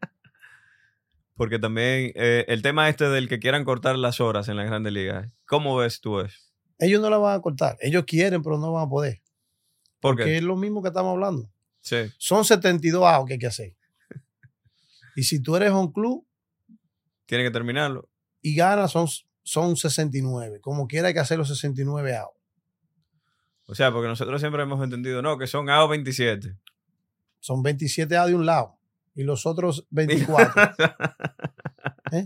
Porque 1.35 1.59
también 1.59 2.13
eh, 2.17 2.45
el 2.49 2.63
tema 2.63 2.89
este 2.89 3.09
del 3.09 3.29
que 3.29 3.39
quieran 3.39 3.65
cortar 3.65 3.97
las 3.97 4.21
horas 4.21 4.49
en 4.49 4.57
las 4.57 4.67
grandes 4.67 4.93
ligas, 4.93 5.33
¿cómo 5.47 5.77
ves 5.77 6.01
tú 6.01 6.21
eso? 6.21 6.48
Ellos 6.79 7.01
no 7.01 7.11
la 7.11 7.19
van 7.19 7.39
a 7.39 7.43
cortar. 7.43 7.77
Ellos 7.81 8.05
quieren, 8.07 8.43
pero 8.43 8.59
no 8.59 8.73
van 8.73 8.87
a 8.87 8.89
poder. 8.89 9.21
¿Por 10.01 10.13
Porque 10.13 10.25
qué? 10.25 10.37
es 10.39 10.43
lo 10.43 10.57
mismo 10.57 10.81
que 10.83 10.89
estamos 10.89 11.13
hablando. 11.13 11.51
Sí. 11.81 11.97
Son 12.19 12.45
72 12.45 13.03
outs 13.05 13.27
que 13.27 13.33
hay 13.35 13.39
que 13.39 13.47
hacer. 13.47 13.75
Y 15.17 15.25
si 15.25 15.41
tú 15.43 15.57
eres 15.57 15.73
un 15.73 15.91
club 15.93 16.25
Tiene 17.27 17.43
que 17.45 17.51
terminarlo. 17.51 18.09
y 18.41 18.55
ganas, 18.55 18.93
son, 18.93 19.09
son 19.43 19.77
69. 19.77 20.61
Como 20.61 20.87
quiera 20.87 21.09
hay 21.09 21.15
que 21.15 21.21
hacer 21.21 21.37
los 21.39 21.49
69 21.49 22.17
outs. 22.17 22.37
O 23.67 23.75
sea, 23.75 23.91
porque 23.93 24.07
nosotros 24.09 24.41
siempre 24.41 24.63
hemos 24.63 24.83
entendido, 24.83 25.21
no, 25.21 25.37
que 25.37 25.47
son 25.49 25.69
AO 25.69 25.89
27. 25.89 26.57
Son 27.41 27.63
27 27.63 28.17
outs 28.17 28.29
de 28.31 28.35
un 28.37 28.47
lado. 28.47 28.79
Y 29.17 29.25
los 29.25 29.45
otros 29.47 29.85
24. 29.91 30.73
¿Eh? 32.13 32.25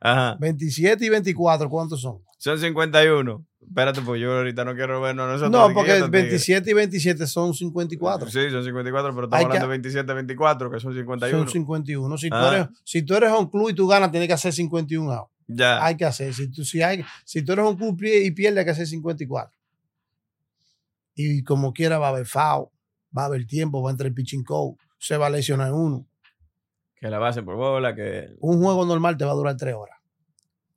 Ajá. 0.00 0.36
27 0.40 1.04
y 1.04 1.08
24, 1.08 1.68
¿cuántos 1.68 2.00
son? 2.00 2.22
Son 2.38 2.58
51. 2.58 3.44
Espérate, 3.68 4.00
pues 4.02 4.20
yo 4.20 4.32
ahorita 4.36 4.64
no 4.64 4.74
quiero 4.74 5.00
vernos 5.00 5.24
a 5.28 5.32
nosotros. 5.32 5.50
No, 5.52 5.74
porque 5.74 5.90
500 5.92 6.06
tigres. 6.10 6.22
27 6.30 6.70
y 6.70 6.74
27 6.74 7.26
son 7.26 7.54
54. 7.54 8.28
Sí, 8.30 8.50
son 8.50 8.64
54, 8.64 9.14
pero 9.14 9.26
Hay 9.26 9.26
estamos 9.26 9.30
que- 9.40 9.46
hablando 9.46 9.66
de 9.66 9.68
27, 9.68 10.14
24, 10.14 10.70
que 10.70 10.80
son 10.80 10.94
51. 10.94 11.38
Son 11.44 11.48
51. 11.48 12.18
Si, 12.18 12.28
tú 12.30 12.36
Ah. 12.36 12.54
eres, 12.56 12.68
si 12.84 13.02
tú 13.02 13.14
eres 13.14 13.30
un 13.32 13.48
club 13.50 13.70
y 13.70 13.74
tú 13.74 13.86
ganas, 13.86 14.10
tienes 14.10 14.26
que 14.26 14.34
hacer 14.34 14.52
51 14.52 15.12
outs. 15.12 15.30
Ya. 15.46 15.84
Hay 15.84 15.96
que 15.96 16.04
hacer. 16.04 16.32
Si 16.34 16.48
tú, 16.48 16.64
si 16.64 16.82
hay, 16.82 17.04
si 17.24 17.42
tú 17.42 17.52
eres 17.52 17.64
un 17.66 17.76
club 17.76 17.96
y 18.02 18.30
pierdes, 18.32 18.58
hay 18.60 18.64
que 18.64 18.70
hacer 18.72 18.86
54. 18.86 19.56
Y 21.14 21.42
como 21.42 21.72
quiera 21.72 21.98
va 21.98 22.06
a 22.06 22.10
haber 22.10 22.26
foul, 22.26 22.68
va 23.16 23.22
a 23.22 23.26
haber 23.26 23.46
tiempo, 23.46 23.82
va 23.82 23.90
a 23.90 23.92
entrar 23.92 24.06
el 24.08 24.14
pitching 24.14 24.44
coach, 24.44 24.76
se 24.98 25.16
va 25.16 25.26
a 25.26 25.30
lesionar 25.30 25.72
uno. 25.72 26.06
Que 27.00 27.08
la 27.08 27.18
base 27.18 27.42
por 27.42 27.56
bola, 27.56 27.94
que 27.94 28.30
Un 28.40 28.62
juego 28.62 28.84
normal 28.84 29.16
te 29.16 29.24
va 29.24 29.32
a 29.32 29.34
durar 29.34 29.56
tres 29.56 29.74
horas. 29.74 29.96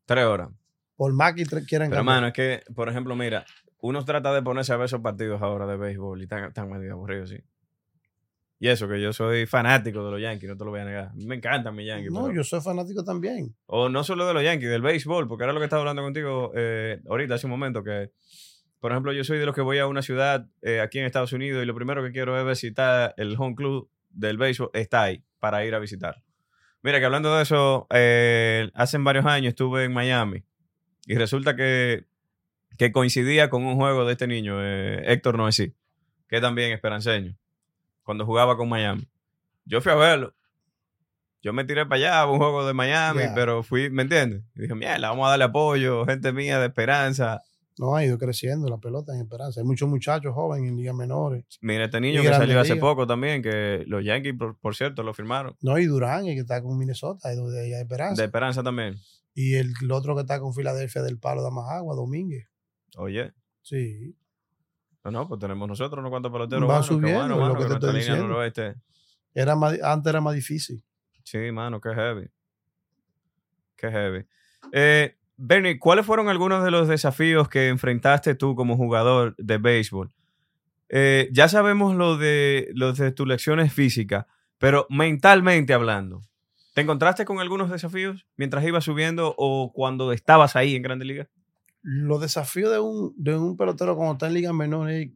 tres 0.06 0.26
horas. 0.26 0.50
Por 1.02 1.14
más 1.14 1.34
que 1.34 1.46
quieran 1.46 1.66
Pero, 1.68 1.80
cambiar. 1.80 1.98
hermano, 1.98 2.28
es 2.28 2.34
que, 2.34 2.62
por 2.76 2.88
ejemplo, 2.88 3.16
mira, 3.16 3.44
uno 3.80 4.06
trata 4.06 4.32
de 4.36 4.44
ponerse 4.44 4.72
a 4.72 4.78
ver 4.78 4.86
esos 4.86 5.02
partidos 5.02 5.42
ahora 5.42 5.66
de 5.66 5.76
béisbol 5.76 6.20
y 6.20 6.24
están, 6.26 6.44
están 6.44 6.70
medio 6.70 6.94
aburridos, 6.94 7.32
sí. 7.32 7.40
Y 8.60 8.68
eso, 8.68 8.88
que 8.88 9.02
yo 9.02 9.12
soy 9.12 9.48
fanático 9.48 10.06
de 10.06 10.12
los 10.12 10.22
Yankees, 10.22 10.48
no 10.48 10.58
te 10.58 10.64
lo 10.64 10.70
voy 10.70 10.82
a 10.82 10.86
negar. 10.86 11.06
A 11.06 11.14
mí 11.14 11.26
Me 11.26 11.34
encantan 11.34 11.76
mis 11.76 11.88
Yankees. 11.88 12.12
No, 12.12 12.26
pero- 12.26 12.36
yo 12.36 12.44
soy 12.44 12.62
fanático 12.62 13.04
también. 13.04 13.56
O 13.66 13.90
no 13.90 14.04
solo 14.04 14.28
de 14.28 14.36
los 14.36 14.44
Yankees, 14.44 14.70
del 14.70 14.84
béisbol, 14.84 15.28
porque 15.28 15.44
era 15.46 15.54
lo 15.54 15.60
que 15.60 15.64
estaba 15.64 15.80
hablando 15.80 16.04
contigo 16.04 16.52
eh, 16.54 17.02
ahorita, 17.10 17.34
hace 17.34 17.48
un 17.48 17.52
momento, 17.52 17.84
que 17.84 18.12
por 18.80 18.92
ejemplo, 18.92 19.12
yo 19.12 19.24
soy 19.24 19.40
de 19.40 19.48
los 19.48 19.56
que 19.56 19.62
voy 19.62 19.80
a 19.80 19.88
una 19.88 20.04
ciudad 20.04 20.46
eh, 20.62 20.82
aquí 20.82 21.00
en 21.00 21.06
Estados 21.06 21.34
Unidos 21.34 21.64
y 21.64 21.66
lo 21.66 21.74
primero 21.74 22.04
que 22.04 22.12
quiero 22.12 22.48
es 22.52 22.64
está 22.64 23.12
el 23.18 23.36
home 23.40 23.56
club 23.56 23.90
del 24.12 24.38
béisbol, 24.38 24.70
está 24.74 25.02
ahí 25.02 25.24
para 25.40 25.66
ir 25.66 25.74
a 25.74 25.80
visitar. 25.80 26.22
Mira, 26.84 27.00
que 27.00 27.06
hablando 27.06 27.36
de 27.36 27.42
eso, 27.42 27.88
eh, 27.90 28.70
hace 28.76 29.00
varios 29.00 29.26
años 29.26 29.50
estuve 29.50 29.86
en 29.86 29.94
Miami 29.94 30.44
y 31.06 31.16
resulta 31.16 31.56
que, 31.56 32.06
que 32.78 32.92
coincidía 32.92 33.50
con 33.50 33.64
un 33.64 33.76
juego 33.76 34.06
de 34.06 34.14
este 34.14 34.28
niño, 34.28 34.58
eh, 34.62 35.04
Héctor 35.12 35.38
Noesí, 35.38 35.74
que 36.28 36.42
también 36.42 36.72
esperanceño, 36.72 37.38
cuando 38.04 38.26
jugaba 38.26 38.58
con 38.58 38.70
Miami. 38.70 39.08
Yo 39.66 39.82
fui 39.82 39.92
a 39.92 39.96
verlo. 39.96 40.34
Yo 41.44 41.54
me 41.54 41.66
tiré 41.66 41.86
para 41.86 41.96
allá 41.96 42.20
a 42.22 42.32
un 42.32 42.38
juego 42.38 42.68
de 42.68 42.74
Miami, 42.74 43.24
pero 43.34 43.64
fui, 43.64 43.90
¿me 43.90 44.04
entiendes? 44.04 44.44
Y 44.56 44.62
dije, 44.62 44.76
mierda, 44.76 45.10
vamos 45.10 45.26
a 45.26 45.32
darle 45.32 45.46
apoyo, 45.46 46.06
gente 46.06 46.32
mía 46.32 46.60
de 46.60 46.68
esperanza. 46.68 47.42
No 47.80 47.96
ha 47.96 48.06
ido 48.06 48.20
creciendo 48.20 48.70
la 48.70 48.78
pelota 48.78 49.14
en 49.16 49.22
Esperanza. 49.22 49.60
Hay 49.60 49.66
muchos 49.66 49.90
muchachos 49.90 50.36
jóvenes 50.36 50.70
en 50.70 50.78
ligas 50.78 50.94
menores. 50.94 51.46
Mira, 51.62 51.86
este 51.86 52.00
niño 52.00 52.22
Y 52.22 52.26
que 52.26 52.30
salió 52.30 52.60
hace 52.60 52.76
poco 52.76 53.08
también, 53.08 53.42
que 53.42 53.84
los 53.88 54.04
Yankees, 54.04 54.36
por, 54.38 54.56
por 54.60 54.76
cierto, 54.76 55.02
lo 55.02 55.16
firmaron. 55.16 55.56
No, 55.62 55.80
y 55.80 55.86
Durán, 55.86 56.28
el 56.28 56.36
que 56.36 56.42
está 56.42 56.62
con 56.62 56.78
Minnesota, 56.78 57.30
de 57.30 57.82
Esperanza. 57.82 58.22
De 58.22 58.26
Esperanza 58.26 58.62
también. 58.62 58.98
Y 59.34 59.56
el, 59.56 59.74
el 59.82 59.92
otro 59.92 60.16
que 60.16 60.22
está 60.22 60.40
con 60.40 60.54
Filadelfia 60.54 61.02
del 61.02 61.18
Palo 61.20 61.42
de 61.42 61.48
Amajagua, 61.48 61.96
Domínguez. 61.96 62.48
Oye, 62.98 63.34
Sí. 63.62 64.16
no, 65.06 65.12
no, 65.12 65.28
pues 65.28 65.40
tenemos 65.40 65.68
nosotros 65.68 66.00
unos 66.00 66.10
cuantos 66.10 66.32
peloteros. 66.32 66.70
Va 66.70 66.82
qué 66.82 66.88
subiendo, 66.88 67.24
es 67.24 67.30
lo 67.30 67.38
mano, 67.38 67.54
que 67.56 67.64
que 67.64 67.68
te 67.70 67.74
estoy 67.76 67.96
diciendo. 67.96 68.28
noroeste. 68.28 68.76
Era 69.34 69.56
más, 69.56 69.82
antes 69.82 70.10
era 70.10 70.20
más 70.22 70.34
difícil. 70.36 70.84
Sí, 71.24 71.38
mano, 71.52 71.80
qué 71.80 71.94
heavy. 71.94 72.28
Qué 73.76 73.90
heavy. 73.90 74.26
Eh, 74.72 75.16
Bernie, 75.38 75.80
¿cuáles 75.80 76.06
fueron 76.06 76.28
algunos 76.30 76.64
de 76.64 76.72
los 76.72 76.88
desafíos 76.88 77.48
que 77.50 77.70
enfrentaste 77.70 78.36
tú 78.36 78.56
como 78.56 78.76
jugador 78.78 79.36
de 79.38 79.58
béisbol? 79.58 80.14
Eh, 80.90 81.30
ya 81.32 81.48
sabemos 81.48 81.96
lo 81.96 82.18
de, 82.18 82.70
lo 82.74 82.92
de 82.94 83.12
tus 83.12 83.28
lecciones 83.28 83.72
físicas, 83.74 84.26
pero 84.58 84.86
mentalmente 84.90 85.74
hablando, 85.74 86.22
¿te 86.74 86.82
encontraste 86.82 87.26
con 87.26 87.40
algunos 87.40 87.70
desafíos 87.70 88.26
mientras 88.38 88.64
ibas 88.66 88.84
subiendo 88.84 89.34
o 89.38 89.72
cuando 89.74 90.12
estabas 90.12 90.56
ahí 90.56 90.76
en 90.76 90.82
Grande 90.82 91.06
Liga? 91.06 91.30
Los 91.82 92.22
desafíos 92.22 92.72
de 92.72 92.80
un, 92.80 93.14
de 93.18 93.36
un 93.38 93.58
pelotero 93.58 93.96
cuando 93.96 94.14
está 94.14 94.28
en 94.28 94.34
ligas 94.34 94.54
menores 94.54 95.08
es 95.08 95.14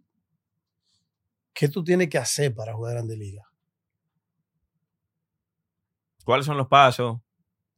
¿qué 1.54 1.70
tú 1.70 1.84
tienes 1.84 2.10
que 2.10 2.18
hacer 2.18 2.54
para 2.54 2.74
jugar 2.74 2.94
Grande 2.94 3.18
Liga? 3.18 3.44
¿Cuáles 6.24 6.46
son 6.46 6.58
los 6.58 6.68
pasos? 6.68 7.20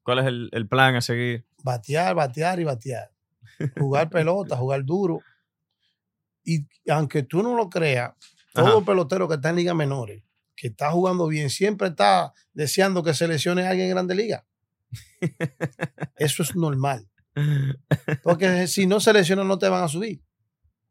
¿Cuál 0.03 0.19
es 0.19 0.25
el, 0.25 0.49
el 0.53 0.67
plan 0.67 0.95
a 0.95 1.01
seguir? 1.01 1.45
Batear, 1.63 2.15
batear 2.15 2.59
y 2.59 2.63
batear. 2.63 3.11
Jugar 3.78 4.09
pelota, 4.09 4.55
jugar 4.55 4.86
duro. 4.86 5.19
Y 6.45 6.65
aunque 6.89 7.23
tú 7.23 7.43
no 7.43 7.55
lo 7.55 7.69
creas, 7.69 8.13
todo 8.53 8.78
Ajá. 8.78 8.86
pelotero 8.86 9.28
que 9.28 9.36
está 9.36 9.49
en 9.49 9.57
ligas 9.57 9.75
menores, 9.75 10.23
que 10.58 10.68
está 10.68 10.91
jugando 10.91 11.28
bien, 11.28 11.49
siempre 11.49 11.88
está 11.88 12.34
deseando 12.51 13.03
que 13.03 13.14
seleccione 13.14 13.66
a 13.66 13.70
alguien 13.70 13.88
en 13.88 13.93
Grande 13.93 14.16
Liga. 14.16 14.45
Eso 16.18 16.43
es 16.43 16.55
normal. 16.55 17.08
Porque 18.24 18.68
si 18.68 18.88
no 18.88 18.99
seleccionan, 18.99 19.47
no 19.47 19.60
te 19.60 19.70
van 19.70 19.84
a 19.84 19.88
subir. 19.88 20.22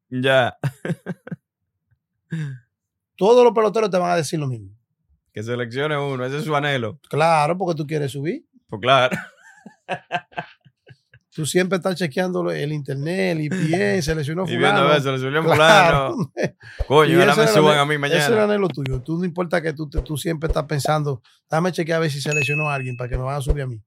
ya, 0.09 0.57
Todos 3.17 3.45
los 3.45 3.53
peloteros 3.53 3.91
te 3.91 3.99
van 3.99 4.13
a 4.13 4.17
decir 4.17 4.39
lo 4.39 4.47
mismo. 4.47 4.71
que 5.33 5.43
seleccione 5.43 5.99
uno, 5.99 6.25
ese 6.25 6.39
es 6.39 6.45
su 6.45 6.55
anhelo. 6.55 7.01
Claro, 7.09 7.59
porque 7.59 7.77
tú 7.77 7.87
quieres 7.87 8.13
subir. 8.13 8.47
Pues 8.69 8.81
claro. 8.81 9.17
Tú 11.37 11.45
siempre 11.47 11.77
estás 11.77 11.95
chequeando 11.97 12.51
el 12.51 12.73
internet, 12.73 13.37
el 13.37 13.41
IPN, 13.45 14.03
seleccionó 14.03 14.45
Y 14.45 14.57
viendo 14.57 14.69
fulano. 14.69 14.89
a 14.89 14.93
ver, 14.93 15.03
seleccionó 15.03 15.45
Claro. 15.45 16.15
fulano. 16.15 16.33
Coño, 16.89 17.11
Y 17.13 17.21
ahora 17.21 17.37
me 17.37 17.47
suban 17.47 17.79
a 17.79 17.85
mí 17.85 17.95
Ese 17.95 18.07
era 18.07 18.17
el 18.25 18.31
mañana. 18.33 18.45
anhelo 18.45 18.69
tuyo. 18.69 19.03
Tú 19.03 19.19
no 19.19 19.25
importa 19.27 19.61
que 19.63 19.73
tú, 19.75 19.89
te- 19.89 20.01
tú 20.03 20.17
siempre 20.17 20.47
estás 20.49 20.65
pensando, 20.65 21.23
dame 21.51 21.71
chequear 21.73 21.99
a 21.99 22.01
ver 22.01 22.11
si 22.11 22.21
seleccionó 22.23 22.71
a 22.71 22.75
alguien 22.75 22.97
para 22.97 23.11
que 23.11 23.17
me 23.19 23.23
van 23.25 23.37
a 23.37 23.41
subir 23.43 23.63
a 23.63 23.67
mí. 23.67 23.81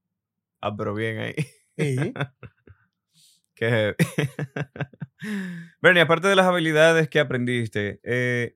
Ah, 0.61 0.75
pero 0.77 0.93
bien 0.93 1.17
ahí. 1.17 1.33
Sí. 1.77 2.13
Qué. 3.55 3.95
Bernie, 5.81 6.01
aparte 6.01 6.27
de 6.27 6.35
las 6.35 6.45
habilidades 6.45 7.09
que 7.09 7.19
aprendiste, 7.19 7.99
eh, 8.03 8.55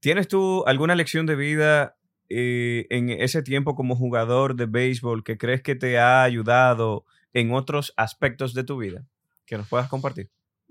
¿tienes 0.00 0.28
tú 0.28 0.64
alguna 0.66 0.94
lección 0.94 1.24
de 1.26 1.36
vida 1.36 1.96
eh, 2.28 2.86
en 2.90 3.08
ese 3.08 3.42
tiempo 3.42 3.74
como 3.74 3.96
jugador 3.96 4.54
de 4.54 4.66
béisbol 4.66 5.24
que 5.24 5.38
crees 5.38 5.62
que 5.62 5.74
te 5.76 5.98
ha 5.98 6.22
ayudado 6.24 7.04
en 7.32 7.52
otros 7.52 7.92
aspectos 7.96 8.54
de 8.54 8.64
tu 8.64 8.78
vida? 8.78 9.06
Que 9.46 9.56
nos 9.56 9.68
puedas 9.68 9.88
compartir. 9.88 10.30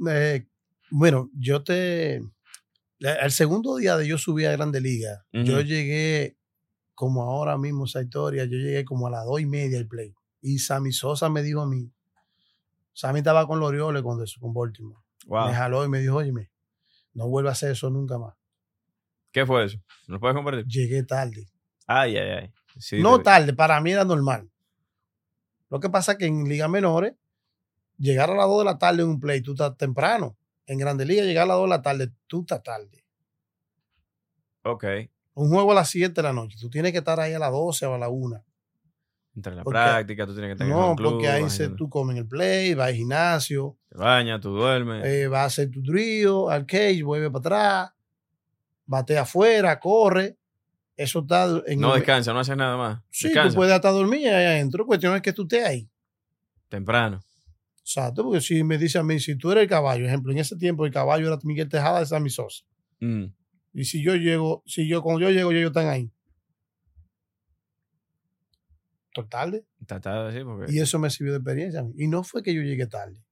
Eh, 0.09 0.47
bueno, 0.91 1.29
yo 1.33 1.63
te. 1.63 2.21
El 2.99 3.31
segundo 3.31 3.75
día 3.77 3.95
de 3.97 4.07
yo 4.07 4.17
subí 4.17 4.45
a 4.45 4.51
Grande 4.51 4.81
Liga, 4.81 5.25
yo 5.31 5.61
llegué 5.61 6.37
como 6.95 7.21
ahora 7.23 7.57
mismo 7.57 7.85
esa 7.85 8.01
historia, 8.01 8.45
yo 8.45 8.57
llegué 8.57 8.83
como 8.85 9.05
a 9.07 9.11
las 9.11 9.23
dos 9.25 9.39
y 9.39 9.45
media 9.45 9.77
al 9.77 9.87
play. 9.87 10.13
Y 10.41 10.57
Sammy 10.59 10.91
Sosa 10.91 11.29
me 11.29 11.43
dijo 11.43 11.61
a 11.61 11.67
mí, 11.67 11.91
Sammy 12.93 13.19
estaba 13.19 13.45
con 13.47 13.59
los 13.59 13.69
Orioles 13.69 14.01
cuando 14.01 14.23
eso, 14.23 14.39
con 14.39 14.51
Baltimore. 14.53 14.99
Wow. 15.27 15.47
Me 15.49 15.53
jaló 15.53 15.85
y 15.85 15.89
me 15.89 15.99
dijo, 15.99 16.15
oye, 16.15 16.33
no 17.13 17.27
vuelva 17.27 17.49
a 17.49 17.53
hacer 17.53 17.71
eso 17.71 17.89
nunca 17.91 18.17
más. 18.17 18.33
¿Qué 19.31 19.45
fue 19.45 19.65
eso? 19.65 19.77
¿Nos 20.07 20.19
puedes 20.19 20.35
compartir? 20.35 20.65
Llegué 20.65 21.03
tarde. 21.03 21.47
Ay, 21.85 22.17
ay, 22.17 22.29
ay. 22.43 22.53
Sí, 22.79 22.99
no 23.01 23.17
te- 23.19 23.25
tarde, 23.25 23.53
para 23.53 23.79
mí 23.81 23.91
era 23.91 24.03
normal. 24.05 24.49
Lo 25.70 25.80
que 25.80 25.89
pasa 25.89 26.13
es 26.13 26.18
que 26.18 26.26
en 26.26 26.45
ligas 26.47 26.70
menores, 26.70 27.13
llegar 27.97 28.30
a 28.32 28.36
las 28.36 28.47
2 28.47 28.59
de 28.59 28.65
la 28.65 28.78
tarde 28.78 29.03
en 29.03 29.09
un 29.09 29.20
play, 29.20 29.41
tú 29.41 29.51
estás 29.51 29.76
temprano. 29.78 30.38
En 30.65 30.78
Grande 30.78 31.05
Liga, 31.05 31.24
llegar 31.24 31.43
a 31.43 31.47
las 31.47 31.57
2 31.57 31.63
de 31.65 31.70
la 31.70 31.82
tarde, 31.82 32.11
tú 32.28 32.41
estás 32.41 32.61
tarde. 32.63 33.03
Ok. 34.63 34.84
Un 35.36 35.49
juego 35.49 35.72
a 35.72 35.76
las 35.76 35.89
7 35.89 36.13
de 36.13 36.24
la 36.24 36.34
noche, 36.34 36.57
tú 36.59 36.70
tienes 36.70 36.91
que 36.91 36.97
estar 36.99 37.20
ahí 37.20 37.34
a 37.34 37.39
las 37.39 37.51
12 37.51 37.86
o 37.86 37.93
a 37.93 37.97
la 37.97 38.09
1. 38.09 38.43
Entre 39.36 39.53
la 39.55 39.63
Porque- 39.63 39.78
práctica, 39.78 40.26
tú 40.26 40.34
tienes 40.34 40.49
que 40.49 40.51
estar 40.53 40.68
en 40.68 40.74
No, 40.74 40.91
el 40.91 40.95
club, 40.95 41.11
porque 41.13 41.28
ahí 41.30 41.47
se, 41.49 41.70
tú 41.70 41.89
comes 41.89 42.15
en 42.15 42.24
el 42.24 42.28
play, 42.28 42.74
vas 42.74 42.88
al 42.88 42.95
gimnasio, 42.95 43.78
Te 43.89 43.97
bañas, 43.97 44.41
tú 44.41 44.49
duermes. 44.49 45.05
eh, 45.05 45.28
vas 45.28 45.41
a 45.41 45.45
hacer 45.45 45.70
tu 45.70 45.82
drill, 45.84 46.49
al 46.49 46.65
cage, 46.65 47.03
vuelve 47.03 47.30
para 47.30 47.39
atrás, 47.86 47.91
bate 48.88 49.18
afuera, 49.18 49.80
corre. 49.80 50.38
Eso 50.97 51.19
está 51.19 51.61
en 51.67 51.79
no 51.79 51.93
descansa, 51.93 52.33
no 52.33 52.39
haces 52.39 52.57
nada 52.57 52.75
más. 52.75 53.01
Sí, 53.11 53.27
descansa. 53.27 53.49
tú 53.49 53.55
puedes 53.55 53.73
hasta 53.73 53.91
dormir 53.91 54.27
ahí 54.29 54.45
adentro. 54.45 54.85
Cuestión 54.85 55.15
es 55.15 55.21
que 55.21 55.31
tú 55.31 55.43
estés 55.43 55.63
ahí. 55.63 55.89
Temprano. 56.67 57.21
Exacto, 57.79 58.23
porque 58.23 58.41
si 58.41 58.63
me 58.63 58.77
dice 58.77 58.97
a 58.97 59.03
mí, 59.03 59.19
si 59.19 59.37
tú 59.37 59.51
eres 59.51 59.61
el 59.63 59.69
caballo, 59.69 60.05
ejemplo, 60.05 60.31
en 60.33 60.39
ese 60.39 60.57
tiempo 60.57 60.85
el 60.85 60.91
caballo 60.91 61.27
era 61.27 61.39
Miguel 61.43 61.69
Tejada 61.69 61.99
de 61.99 62.05
Sammy 62.05 62.29
Sosa. 62.29 62.65
Mm. 62.99 63.25
Y 63.73 63.85
si 63.85 64.03
yo 64.03 64.15
llego, 64.15 64.63
si 64.65 64.87
yo, 64.89 65.03
cuando 65.03 65.21
yo 65.21 65.29
llego, 65.29 65.51
ellos 65.51 65.67
están 65.67 65.87
ahí. 65.87 66.11
Estoy 69.09 69.29
tarde. 69.29 69.65
Está 69.79 70.01
tarde, 70.01 70.37
sí, 70.37 70.43
porque... 70.43 70.73
Y 70.73 70.79
eso 70.79 70.99
me 70.99 71.09
sirvió 71.09 71.33
de 71.33 71.37
experiencia 71.37 71.79
a 71.79 71.83
mí. 71.83 71.93
Y 71.95 72.07
no 72.07 72.23
fue 72.23 72.43
que 72.43 72.53
yo 72.53 72.61
llegué 72.61 72.87
tarde. 72.87 73.23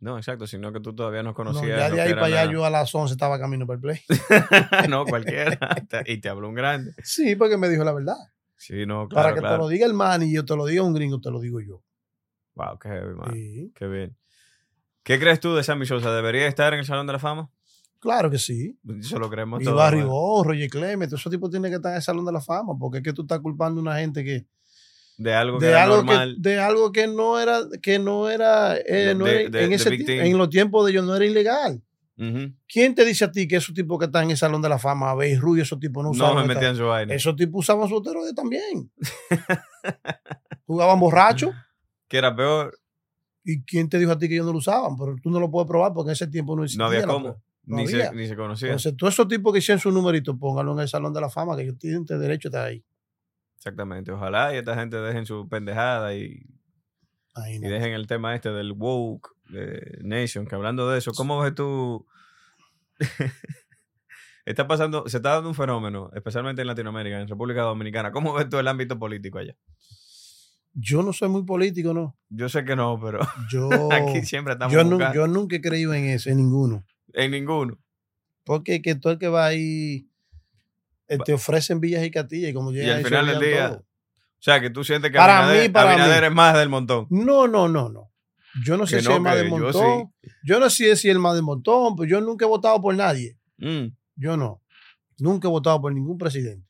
No, 0.00 0.16
exacto, 0.16 0.46
sino 0.46 0.72
que 0.72 0.80
tú 0.80 0.94
todavía 0.94 1.22
no 1.22 1.30
No, 1.30 1.34
conocías. 1.34 1.78
ya 1.78 1.88
lo 1.90 1.96
de 1.96 2.00
ahí 2.02 2.14
para 2.14 2.26
allá 2.26 2.50
yo 2.50 2.64
a 2.64 2.70
las 2.70 2.94
11 2.94 3.12
estaba 3.12 3.38
camino 3.38 3.66
para 3.66 3.74
el 3.76 3.80
play. 3.82 4.00
no, 4.88 5.04
cualquiera. 5.04 5.58
Te- 5.88 6.10
y 6.10 6.18
te 6.18 6.28
habló 6.30 6.48
un 6.48 6.54
grande. 6.54 6.94
Sí, 7.04 7.36
porque 7.36 7.56
me 7.58 7.68
dijo 7.68 7.84
la 7.84 7.92
verdad. 7.92 8.16
Sí, 8.56 8.86
no, 8.86 9.08
claro, 9.08 9.22
para 9.24 9.28
que 9.34 9.40
te 9.40 9.46
claro. 9.46 9.58
lo 9.58 9.68
diga 9.68 9.86
el 9.86 9.94
man 9.94 10.22
y 10.22 10.32
yo 10.34 10.44
te 10.44 10.56
lo 10.56 10.64
diga 10.66 10.82
un 10.82 10.94
gringo, 10.94 11.20
te 11.20 11.30
lo 11.30 11.38
digo 11.40 11.60
yo. 11.60 11.82
Wow, 12.54 12.78
qué 12.78 12.88
heavy, 12.88 13.14
man. 13.14 13.30
Sí, 13.32 13.72
Qué 13.74 13.86
bien. 13.86 14.16
¿Qué 15.02 15.18
crees 15.18 15.40
tú 15.40 15.54
de 15.54 15.62
Sammy 15.62 15.86
Sosa? 15.86 16.14
¿Debería 16.14 16.46
estar 16.46 16.72
en 16.74 16.80
el 16.80 16.84
Salón 16.86 17.06
de 17.06 17.14
la 17.14 17.18
Fama? 17.18 17.50
claro 17.98 18.30
que 18.30 18.38
sí. 18.38 18.78
Eso 18.98 19.18
lo 19.18 19.28
creemos 19.28 19.60
Y 19.60 19.64
todos. 19.64 19.76
Barry 19.76 19.98
man. 19.98 20.08
Bonds, 20.08 20.46
Roger 20.48 20.70
Clemens, 20.70 21.12
esos 21.12 21.30
tipos 21.30 21.50
tienen 21.50 21.70
que 21.70 21.76
estar 21.76 21.92
en 21.92 21.96
el 21.96 22.02
Salón 22.02 22.24
de 22.24 22.32
la 22.32 22.40
Fama, 22.40 22.72
porque 22.78 22.98
es 22.98 23.04
que 23.04 23.12
tú 23.12 23.22
estás 23.22 23.40
culpando 23.40 23.80
a 23.80 23.82
una 23.82 23.96
gente 23.98 24.24
que, 24.24 24.46
De 25.22 25.34
algo 25.34 25.58
que 25.58 25.66
de 25.66 25.70
era 25.72 25.82
algo 25.84 26.02
que, 26.06 26.34
de 26.38 26.58
algo 26.58 26.92
que 26.92 27.06
no 27.06 27.38
era 27.38 27.60
que 27.82 27.98
no 27.98 28.30
era, 28.30 28.76
eh, 28.78 29.14
no 29.14 29.26
de- 29.26 29.40
era- 29.42 29.50
de- 29.50 29.64
en 29.64 29.72
ese 29.74 30.28
en 30.28 30.38
los 30.38 30.48
tiempos 30.48 30.84
de 30.86 30.92
ellos 30.92 31.04
no 31.04 31.14
era 31.14 31.24
ilegal. 31.26 31.82
¿quién 32.68 32.94
te 32.94 33.02
dice 33.04 33.24
a 33.24 33.32
ti 33.32 33.48
que 33.48 33.56
esos 33.56 33.74
tipos 33.74 33.98
que 33.98 34.04
están 34.04 34.24
en 34.24 34.32
el 34.32 34.36
salón 34.36 34.60
de 34.60 34.68
la 34.68 34.78
fama 34.78 35.10
Abel 35.10 35.40
Ruiz 35.40 35.62
esos 35.62 35.78
tipos 35.80 36.02
no 36.02 36.10
No 36.10 36.12
usaban 36.12 36.36
me 36.36 36.40
esta- 36.42 36.54
metían 36.54 36.76
su 36.76 36.84
vaina. 36.86 37.14
esos 37.14 37.34
tipos 37.34 37.60
usaban 37.60 37.88
su 37.88 37.96
esteroide 37.96 38.34
también 38.34 38.90
jugaban 40.66 41.00
borrachos 41.00 41.54
Que 42.08 42.18
era 42.18 42.34
peor. 42.34 42.76
y 43.44 43.62
quién 43.62 43.88
te 43.88 43.98
dijo 43.98 44.12
a 44.12 44.18
ti 44.18 44.28
que 44.28 44.34
ellos 44.34 44.46
no 44.46 44.52
lo 44.52 44.58
usaban 44.58 44.96
pero 44.98 45.16
tú 45.22 45.30
no 45.30 45.40
lo 45.40 45.50
puedes 45.50 45.66
probar 45.68 45.92
porque 45.94 46.10
en 46.10 46.12
ese 46.12 46.26
tiempo 46.26 46.54
no 46.56 46.64
existía 46.64 46.84
No 46.84 46.88
había 46.90 47.06
cómo. 47.06 47.36
No 47.64 47.76
ni, 47.76 47.86
se, 47.86 48.12
ni 48.12 48.26
se 48.26 48.36
conocía. 48.36 48.68
entonces 48.68 48.96
todos 48.96 49.14
esos 49.14 49.28
tipos 49.28 49.52
que 49.52 49.58
hicieron 49.60 49.80
su 49.80 49.90
numerito 49.92 50.36
pónganlo 50.36 50.72
en 50.72 50.80
el 50.80 50.88
salón 50.88 51.12
de 51.12 51.20
la 51.20 51.28
fama 51.30 51.56
que 51.56 51.62
ellos 51.62 51.78
tienen 51.78 52.04
derecho 52.04 52.48
a 52.48 52.50
estar 52.50 52.66
ahí 52.66 52.82
Exactamente. 53.60 54.10
Ojalá 54.10 54.54
y 54.54 54.56
esta 54.56 54.74
gente 54.74 54.96
dejen 54.96 55.26
su 55.26 55.46
pendejada 55.46 56.14
y, 56.14 56.46
dejen 57.60 57.92
el 57.92 58.06
tema 58.06 58.34
este 58.34 58.48
del 58.50 58.72
woke 58.72 59.28
de 59.50 59.98
Nation. 60.02 60.46
Que 60.46 60.54
hablando 60.54 60.88
de 60.88 60.96
eso, 60.96 61.12
¿cómo 61.12 61.38
ves 61.42 61.54
tú? 61.54 62.06
está 64.46 64.66
pasando, 64.66 65.06
se 65.08 65.18
está 65.18 65.34
dando 65.34 65.50
un 65.50 65.54
fenómeno, 65.54 66.10
especialmente 66.14 66.62
en 66.62 66.68
Latinoamérica, 66.68 67.20
en 67.20 67.28
República 67.28 67.60
Dominicana. 67.60 68.10
¿Cómo 68.12 68.32
ves 68.32 68.48
tú 68.48 68.58
el 68.58 68.66
ámbito 68.66 68.98
político 68.98 69.38
allá? 69.38 69.54
Yo 70.72 71.02
no 71.02 71.12
soy 71.12 71.28
muy 71.28 71.44
político, 71.44 71.92
¿no? 71.92 72.16
Yo 72.30 72.48
sé 72.48 72.64
que 72.64 72.76
no, 72.76 72.98
pero 72.98 73.20
Yo, 73.52 73.68
aquí 73.92 74.24
siempre 74.24 74.54
estamos 74.54 74.72
yo, 74.72 75.12
yo 75.12 75.26
nunca 75.26 75.56
he 75.56 75.60
creído 75.60 75.92
en 75.92 76.06
eso, 76.06 76.30
en 76.30 76.38
ninguno. 76.38 76.82
en 77.12 77.30
ninguno. 77.32 77.78
Porque 78.44 78.80
que 78.80 78.94
todo 78.94 79.12
el 79.12 79.18
que 79.18 79.28
va 79.28 79.44
ahí 79.44 80.06
eh, 80.06 80.09
te 81.18 81.32
ofrecen 81.32 81.80
villas 81.80 82.04
y 82.04 82.10
castillas 82.10 82.50
y 82.50 82.54
como 82.54 82.72
Y 82.72 82.76
llega 82.76 82.92
al 82.92 82.96
ahí 82.98 83.02
se 83.02 83.08
final 83.08 83.26
del 83.26 83.40
día, 83.40 83.68
todo. 83.68 83.78
O 83.78 84.42
sea, 84.42 84.60
que 84.60 84.70
tú 84.70 84.84
sientes 84.84 85.10
que 85.10 85.18
Para 85.18 85.40
Abinader, 85.40 85.68
mí, 85.68 85.72
para 85.72 85.92
Abinader 85.92 86.22
mí. 86.22 86.26
es 86.28 86.32
más 86.32 86.58
del 86.58 86.68
montón. 86.68 87.06
No, 87.10 87.46
no, 87.46 87.68
no, 87.68 87.88
no. 87.88 88.10
Yo 88.64 88.76
no 88.76 88.86
sé 88.86 88.96
Que 88.96 89.02
si 89.02 89.08
no, 89.08 89.14
es 89.16 89.20
más 89.20 89.36
del 89.36 89.48
yo 89.48 89.58
montón. 89.58 90.12
Yo, 90.42 90.58
no 90.60 90.70
sé 90.70 90.76
si 90.76 90.90
es 90.90 91.04
el 91.04 91.18
más 91.18 91.34
del 91.34 91.42
montón, 91.42 91.94
pero 91.94 92.08
yo 92.08 92.20
nunca 92.20 92.46
he 92.46 92.48
votado 92.48 92.80
por 92.80 92.94
nadie. 92.94 93.38
Mm. 93.58 93.88
Yo 94.16 94.36
no. 94.36 94.62
Nunca 95.18 95.46
he 95.48 95.50
votado 95.50 95.80
por 95.80 95.92
ningún 95.92 96.16
presidente. 96.18 96.66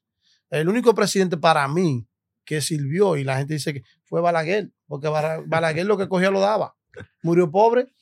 El 0.51 0.69
único 0.69 0.95
presidente 0.95 1.37
para 1.37 1.67
mí 1.69 2.07
que 2.45 2.61
sirvió 2.61 3.17
y 3.17 3.23
la 3.25 3.39
gente 3.39 3.55
dice 3.55 3.73
que 3.73 3.85
fue 4.05 4.21
Balaguer, 4.21 4.71
porque 4.87 5.09
Balaguer 5.09 5.87
lo 5.87 5.97
que 5.97 6.09
cogía 6.09 6.31
lo 6.31 6.41
daba. 6.41 6.75
Murió 7.23 7.51
pobre. 7.51 7.93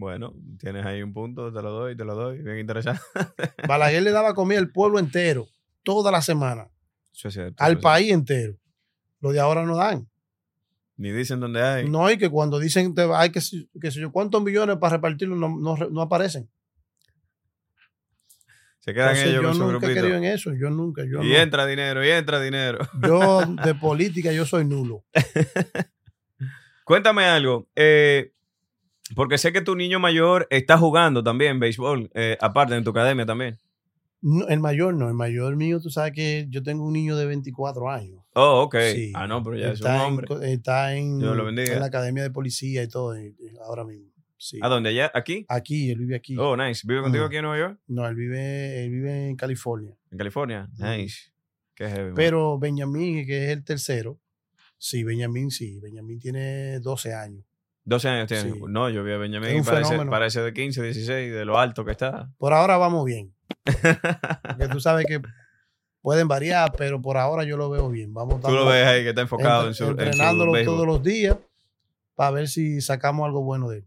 Bueno, 0.00 0.32
tienes 0.58 0.86
ahí 0.86 1.02
un 1.02 1.12
punto, 1.12 1.52
te 1.52 1.60
lo 1.60 1.70
doy, 1.72 1.94
te 1.94 2.06
lo 2.06 2.14
doy. 2.14 2.38
Bien 2.42 2.58
interesante. 2.58 3.02
Balaguer 3.68 4.02
le 4.02 4.12
daba 4.12 4.32
comida 4.34 4.58
al 4.58 4.70
pueblo 4.72 4.98
entero, 4.98 5.46
toda 5.82 6.10
la 6.10 6.22
semana, 6.22 6.68
Eso 7.14 7.28
es 7.28 7.34
cierto. 7.34 7.62
al 7.62 7.72
eso 7.72 7.78
es 7.80 7.82
país 7.82 8.10
entero. 8.10 8.56
Lo 9.20 9.30
de 9.32 9.40
ahora 9.40 9.66
no 9.66 9.76
dan. 9.76 10.08
Ni 10.96 11.12
dicen 11.12 11.38
dónde 11.40 11.62
hay. 11.62 11.86
No 11.86 12.06
hay 12.06 12.16
que 12.16 12.30
cuando 12.30 12.58
dicen 12.58 12.94
te 12.94 13.02
hay 13.14 13.28
que, 13.30 13.40
que 13.78 13.90
sé 13.90 14.00
yo 14.00 14.10
cuántos 14.10 14.42
millones 14.42 14.78
para 14.78 14.96
repartirlo 14.96 15.36
no, 15.36 15.48
no, 15.58 15.76
no 15.90 16.00
aparecen. 16.00 16.48
Se 18.78 18.94
quedan 18.94 19.08
Entonces, 19.10 19.26
ellos 19.28 19.42
yo 19.42 19.48
con 19.48 19.56
su 19.58 19.72
nunca 19.72 19.86
he 19.86 19.92
creído 19.94 20.16
en 20.16 20.24
eso. 20.24 20.54
Yo 20.54 20.70
nunca. 20.70 21.02
Yo, 21.04 21.22
Y 21.22 21.28
no. 21.28 21.36
entra 21.36 21.66
dinero, 21.66 22.02
y 22.02 22.08
entra 22.08 22.40
dinero. 22.40 22.78
yo 23.06 23.40
de 23.44 23.74
política 23.74 24.32
yo 24.32 24.46
soy 24.46 24.64
nulo. 24.64 25.04
Cuéntame 26.84 27.24
algo. 27.26 27.68
eh, 27.76 28.32
porque 29.14 29.38
sé 29.38 29.52
que 29.52 29.60
tu 29.60 29.74
niño 29.76 29.98
mayor 29.98 30.46
está 30.50 30.78
jugando 30.78 31.22
también 31.22 31.58
béisbol, 31.60 32.10
eh, 32.14 32.36
aparte 32.40 32.74
en 32.76 32.84
tu 32.84 32.90
academia 32.90 33.26
también. 33.26 33.58
No, 34.22 34.46
el 34.48 34.60
mayor 34.60 34.94
no, 34.94 35.08
el 35.08 35.14
mayor 35.14 35.56
mío, 35.56 35.80
tú 35.80 35.88
sabes 35.88 36.12
que 36.12 36.46
yo 36.50 36.62
tengo 36.62 36.84
un 36.86 36.92
niño 36.92 37.16
de 37.16 37.24
24 37.26 37.90
años. 37.90 38.22
Oh, 38.34 38.62
ok. 38.62 38.76
Sí. 38.94 39.12
Ah, 39.14 39.26
no, 39.26 39.42
pero 39.42 39.56
ya 39.56 39.72
es 39.72 39.80
un 39.80 39.86
en 39.90 40.00
hombre. 40.00 40.52
está 40.52 40.94
en, 40.94 41.20
lo 41.20 41.48
en 41.48 41.80
la 41.80 41.86
academia 41.86 42.22
de 42.22 42.30
policía 42.30 42.82
y 42.82 42.88
todo 42.88 43.18
y- 43.18 43.34
y 43.38 43.56
ahora 43.64 43.84
mismo. 43.84 44.10
Sí. 44.36 44.58
¿A 44.62 44.68
dónde? 44.68 44.90
¿Allá? 44.90 45.10
¿Aquí? 45.14 45.44
Aquí, 45.48 45.90
él 45.90 45.98
vive 45.98 46.16
aquí. 46.16 46.36
Oh, 46.38 46.56
nice. 46.56 46.82
¿Vive 46.86 47.02
contigo 47.02 47.24
aquí 47.24 47.36
en 47.36 47.42
Nueva 47.42 47.58
York? 47.58 47.80
No, 47.88 48.06
él 48.06 48.14
vive, 48.14 48.84
él 48.84 48.90
vive 48.90 49.28
en 49.28 49.36
California. 49.36 49.94
¿En 50.10 50.18
California? 50.18 50.68
Nice. 50.78 51.30
Qué 51.74 51.88
heavy. 51.88 52.04
man. 52.06 52.14
Pero 52.14 52.58
Benjamín, 52.58 53.26
que 53.26 53.44
es 53.46 53.50
el 53.50 53.64
tercero, 53.64 54.18
sí, 54.78 55.02
Benjamín 55.02 55.50
sí. 55.50 55.78
Benjamín 55.80 56.18
tiene 56.18 56.78
12 56.80 57.12
años. 57.14 57.44
12 57.90 58.08
años 58.08 58.28
tiene. 58.28 58.52
Sí. 58.52 58.60
No, 58.68 58.88
yo 58.88 59.02
vi 59.02 59.12
a 59.12 59.18
Benjamín 59.18 59.64
parece, 59.64 59.98
parece 60.06 60.40
de 60.42 60.52
15, 60.54 60.80
16, 60.80 61.32
de 61.32 61.44
lo 61.44 61.58
alto 61.58 61.84
que 61.84 61.90
está. 61.90 62.30
Por 62.38 62.52
ahora 62.52 62.76
vamos 62.76 63.04
bien. 63.04 63.34
Porque 63.64 64.68
tú 64.70 64.78
sabes 64.78 65.06
que 65.06 65.20
pueden 66.00 66.28
variar, 66.28 66.72
pero 66.78 67.02
por 67.02 67.16
ahora 67.16 67.42
yo 67.42 67.56
lo 67.56 67.68
veo 67.68 67.88
bien. 67.88 68.14
Vamos 68.14 68.40
Tú 68.42 68.52
lo 68.52 68.64
ves 68.64 68.86
ahí 68.86 69.02
que 69.02 69.08
está 69.08 69.22
enfocado 69.22 69.66
en 69.66 69.74
su, 69.74 69.82
en 69.82 69.88
su 69.88 69.92
entrenándolo 70.02 70.52
todos 70.64 70.86
los 70.86 71.02
días 71.02 71.36
para 72.14 72.30
ver 72.30 72.46
si 72.46 72.80
sacamos 72.80 73.26
algo 73.26 73.42
bueno 73.42 73.68
de 73.68 73.78
él. 73.78 73.86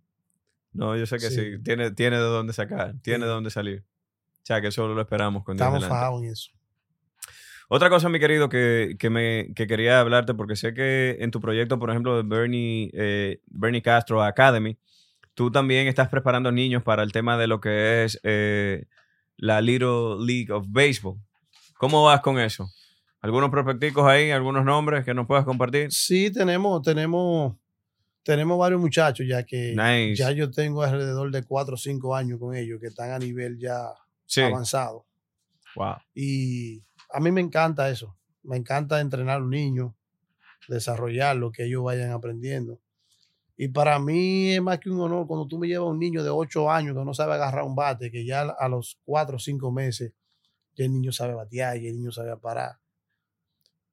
No, 0.73 0.97
yo 0.97 1.05
sé 1.05 1.15
que 1.15 1.29
sí. 1.29 1.55
Sí. 1.55 1.63
Tiene, 1.63 1.91
tiene 1.91 2.17
de 2.17 2.23
dónde 2.23 2.51
sacar, 2.51 2.95
tiene 3.01 3.19
Sí. 3.19 3.23
de 3.25 3.29
dónde 3.29 3.51
salir. 3.51 3.85
O 3.85 4.45
sea, 4.45 4.59
que 4.59 4.69
solo 4.71 4.93
lo 4.93 5.01
esperamos 5.01 5.45
con 5.45 5.55
Estamos 5.55 5.87
fajados 5.87 6.21
en 6.21 6.29
eso. 6.29 6.51
Otra 7.69 7.89
cosa, 7.89 8.09
mi 8.09 8.19
querido, 8.19 8.49
que, 8.49 8.95
que 8.99 9.09
me, 9.09 9.53
que 9.55 9.67
quería 9.67 9.99
hablarte, 9.99 10.33
porque 10.33 10.55
sé 10.55 10.73
que 10.73 11.17
en 11.19 11.31
tu 11.31 11.39
proyecto, 11.39 11.79
por 11.79 11.89
ejemplo, 11.89 12.15
de 12.15 12.23
Bernie, 12.23 12.89
eh, 12.93 13.39
Bernie 13.47 13.81
Castro 13.81 14.21
Academy, 14.21 14.77
tú 15.33 15.49
también 15.51 15.87
estás 15.87 16.09
preparando 16.09 16.51
niños 16.51 16.83
para 16.83 17.01
el 17.03 17.11
tema 17.11 17.37
de 17.37 17.47
lo 17.47 17.59
que 17.59 18.03
es 18.03 18.19
eh, 18.23 18.85
la 19.37 19.61
Little 19.61 20.17
League 20.19 20.51
of 20.51 20.65
Baseball. 20.69 21.17
¿Cómo 21.77 22.03
vas 22.03 22.21
con 22.21 22.39
eso? 22.39 22.69
¿Algunos 23.21 23.49
prospecticos 23.49 24.05
ahí, 24.05 24.31
algunos 24.31 24.65
nombres 24.65 25.03
que 25.05 25.13
nos 25.13 25.25
puedas 25.25 25.45
compartir? 25.45 25.91
Sí, 25.91 26.29
tenemos, 26.31 26.81
tenemos, 26.81 27.55
tenemos 28.21 28.59
varios 28.59 28.79
muchachos 28.81 29.25
ya 29.27 29.43
que 29.43 29.73
Nice. 29.75 30.15
ya 30.15 30.31
yo 30.31 30.51
tengo 30.51 30.83
alrededor 30.83 31.31
de 31.31 31.43
4 31.43 31.73
o 31.75 31.77
5 31.77 32.15
años 32.15 32.37
con 32.39 32.53
ellos 32.55 32.79
que 32.81 32.87
están 32.87 33.11
a 33.11 33.19
nivel 33.19 33.57
ya 33.57 33.87
Sí. 34.25 34.41
avanzado. 34.41 35.05
Wow. 35.75 35.95
Y 36.13 36.83
a 37.13 37.19
mí 37.19 37.31
me 37.31 37.41
encanta 37.41 37.89
eso. 37.89 38.17
Me 38.41 38.57
encanta 38.57 38.99
entrenar 38.99 39.37
a 39.37 39.39
los 39.39 39.49
niños, 39.49 39.93
desarrollar 40.67 41.35
lo 41.37 41.51
que 41.51 41.65
ellos 41.65 41.83
vayan 41.83 42.11
aprendiendo. 42.11 42.79
Y 43.55 43.67
para 43.67 43.99
mí 43.99 44.51
es 44.51 44.61
más 44.61 44.79
que 44.79 44.89
un 44.89 44.99
honor 44.99 45.27
cuando 45.27 45.47
tú 45.47 45.59
me 45.59 45.67
llevas 45.67 45.87
a 45.87 45.91
un 45.91 45.99
niño 45.99 46.23
de 46.23 46.31
8 46.31 46.71
años 46.71 46.97
que 46.97 47.05
no 47.05 47.13
sabe 47.13 47.35
agarrar 47.35 47.63
un 47.63 47.75
bate, 47.75 48.11
que 48.11 48.25
ya 48.25 48.41
a 48.41 48.67
los 48.67 48.99
4 49.05 49.35
o 49.35 49.39
5 49.39 49.71
meses 49.71 50.11
ya 50.75 50.85
el 50.85 50.91
niño 50.91 51.11
sabe 51.11 51.35
batear 51.35 51.77
y 51.77 51.87
el 51.87 51.95
niño 51.95 52.11
sabe 52.11 52.35
parar. 52.37 52.79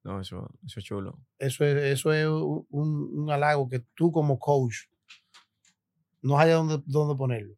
No, 0.03 0.19
eso, 0.19 0.49
eso 0.65 0.79
es 0.79 0.85
chulo. 0.85 1.19
Eso 1.37 1.63
es, 1.63 1.75
eso 1.83 2.11
es 2.11 2.25
un, 2.25 2.65
un 2.71 3.29
halago 3.29 3.69
que 3.69 3.81
tú 3.93 4.11
como 4.11 4.39
coach 4.39 4.87
no 6.23 6.39
hayas 6.39 6.55
dónde, 6.55 6.81
dónde 6.87 7.15
ponerlo. 7.15 7.55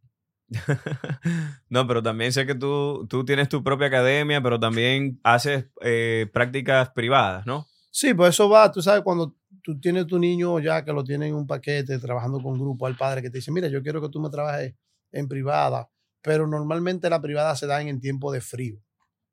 no, 1.70 1.88
pero 1.88 2.02
también 2.04 2.32
sé 2.32 2.46
que 2.46 2.56
tú, 2.56 3.06
tú 3.10 3.26
tienes 3.26 3.50
tu 3.50 3.64
propia 3.64 3.88
academia, 3.88 4.42
pero 4.42 4.60
también 4.60 5.20
haces 5.24 5.68
eh, 5.82 6.30
prácticas 6.34 6.90
privadas, 6.92 7.46
¿no? 7.46 7.66
Sí, 7.92 8.14
pues 8.14 8.30
eso 8.32 8.50
va, 8.50 8.72
tú 8.72 8.82
sabes, 8.82 9.02
cuando 9.04 9.36
tú 9.64 9.80
tienes 9.80 10.08
tu 10.08 10.18
niño 10.20 10.60
ya 10.60 10.84
que 10.84 10.92
lo 10.92 11.04
tiene 11.04 11.28
en 11.28 11.36
un 11.36 11.46
paquete, 11.48 12.00
trabajando 12.00 12.40
con 12.40 12.60
grupo, 12.60 12.88
al 12.88 12.98
padre 12.98 13.22
que 13.22 13.30
te 13.30 13.38
dice, 13.38 13.52
mira, 13.52 13.68
yo 13.68 13.82
quiero 13.82 14.02
que 14.02 14.10
tú 14.10 14.20
me 14.20 14.30
trabajes 14.30 14.74
en 15.12 15.28
privada, 15.28 15.90
pero 16.22 16.48
normalmente 16.48 17.10
la 17.10 17.22
privada 17.22 17.56
se 17.56 17.68
dan 17.68 17.88
en 17.88 18.00
tiempo 18.00 18.32
de 18.32 18.42
frío. 18.42 18.80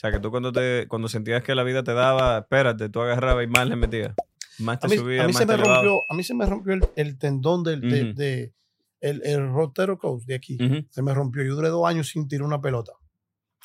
O 0.01 0.03
sea, 0.03 0.13
que 0.13 0.19
tú 0.19 0.31
cuando, 0.31 0.51
te, 0.51 0.89
cuando 0.89 1.09
sentías 1.09 1.43
que 1.43 1.55
la 1.55 1.63
vida 1.63 1.85
te 1.85 1.93
daba, 1.93 2.39
espérate, 2.39 2.89
tú 2.89 3.03
agarrabas 3.03 3.45
y 3.45 3.49
más 3.49 3.69
le 3.69 3.77
metías. 3.77 4.15
Más 4.59 4.79
te 4.79 4.87
A 4.87 4.89
mí, 4.89 4.97
subías, 4.97 5.25
a 5.25 5.27
mí 5.27 5.33
más 5.35 5.41
se 5.43 5.47
te 5.47 5.57
me 5.59 5.63
rompió, 5.63 6.01
a 6.09 6.15
mí 6.15 6.23
se 6.23 6.35
me 6.35 6.47
rompió 6.47 6.73
el, 6.73 6.83
el 6.97 7.19
tendón 7.19 7.63
del, 7.63 7.83
de, 7.83 8.03
Ujú. 8.05 8.15
de- 8.15 8.55
el, 9.03 9.23
el 9.27 9.53
rotero 9.53 9.99
coach 9.99 10.23
de 10.25 10.35
aquí 10.37 10.57
Ujú. 10.59 10.87
se 10.89 11.03
me 11.03 11.13
rompió. 11.13 11.43
Yo 11.45 11.55
duré 11.55 11.69
dos 11.69 11.87
años 11.87 12.09
sin 12.09 12.29
tirar 12.29 12.47
una 12.47 12.63
pelota. 12.63 12.93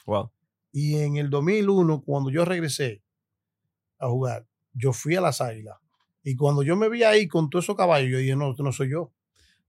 Wow. 0.06 0.30
Y 0.74 0.98
en 0.98 1.16
el 1.16 1.30
2001, 1.30 2.02
cuando 2.02 2.30
yo 2.30 2.44
regresé 2.44 3.02
a 4.00 4.08
jugar, 4.10 4.46
yo 4.74 4.92
fui 4.92 5.16
a 5.16 5.22
las 5.22 5.40
águilas. 5.40 5.78
Y 6.22 6.36
cuando 6.36 6.64
yo 6.64 6.76
me 6.76 6.90
vi 6.90 7.04
ahí 7.04 7.28
con 7.30 7.50
todos 7.50 7.64
esos 7.66 7.78
caballos, 7.78 8.10
yo 8.12 8.18
dije, 8.18 8.36
no, 8.36 8.52
esto 8.52 8.64
no 8.64 8.74
soy 8.74 8.90
yo. 8.92 9.14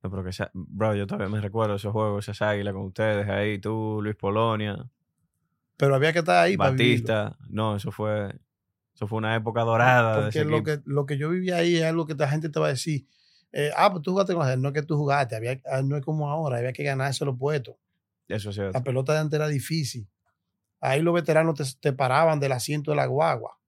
No, 0.02 0.10
pero 0.10 0.24
que 0.24 0.30
esa- 0.30 0.50
bro, 0.52 0.96
yo 0.96 1.06
todavía 1.06 1.28
me 1.32 1.40
recuerdo 1.40 1.76
esos 1.76 1.92
juegos, 1.92 2.28
esas 2.28 2.42
águilas 2.48 2.74
con 2.74 2.86
ustedes 2.86 3.28
ahí, 3.28 3.58
tú, 3.60 4.00
Luis 4.02 4.16
Polonia, 4.16 4.88
Pero 5.76 5.94
había 5.94 6.12
que 6.12 6.20
estar 6.20 6.42
ahí 6.44 6.56
para. 6.56 6.70
Batista. 6.70 7.36
No, 7.48 7.76
eso 7.76 7.90
fue, 7.92 8.34
eso 8.94 9.06
fue 9.06 9.18
una 9.18 9.34
época 9.36 9.62
dorada 9.62 10.22
Porque 10.22 10.44
lo 10.44 10.58
equipo. 10.58 10.64
que, 10.64 10.80
lo 10.84 11.06
que 11.06 11.18
yo 11.18 11.28
viví 11.30 11.50
ahí 11.50 11.76
es 11.76 11.84
algo 11.84 12.06
que 12.06 12.14
la 12.14 12.28
gente 12.28 12.48
te 12.48 12.58
va 12.58 12.66
a 12.66 12.70
decir. 12.70 13.06
eh, 13.52 13.70
ah, 13.76 13.90
pues 13.90 14.02
tú 14.02 14.12
jugaste 14.12 14.32
con 14.34 14.42
la 14.44 14.48
gente. 14.50 14.62
No 14.62 14.68
es 14.68 14.74
que 14.74 14.82
tú 14.82 14.96
jugaste, 14.96 15.36
había, 15.36 15.60
ah, 15.70 15.82
no 15.82 15.96
es 15.96 16.04
como 16.04 16.30
ahora, 16.30 16.58
había 16.58 16.72
que 16.72 16.82
ganarse 16.82 17.24
los 17.24 17.36
puestos. 17.38 17.76
Eso 18.28 18.48
es 18.50 18.54
cierto. 18.56 18.76
La 18.78 18.82
pelota 18.82 19.12
de 19.12 19.18
antes 19.20 19.36
era 19.36 19.48
difícil. 19.48 20.08
Ahí 20.80 21.00
los 21.02 21.14
veteranos 21.14 21.54
te, 21.56 21.64
te 21.80 21.92
paraban 21.92 22.40
del 22.40 22.52
asiento 22.52 22.90
de 22.90 22.96
la 22.96 23.06
guagua. 23.06 23.58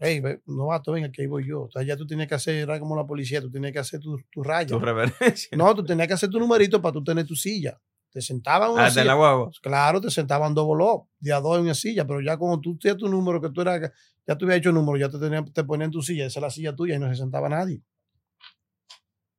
Hey, 0.00 0.20
ve- 0.20 0.42
novato, 0.46 0.92
venga, 0.92 1.10
que 1.10 1.22
ahí 1.22 1.28
voy 1.28 1.46
yo. 1.46 1.64
Entonces 1.64 1.86
ya 1.86 1.96
tú 1.96 2.06
tenías 2.06 2.28
que 2.28 2.34
hacer, 2.34 2.54
era 2.56 2.78
como 2.80 2.96
la 2.96 3.06
policía, 3.06 3.40
tú 3.40 3.50
tenías 3.50 3.72
que 3.72 3.78
hacer 3.78 4.00
tu, 4.00 4.18
tu 4.30 4.42
raya. 4.42 4.66
Tu 4.68 4.78
reverencia. 4.78 5.56
No, 5.56 5.74
tú 5.74 5.84
tenías 5.84 6.08
que 6.08 6.14
hacer 6.14 6.28
tu 6.30 6.38
numerito 6.38 6.80
para 6.82 6.92
tú 6.92 7.02
tener 7.04 7.24
tu 7.26 7.34
silla. 7.36 7.80
Te 8.14 8.20
sentaban 8.22 8.68
en 8.70 8.74
una 8.76 8.86
Ah, 8.86 8.90
silla. 8.90 9.04
la 9.06 9.14
guagua. 9.14 9.50
Claro, 9.60 10.00
te 10.00 10.08
sentaban 10.08 10.54
dos 10.54 10.64
bolos, 10.66 11.00
de 11.18 11.32
a 11.32 11.40
dos 11.40 11.56
en 11.58 11.64
una 11.64 11.74
silla, 11.74 12.06
pero 12.06 12.20
ya 12.22 12.36
cuando 12.36 12.60
tú 12.60 12.78
tenías 12.78 12.96
tu 12.96 13.08
número, 13.08 13.40
que 13.40 13.50
tú 13.50 13.60
eras, 13.60 13.90
ya 14.26 14.38
tú 14.38 14.44
habías 14.46 14.58
hecho 14.60 14.70
número, 14.72 14.96
ya 14.96 15.08
te, 15.10 15.18
tenían, 15.18 15.52
te 15.52 15.64
ponían 15.64 15.90
tu 15.90 16.00
silla, 16.00 16.24
esa 16.26 16.38
es 16.38 16.42
la 16.42 16.50
silla 16.50 16.74
tuya 16.76 16.94
y 16.94 16.98
no 17.00 17.08
se 17.08 17.16
sentaba 17.16 17.48
nadie. 17.48 17.82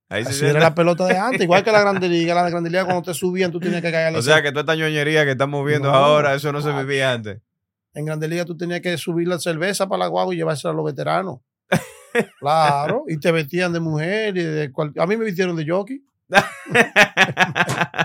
Ahí 0.10 0.24
se 0.24 0.30
Así 0.32 0.40
sienta- 0.40 0.58
era 0.60 0.70
la 0.70 0.76
pelota 0.76 1.06
de 1.08 1.18
antes, 1.18 1.42
igual 1.42 1.64
que 1.64 1.72
la 1.72 1.80
Grande 1.82 2.08
Liga. 2.10 2.36
La 2.36 2.48
Grande 2.50 2.70
Liga 2.70 2.84
cuando 2.86 3.02
te 3.04 3.14
subían, 3.16 3.50
tú 3.52 3.60
tenías 3.62 3.82
que 3.82 3.92
caerle. 3.92 4.20
O 4.20 4.22
sea, 4.22 4.44
que 4.44 4.52
toda 4.52 4.62
esta 4.62 4.76
ñoñería 4.76 5.24
que 5.26 5.32
estamos 5.32 5.66
viendo 5.66 5.90
No, 5.90 5.96
ahora, 5.98 6.36
eso 6.36 6.52
no 6.52 6.62
se 6.62 6.72
vivía 6.74 7.14
antes. 7.14 7.42
en 7.94 8.06
Grande 8.06 8.28
Liga 8.28 8.44
tú 8.46 8.56
tenías 8.58 8.82
que 8.82 8.98
subir 8.98 9.28
la 9.30 9.40
cerveza 9.40 9.88
para 9.88 10.00
la 10.00 10.08
guagua 10.08 10.34
y 10.34 10.38
llevársela 10.38 10.74
a 10.74 10.76
los 10.76 10.86
veteranos. 10.86 11.40
Claro, 12.40 13.06
y 13.08 13.18
te 13.20 13.32
vestían 13.32 13.72
de 13.74 13.80
mujer 13.80 14.36
y 14.38 14.44
de 14.44 14.72
cual- 14.72 14.92
a 15.00 15.08
mí 15.08 15.16
me 15.18 15.24
vistieron 15.26 15.56
de 15.56 15.66
jockey. 15.68 16.04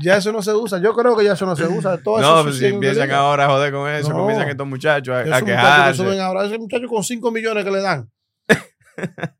Ya 0.00 0.16
eso 0.18 0.32
no 0.32 0.42
se 0.42 0.52
usa. 0.52 0.78
Yo 0.80 0.92
creo 0.94 1.16
que 1.16 1.24
ya 1.24 1.32
eso 1.34 1.46
no 1.46 1.56
se 1.56 1.64
usa. 1.66 1.98
Todo 2.02 2.18
eso 2.20 2.30
no, 2.30 2.38
se 2.38 2.42
pues 2.44 2.58
si 2.58 2.66
empiezan 2.66 3.10
ahora 3.12 3.46
a 3.46 3.48
joder 3.48 3.72
con 3.72 3.88
eso, 3.90 4.10
No. 4.10 4.16
comienzan 4.18 4.48
estos 4.48 4.66
muchachos 4.66 5.14
a, 5.14 5.20
a 5.20 5.24
muchachos 5.24 5.44
que 5.46 5.50
quejarse. 5.52 6.02
suben 6.04 6.20
ahora, 6.20 6.44
ese 6.44 6.58
muchacho 6.58 6.86
con 6.88 7.02
5 7.04 7.30
millones 7.30 7.64
que 7.64 7.70
le 7.70 7.80
dan. 7.80 8.10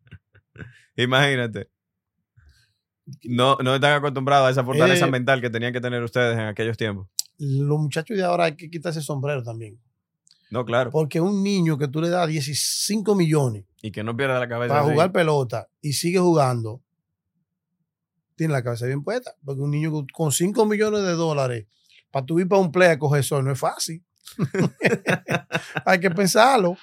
Imagínate. 0.97 1.69
No, 3.25 3.57
no 3.63 3.75
están 3.75 3.93
acostumbrados 3.95 4.49
a 4.49 4.51
esa 4.51 4.65
fortaleza 4.65 5.07
Eh, 5.07 5.11
mental 5.11 5.41
que 5.41 5.51
tenían 5.51 5.73
que 5.73 5.81
tener 5.81 6.03
ustedes 6.03 6.35
en 6.35 6.41
aquellos 6.47 6.77
tiempos. 6.77 7.07
Los 7.39 7.79
muchachos 7.79 8.17
de 8.17 8.25
ahora 8.25 8.45
hay 8.45 8.57
que 8.57 8.71
quitarse 8.71 8.99
el 9.01 9.05
sombrero 9.05 9.43
también. 9.43 9.79
No, 10.51 10.65
claro. 10.65 10.91
Porque 10.91 11.21
un 11.21 11.43
niño 11.43 11.77
que 11.77 11.89
tú 11.89 12.01
le 12.01 12.09
das 12.09 12.29
15 12.29 13.15
millones 13.17 13.65
Y 13.83 13.91
que 13.91 14.03
no 14.05 14.17
pierda 14.17 14.39
la 14.39 14.49
cabeza. 14.49 14.75
para 14.75 14.85
así. 14.85 14.93
jugar 14.93 15.13
pelota 15.13 15.69
y 15.81 15.93
sigue 15.93 16.19
jugando, 16.19 16.81
tiene 18.37 18.53
la 18.53 18.63
cabeza 18.63 18.87
bien 18.87 19.03
puesta. 19.03 19.33
Porque 19.45 19.61
un 19.63 19.71
niño 19.71 19.91
con- 19.91 20.07
con 20.09 20.31
5 20.33 20.65
millones 20.67 21.03
de 21.03 21.13
dólares 21.13 21.67
para 22.11 22.25
tú 22.25 22.39
ir 22.39 22.47
para 22.49 22.61
un 22.63 22.71
play 22.71 22.91
a 22.91 22.99
coger 22.99 23.25
sol 23.25 23.45
no 23.45 23.51
es 23.53 23.59
fácil. 23.59 24.03
hay 25.85 26.01
que 26.01 26.11
pensarlo. 26.11 26.71
O 26.71 26.79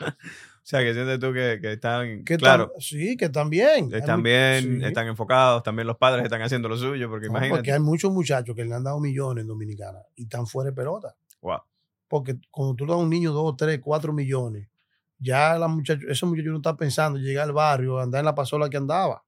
sea, 0.66 0.80
que 0.80 0.94
sientes 0.94 1.20
tú 1.20 1.34
que, 1.34 1.60
que 1.62 1.74
están, 1.74 2.24
Que 2.24 2.38
claro, 2.38 2.72
sí, 2.80 3.18
que 3.18 3.28
también. 3.30 3.90
Hay 3.94 4.00
están 4.00 4.24
bien, 4.24 4.80
sí. 4.80 4.86
están 4.86 5.08
enfocados, 5.08 5.62
también 5.62 5.88
los 5.88 5.98
padres 5.98 6.24
están 6.24 6.42
haciendo 6.42 6.70
lo 6.70 6.78
suyo, 6.78 7.10
porque 7.10 7.26
No, 7.28 7.32
imagínate. 7.34 7.58
porque 7.58 7.72
hay 7.74 7.80
muchos 7.82 8.12
muchachos 8.14 8.56
que 8.56 8.64
le 8.64 8.74
han 8.74 8.84
dado 8.84 9.00
millones 9.00 9.42
en 9.42 9.48
Dominicana 9.50 10.00
y 10.16 10.24
están 10.24 10.48
fuera 10.48 10.70
de 10.70 10.76
pelota. 10.76 11.16
Wow. 11.42 11.60
Porque 12.08 12.38
cuando 12.50 12.76
tú 12.76 12.86
le 12.86 12.92
das 12.94 13.00
a 13.00 13.04
un 13.04 13.10
niño 13.10 13.34
2, 13.34 13.58
3, 13.58 13.80
4 13.84 14.14
millones, 14.14 14.68
ya 15.20 15.58
la 15.58 15.68
muchacho, 15.68 16.08
ese 16.08 16.26
muchacho 16.26 16.50
no 16.52 16.58
está 16.58 16.78
pensando 16.78 17.20
en 17.20 17.26
llegar 17.26 17.44
al 17.46 17.54
barrio, 17.54 18.00
andar 18.00 18.20
en 18.20 18.26
la 18.26 18.36
pasola 18.36 18.70
que 18.70 18.78
andaba. 18.78 19.22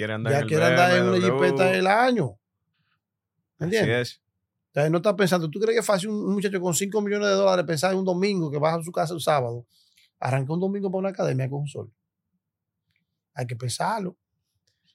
Quiere 0.00 0.14
andar 0.14 0.32
Ya 0.32 0.38
en 0.40 0.48
quiere 0.48 0.64
andar 0.64 0.96
en 0.96 1.08
una 1.08 1.20
jipeta 1.20 1.64
del 1.66 1.86
año. 1.86 2.38
¿Me 3.58 3.66
Así 3.66 3.76
entiendes? 3.76 4.22
es. 4.74 4.90
No 4.90 4.96
está 4.96 5.14
pensando, 5.14 5.50
¿tú 5.50 5.60
crees 5.60 5.76
que 5.76 5.80
es 5.80 5.86
fácil 5.86 6.08
un, 6.08 6.32
muchacho 6.32 6.58
con 6.58 6.72
5 6.72 7.02
millones 7.02 7.28
de 7.28 7.34
dólares 7.34 7.66
pensar 7.66 7.92
en 7.92 7.98
un 7.98 8.06
domingo 8.06 8.50
que 8.50 8.56
vas 8.56 8.78
a 8.78 8.82
su 8.82 8.90
casa 8.92 9.12
el 9.12 9.20
sábado? 9.20 9.66
Arranca 10.18 10.54
un 10.54 10.60
domingo 10.60 10.90
para 10.90 11.00
una 11.00 11.08
academia 11.10 11.50
con 11.50 11.60
un 11.60 11.66
sol. 11.68 11.92
Hay 13.34 13.46
que 13.46 13.56
pensarlo. 13.56 14.16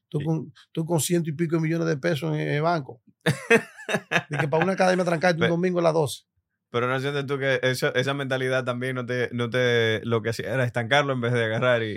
Tú 0.09 0.17
Sí. 0.17 0.25
con, 0.25 0.51
tú 0.71 0.85
con 0.85 0.99
ciento 0.99 1.29
y 1.29 1.33
pico 1.33 1.57
de 1.57 1.61
millones 1.61 1.85
de 1.87 1.97
pesos 1.97 2.33
en 2.33 2.39
el 2.39 2.63
banco. 2.63 2.99
y 4.31 4.37
que 4.39 4.47
para 4.47 4.63
una 4.63 4.73
academia 4.73 5.05
trancarte 5.05 5.43
un 5.43 5.49
domingo 5.49 5.77
a 5.81 5.83
las 5.83 5.93
12. 5.93 6.23
Pero 6.71 6.87
no 6.87 6.99
sientes 6.99 7.27
tú 7.27 7.37
que 7.37 7.59
eso- 7.61 7.93
esa 7.93 8.15
mentalidad 8.15 8.63
también 8.63 8.95
no 8.95 9.05
te, 9.05 9.29
no 9.33 9.51
te, 9.51 10.01
lo 10.03 10.23
que 10.23 10.29
hacía 10.31 10.51
era 10.51 10.63
estancarlo 10.65 11.13
en 11.13 11.21
vez 11.21 11.31
de 11.31 11.45
agarrar 11.45 11.83
y, 11.83 11.95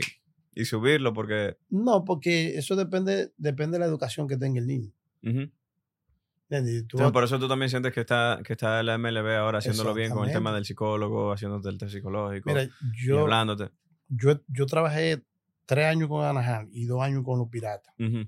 y 0.54 0.64
subirlo, 0.64 1.12
porque 1.12 1.56
No, 1.70 2.04
porque 2.04 2.56
eso 2.58 2.74
depende, 2.76 3.32
depende 3.36 3.76
de 3.76 3.80
la 3.80 3.86
educación 3.86 4.26
que 4.28 4.36
tenga 4.36 4.58
el 4.60 4.66
niño. 4.66 4.92
¿Entiendes? 5.22 6.86
Tú- 6.88 6.96
Entonces, 6.96 7.12
por 7.12 7.24
eso 7.24 7.38
tú 7.38 7.46
también 7.48 7.68
sientes 7.68 7.92
que 7.92 8.00
está, 8.00 8.40
que 8.44 8.54
está 8.54 8.82
la 8.82 8.94
MLB 8.96 9.36
ahora 9.36 9.58
haciéndolo 9.58 9.92
bien 9.94 10.10
con 10.12 10.26
el 10.26 10.32
tema 10.32 10.52
del 10.54 10.64
psicólogo, 10.64 11.32
haciéndote 11.32 11.68
el 11.68 11.76
test 11.78 11.92
psicológico 11.92 12.48
mira, 12.48 12.64
y 12.64 12.70
yo, 12.96 13.20
hablándote. 13.20 13.70
yo, 14.08 14.40
yo 14.48 14.66
trabajé 14.66 15.22
tres 15.66 15.86
años 15.86 16.08
con 16.08 16.24
Anaheim 16.24 16.70
y 16.72 16.86
dos 16.86 17.02
años 17.02 17.22
con 17.24 17.38
los 17.38 17.48
Piratas. 17.48 17.94
Ujú. 17.98 18.24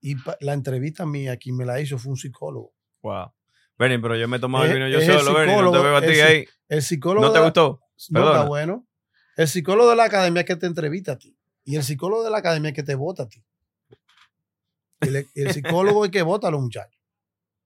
Y 0.00 0.16
la 0.40 0.54
entrevista 0.54 1.04
mía, 1.04 1.36
quien 1.36 1.56
me 1.56 1.66
la 1.66 1.78
hizo 1.80 1.98
fue 1.98 2.10
un 2.12 2.16
psicólogo. 2.16 2.72
Wow. 3.02 3.32
Bernie, 3.78 3.98
pero 3.98 4.16
yo 4.16 4.26
me 4.28 4.38
he 4.38 4.40
tomado 4.40 4.64
el 4.64 4.72
vino 4.72 4.88
yo 4.88 5.00
solo, 5.00 5.34
Bernie, 5.34 5.56
no 5.60 5.70
te 5.72 5.78
veo 5.78 5.96
a 5.96 6.00
ti 6.00 6.06
el- 6.08 6.20
ahí. 6.26 6.44
El 6.68 6.82
psicólogo. 6.82 7.26
¿No 7.26 7.32
te 7.32 7.38
la- 7.38 7.44
gustó? 7.44 7.80
No, 8.10 8.20
Perdona. 8.20 8.36
está 8.38 8.48
bueno. 8.48 8.86
El 9.36 9.48
psicólogo 9.48 9.90
de 9.90 9.96
la 9.96 10.04
academia 10.04 10.40
es 10.40 10.46
que 10.46 10.56
te 10.56 10.66
entrevista 10.66 11.12
a 11.12 11.18
ti. 11.18 11.36
Y 11.64 11.76
el 11.76 11.82
psicólogo 11.82 12.24
de 12.24 12.30
la 12.30 12.38
academia 12.38 12.70
es 12.70 12.74
que 12.74 12.82
te 12.82 12.94
vota 12.94 13.24
a 13.24 13.28
ti. 13.28 13.42
El, 15.00 15.52
psicólogo 15.52 16.04
es 16.04 16.10
que 16.10 16.22
vota 16.22 16.48
a 16.48 16.50
los 16.50 16.60
muchachos. 16.60 17.00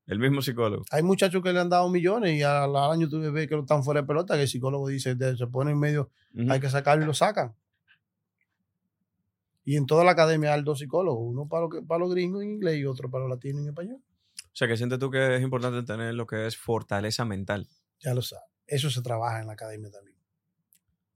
El 0.07 0.19
mismo 0.19 0.41
psicólogo. 0.41 0.85
Hay 0.91 1.03
muchachos 1.03 1.43
que 1.43 1.53
le 1.53 1.61
han 1.61 1.69
dado 1.69 1.89
millones 1.89 2.35
y 2.35 2.43
al, 2.43 2.75
al 2.77 2.93
año 2.93 3.09
tú 3.09 3.21
ves 3.33 3.49
que 3.49 3.59
están 3.59 3.83
fuera 3.83 4.03
de 4.03 4.07
pelota, 4.07 4.35
que 4.35 4.43
el 4.43 4.49
psicólogo 4.49 4.89
dice, 4.89 5.17
se 5.37 5.47
pone 5.49 5.73
en 5.73 5.81
medio, 5.81 6.11
hay 6.49 6.61
que 6.61 6.71
sacarlo 6.71 7.05
y 7.05 7.07
lo 7.07 7.15
sacan. 7.15 7.55
Y 9.65 9.77
en 9.77 9.87
toda 9.87 10.05
la 10.05 10.13
academia 10.13 10.55
hay 10.55 10.63
dos 10.63 10.79
psicólogos, 10.79 11.25
uno 11.27 11.49
para, 11.49 11.63
lo 11.63 11.87
para 11.87 11.99
los 11.99 12.15
gringos 12.15 12.43
en 12.45 12.51
inglés 12.53 12.79
y 12.79 12.87
otro 12.87 13.11
para 13.11 13.25
los 13.25 13.31
latinos 13.31 13.63
en 13.63 13.69
español. 13.69 14.01
O 14.37 14.59
sea, 14.59 14.69
que 14.69 14.77
sientes 14.77 14.99
tú 15.01 15.11
que 15.11 15.37
es 15.37 15.43
importante 15.43 15.83
tener 15.83 16.15
lo 16.15 16.27
que 16.27 16.47
es 16.47 16.57
fortaleza 16.57 17.25
mental. 17.25 17.67
Ya 17.99 18.15
lo 18.15 18.23
sabes. 18.23 18.49
Eso 18.67 18.91
se 18.91 19.03
trabaja 19.03 19.41
en 19.41 19.49
la 19.49 19.55
academia 19.55 19.91
también. 19.91 20.16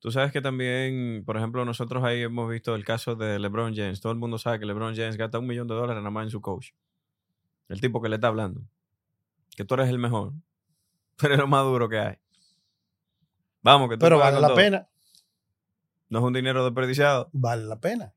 Tú 0.01 0.11
sabes 0.11 0.33
que 0.33 0.41
también, 0.41 1.23
por 1.27 1.37
ejemplo, 1.37 1.65
nosotros 1.65 2.03
ahí 2.03 2.23
hemos 2.23 2.51
visto 2.51 2.75
el 2.75 2.85
caso 2.85 3.15
de 3.17 3.39
LeBron 3.39 3.75
James. 3.77 4.01
Todo 4.01 4.13
el 4.13 4.19
mundo 4.19 4.39
sabe 4.39 4.59
que 4.59 4.67
LeBron 4.67 4.97
James 4.97 5.17
gasta 5.17 5.39
un 5.39 5.47
millón 5.47 5.69
de 5.69 5.75
dólares 5.75 6.01
nada 6.01 6.11
más 6.11 6.25
en 6.25 6.31
su 6.31 6.41
coach. 6.41 6.71
El 7.69 7.81
tipo 7.81 8.01
que 8.01 8.09
le 8.09 8.15
está 8.17 8.29
hablando. 8.29 8.63
Que 9.57 9.65
tú 9.65 9.75
eres 9.75 9.89
el 9.91 9.99
mejor. 9.99 10.33
Tú 11.17 11.27
eres 11.27 11.39
lo 11.39 11.47
más 11.47 11.63
duro 11.65 11.87
que 11.89 11.99
hay. 11.99 12.17
Vamos, 13.63 13.91
que 13.91 13.97
tú 13.99 14.01
Pero 14.01 14.17
vale 14.19 14.41
la 14.41 14.47
todo. 14.49 14.57
pena, 14.57 14.89
No 16.09 16.21
es 16.21 16.25
un 16.25 16.33
dinero 16.33 16.65
desperdiciado. 16.65 17.29
vale 17.35 17.65
la 17.65 17.79
pena. 17.79 18.15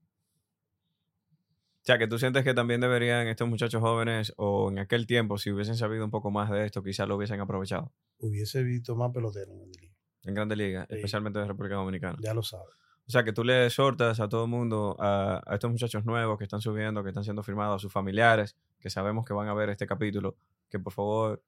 O 1.82 1.86
sea, 1.86 1.98
que 1.98 2.08
tú 2.08 2.18
sientes 2.18 2.46
que 2.46 2.54
también 2.54 2.80
deberían 2.80 3.28
estos 3.28 3.50
muchachos 3.50 3.82
jóvenes 3.82 4.34
o 4.38 4.72
en 4.72 4.80
aquel 4.80 5.06
tiempo, 5.06 5.38
si 5.38 5.52
hubiesen 5.52 5.76
sabido 5.76 6.06
un 6.06 6.12
poco 6.12 6.32
más 6.32 6.50
de 6.50 6.66
esto, 6.66 6.82
quizás 6.82 7.10
lo 7.10 7.18
hubiesen 7.18 7.42
aprovechado 7.42 7.92
Hubiese 8.20 8.64
visto 8.64 8.96
más 8.96 9.12
peloteros 9.12 9.54
en 9.54 9.72
el. 9.84 9.93
En 10.24 10.34
Grandes 10.34 10.58
Ligas, 10.58 10.88
Sí. 10.90 10.96
especialmente 10.96 11.40
de 11.40 11.46
República 11.46 11.76
Dominicana. 11.76 12.18
Ya 12.22 12.34
lo 12.34 12.44
sabes. 12.44 12.68
O 13.06 13.12
sea, 13.12 13.24
que 13.26 13.34
tú 13.34 13.44
le 13.44 13.66
exhortas 13.66 14.20
a 14.22 14.30
todo 14.30 14.46
el 14.46 14.50
mundo, 14.50 14.96
a, 15.00 15.42
a 15.46 15.54
estos 15.56 15.70
muchachos 15.70 16.06
nuevos 16.06 16.38
que 16.38 16.46
están 16.46 16.62
subiendo, 16.62 17.04
que 17.04 17.10
están 17.10 17.24
siendo 17.26 17.44
firmados, 17.44 17.76
a 17.76 17.80
sus 17.80 17.92
familiares, 17.92 18.56
que 18.80 18.90
sabemos 18.90 19.26
que 19.26 19.34
van 19.34 19.50
a 19.50 19.54
ver 19.54 19.70
este 19.70 19.86
capítulo, 19.86 20.38
que 20.70 20.80
por 20.80 20.94
favor 20.94 21.44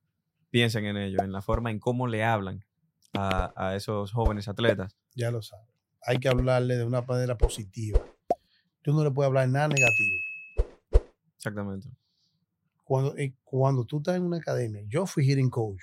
piensen 0.49 0.85
en 0.85 0.97
ello, 0.97 1.21
en 1.23 1.31
la 1.31 1.41
forma 1.41 1.71
en 1.71 1.79
cómo 1.79 2.07
le 2.07 2.23
hablan 2.25 2.65
a, 3.13 3.53
a 3.55 3.75
esos 3.75 4.11
jóvenes 4.11 4.47
atletas. 4.49 4.97
Ya 5.15 5.31
lo 5.31 5.41
sabes. 5.41 5.65
Hay 6.01 6.17
que 6.19 6.27
hablarle 6.27 6.75
de 6.75 6.83
una 6.83 7.01
manera 7.01 7.37
positiva. 7.37 7.99
Tú 8.81 8.93
no 8.93 9.03
le 9.03 9.11
puedes 9.11 9.27
hablar 9.29 9.47
nada 9.47 9.69
negativo. 9.69 10.13
Exactamente. 11.37 11.89
Cuando, 12.83 13.15
eh, 13.17 13.33
cuando 13.43 13.85
tú 13.85 13.97
estás 13.97 14.15
en 14.17 14.23
una 14.23 14.37
academia, 14.37 14.83
yo 14.87 15.05
fui 15.05 15.23
hitting 15.25 15.49
coach 15.49 15.81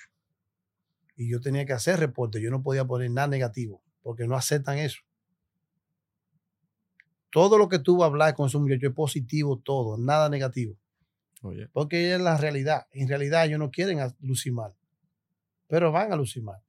y 1.16 1.30
yo 1.30 1.40
tenía 1.40 1.64
que 1.66 1.72
hacer 1.72 1.98
reportes. 2.00 2.42
Yo 2.42 2.50
no 2.50 2.62
podía 2.62 2.84
poner 2.84 3.10
nada 3.10 3.28
negativo 3.28 3.82
porque 4.02 4.26
no 4.26 4.36
aceptan 4.36 4.78
eso. 4.78 5.00
Todo 7.30 7.56
lo 7.56 7.68
que 7.68 7.78
tú 7.78 7.96
vas 7.98 8.04
a 8.04 8.06
hablar 8.10 8.34
con 8.34 8.46
esos 8.46 8.60
muchachos 8.60 8.90
es 8.90 8.94
positivo, 8.94 9.58
todo, 9.58 9.96
nada 9.96 10.28
negativo. 10.28 10.76
Oye, 11.42 11.68
Porque 11.72 12.14
es 12.14 12.20
la 12.20 12.36
realidad. 12.36 12.86
En 12.92 13.08
realidad 13.08 13.46
ellos 13.46 13.58
no 13.58 13.70
quieren 13.70 13.98
lucir 14.20 14.52
mal, 14.52 14.74
pero 15.66 15.90
van 15.90 16.12
a 16.12 16.16
lucir 16.16 16.42
mal. 16.42 16.60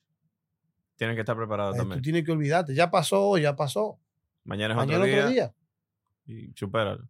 tienen 0.96 1.16
que 1.16 1.22
estar 1.22 1.36
preparados 1.36 1.76
Eh, 1.76 1.78
Tú 1.80 1.84
también. 1.84 2.02
tienes 2.02 2.24
que 2.24 2.32
olvidarte. 2.32 2.74
Ya 2.76 2.90
pasó, 2.90 3.38
ya 3.38 3.56
pasó. 3.56 4.00
Mañana 4.46 4.74
es 4.74 4.78
Mañana 4.78 5.00
otro 5.00 5.06
día, 5.08 5.18
otro 5.20 5.30
día. 5.32 5.54
y 6.28 6.54
supéralo. 6.56 7.10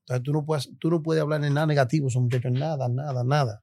Entonces 0.00 0.22
tú 0.22 0.32
no 0.32 0.44
puedes, 0.46 0.70
tú 0.78 0.88
no 0.90 1.02
puedes 1.02 1.22
hablar 1.22 1.44
en 1.44 1.52
nada 1.52 1.66
negativo, 1.66 2.08
esos 2.08 2.22
muchachos, 2.22 2.52
nada, 2.52 2.88
nada, 2.88 3.22
nada. 3.24 3.62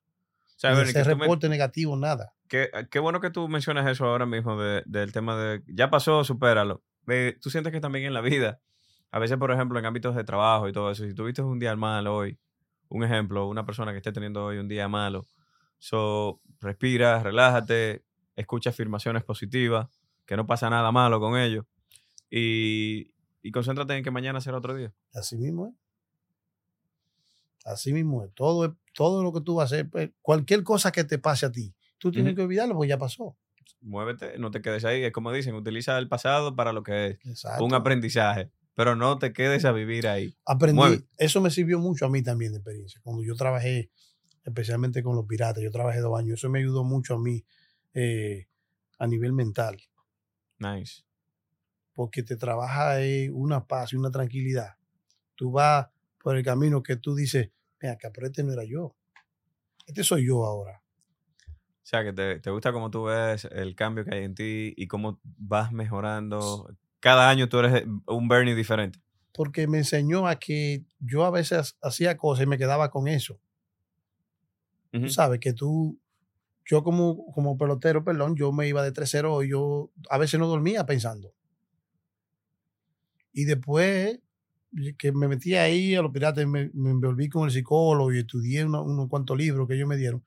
O 0.56 0.60
sea, 0.60 0.72
tú 0.76 0.92
me- 0.94 1.04
reporte 1.04 1.50
negativo, 1.50 1.98
nada. 1.98 2.35
Qué, 2.48 2.70
qué 2.92 3.00
bueno 3.00 3.20
que 3.22 3.32
tú 3.32 3.48
mencionas 3.48 3.88
eso 3.88 4.06
ahora 4.06 4.26
mismo 4.26 4.60
de- 4.62 4.84
del 4.86 5.12
tema 5.12 5.36
de 5.36 5.64
ya 5.68 5.90
pasó, 5.90 6.24
supéralo. 6.24 6.84
Eh, 7.08 7.38
tú 7.42 7.50
sientes 7.50 7.72
que 7.74 7.80
también 7.82 8.06
en 8.06 8.14
la 8.14 8.22
vida, 8.22 8.62
a 9.12 9.20
veces, 9.20 9.38
por 9.38 9.52
ejemplo, 9.52 9.80
en 9.80 9.86
ámbitos 9.86 10.16
de 10.16 10.24
trabajo 10.24 10.68
y 10.68 10.74
todo 10.74 10.92
eso, 10.92 11.06
si 11.06 11.14
tuviste 11.16 11.42
un 11.42 11.60
día 11.60 11.76
malo 11.76 12.16
hoy, 12.16 12.38
un 12.90 13.04
ejemplo, 13.04 13.48
una 13.48 13.66
persona 13.66 13.92
que 13.92 13.98
esté 13.98 14.12
teniendo 14.12 14.46
hoy 14.46 14.58
un 14.58 14.68
día 14.68 14.88
malo, 14.88 15.26
so, 15.80 16.40
respira, 16.62 17.22
relájate, 17.24 18.04
escucha 18.36 18.70
afirmaciones 18.72 19.24
positivas, 19.24 19.88
que 20.26 20.36
no 20.38 20.46
pasa 20.48 20.70
nada 20.70 20.92
malo 20.92 21.20
con 21.20 21.38
ello 21.38 21.66
y, 22.30 23.14
y 23.44 23.52
concéntrate 23.52 23.96
en 23.98 24.04
que 24.04 24.12
mañana 24.12 24.42
será 24.42 24.58
otro 24.58 24.76
día. 24.76 24.94
Así 25.14 25.38
mismo 25.38 25.68
es. 25.68 25.74
Así 27.66 27.94
mismo 27.94 28.24
es. 28.24 28.34
Todo, 28.34 28.78
todo 28.94 29.24
lo 29.24 29.34
que 29.34 29.42
tú 29.42 29.56
vas 29.56 29.72
a 29.72 29.76
hacer, 29.76 29.90
pues, 29.90 30.12
cualquier 30.22 30.64
cosa 30.64 30.92
que 30.92 31.04
te 31.04 31.18
pase 31.20 31.46
a 31.48 31.52
ti, 31.52 31.74
tú 31.98 32.12
tienes 32.12 32.36
que 32.36 32.42
olvidarlo 32.42 32.76
porque 32.76 32.90
ya 32.90 32.98
pasó. 32.98 33.38
Muévete, 33.82 34.38
no 34.40 34.52
te 34.52 34.62
quedes 34.62 34.84
ahí. 34.86 35.04
Es 35.04 35.12
como 35.12 35.32
dicen, 35.32 35.56
utiliza 35.56 35.98
el 35.98 36.08
pasado 36.08 36.56
para 36.56 36.74
lo 36.74 36.84
que 36.84 37.08
es, 37.08 37.20
Exacto. 37.26 37.64
un 37.64 37.74
aprendizaje, 37.74 38.52
pero 38.74 38.96
no 38.96 39.18
te 39.20 39.32
quedes 39.34 39.66
a 39.66 39.72
vivir 39.72 40.08
ahí. 40.08 40.36
Aprendí, 40.46 41.06
eso 41.18 41.42
me 41.42 41.50
sirvió 41.52 41.80
mucho 41.80 42.06
a 42.06 42.10
mí 42.10 42.22
también 42.24 42.52
de 42.52 42.60
experiencia. 42.60 43.00
Cuando 43.04 43.24
yo 43.24 43.36
trabajé, 43.36 43.92
especialmente 44.44 45.04
con 45.04 45.16
los 45.16 45.26
piratas, 45.26 45.64
yo 45.64 45.72
trabajé 45.72 46.00
dos 46.00 46.18
años, 46.20 46.40
eso 46.40 46.50
me 46.50 46.60
ayudó 46.60 46.84
mucho 46.84 47.16
a 47.16 47.20
mí 47.20 47.44
eh, 47.94 48.48
a 49.00 49.08
nivel 49.08 49.34
mental, 49.34 49.78
Nice. 50.60 51.04
porque 51.94 52.24
te 52.24 52.36
trabaja 52.38 53.02
eh, 53.02 53.30
una 53.32 53.66
paz 53.68 53.94
y 53.94 53.96
una 53.98 54.12
tranquilidad. 54.12 54.76
Tú 55.36 55.52
vas 55.52 55.88
por 56.22 56.36
el 56.38 56.44
camino 56.44 56.82
que 56.82 56.96
tú 56.96 57.14
dices, 57.16 57.52
mira, 57.82 57.94
acá, 57.94 58.12
pero 58.14 58.28
este 58.28 58.44
no 58.44 58.54
era 58.54 58.64
yo. 58.64 58.96
Este 59.86 60.04
soy 60.04 60.26
yo 60.28 60.46
ahora. 60.46 60.82
O 61.86 61.88
sea, 61.88 62.04
que 62.04 62.14
te, 62.14 62.40
te 62.40 62.50
gusta 62.50 62.74
cómo 62.74 62.90
tú 62.90 63.04
ves 63.04 63.46
el 63.52 63.76
cambio 63.76 64.04
que 64.06 64.16
hay 64.16 64.24
en 64.24 64.34
ti 64.34 64.74
y 64.76 64.88
cómo 64.88 65.20
vas 65.24 65.72
mejorando. 65.72 66.76
Cada 67.00 67.30
año 67.30 67.48
tú 67.48 67.60
eres 67.60 67.86
un 68.08 68.28
Bernie 68.28 68.56
diferente. 68.56 68.98
Porque 69.32 69.68
me 69.68 69.78
enseñó 69.78 70.28
a 70.28 70.40
que 70.40 70.84
yo 71.00 71.26
a 71.26 71.30
veces 71.30 71.78
hacía 71.84 72.18
cosas 72.18 72.46
y 72.46 72.48
me 72.48 72.58
quedaba 72.58 72.90
con 72.90 73.08
eso. 73.08 73.40
Ujú. 74.94 75.04
Tú 75.04 75.10
sabes 75.12 75.40
que 75.40 75.54
tú, 75.54 76.00
yo 76.66 76.84
como, 76.84 77.32
como 77.34 77.56
pelotero, 77.56 78.04
perdón, 78.04 78.36
yo 78.36 78.52
me 78.52 78.68
iba 78.68 78.82
de 78.82 78.92
3-0 78.92 79.44
y 79.44 79.50
yo 79.52 79.92
a 80.10 80.18
veces 80.18 80.40
no 80.40 80.48
dormía 80.48 80.88
pensando. 80.88 81.36
Y 83.32 83.44
después 83.46 84.20
que 84.98 85.12
me 85.12 85.28
metí 85.28 85.54
ahí 85.54 85.94
a 85.94 86.02
los 86.02 86.12
piratas, 86.12 86.48
me, 86.48 86.72
me 86.74 86.90
envolví 86.90 87.30
con 87.30 87.46
el 87.46 87.52
psicólogo 87.52 88.12
y 88.12 88.18
estudié 88.18 88.66
uno- 88.66 88.82
unos 88.84 89.08
cuantos 89.08 89.38
libros 89.38 89.68
que 89.68 89.76
ellos 89.76 89.88
me 89.88 89.98
dieron. 89.98 90.26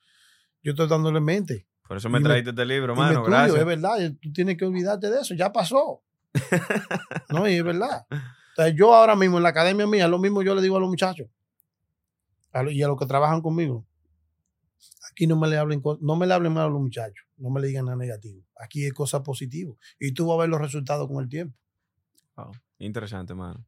Yo 0.68 0.72
estoy 0.72 0.86
dándole 0.86 1.18
mente. 1.18 1.66
Por 1.86 1.96
eso 1.96 2.10
me 2.10 2.18
Y 2.18 2.22
me- 2.22 2.38
este 2.40 2.66
libro, 2.66 2.94
mano. 2.94 3.20
estudio, 3.20 3.30
Gracias. 3.30 3.58
es 3.60 3.64
verdad, 3.64 3.98
y 4.00 4.10
tú 4.16 4.30
tienes 4.34 4.58
que 4.58 4.66
olvidarte 4.66 5.10
de 5.10 5.20
eso, 5.22 5.34
ya 5.34 5.50
pasó. 5.50 6.02
no, 7.30 7.48
y 7.48 7.54
es 7.54 7.64
verdad. 7.64 8.06
Entonces, 8.50 8.74
yo 8.76 8.94
ahora 8.94 9.16
mismo 9.16 9.38
en 9.38 9.44
la 9.44 9.48
academia 9.48 9.86
mía, 9.86 10.06
lo 10.08 10.18
mismo 10.18 10.42
yo 10.42 10.54
le 10.54 10.60
digo 10.60 10.76
a 10.76 10.80
los 10.80 10.90
muchachos 10.90 11.26
a 12.52 12.62
lo- 12.64 12.70
y 12.70 12.82
a 12.82 12.86
los 12.88 12.98
que 12.98 13.06
trabajan 13.06 13.40
conmigo. 13.40 13.86
Aquí 15.10 15.26
no 15.26 15.36
me 15.36 15.48
le 15.48 15.56
hablen, 15.56 15.82
no 16.02 16.16
me 16.16 16.26
le 16.26 16.34
hablen 16.34 16.52
mal 16.52 16.66
a 16.66 16.68
los 16.68 16.80
muchachos, 16.82 17.24
no 17.38 17.48
me 17.48 17.62
le 17.62 17.68
digan 17.68 17.86
nada 17.86 17.96
negativo. 17.96 18.44
Aquí 18.60 18.84
es 18.84 18.92
cosa 18.92 19.22
positiva. 19.22 19.72
Y 19.98 20.12
tú 20.12 20.26
vas 20.26 20.36
a 20.36 20.40
ver 20.42 20.50
los 20.50 20.60
resultados 20.60 21.08
con 21.08 21.22
el 21.22 21.30
tiempo. 21.30 21.56
Wow. 22.36 22.52
Interesante, 22.78 23.32
mano. 23.34 23.64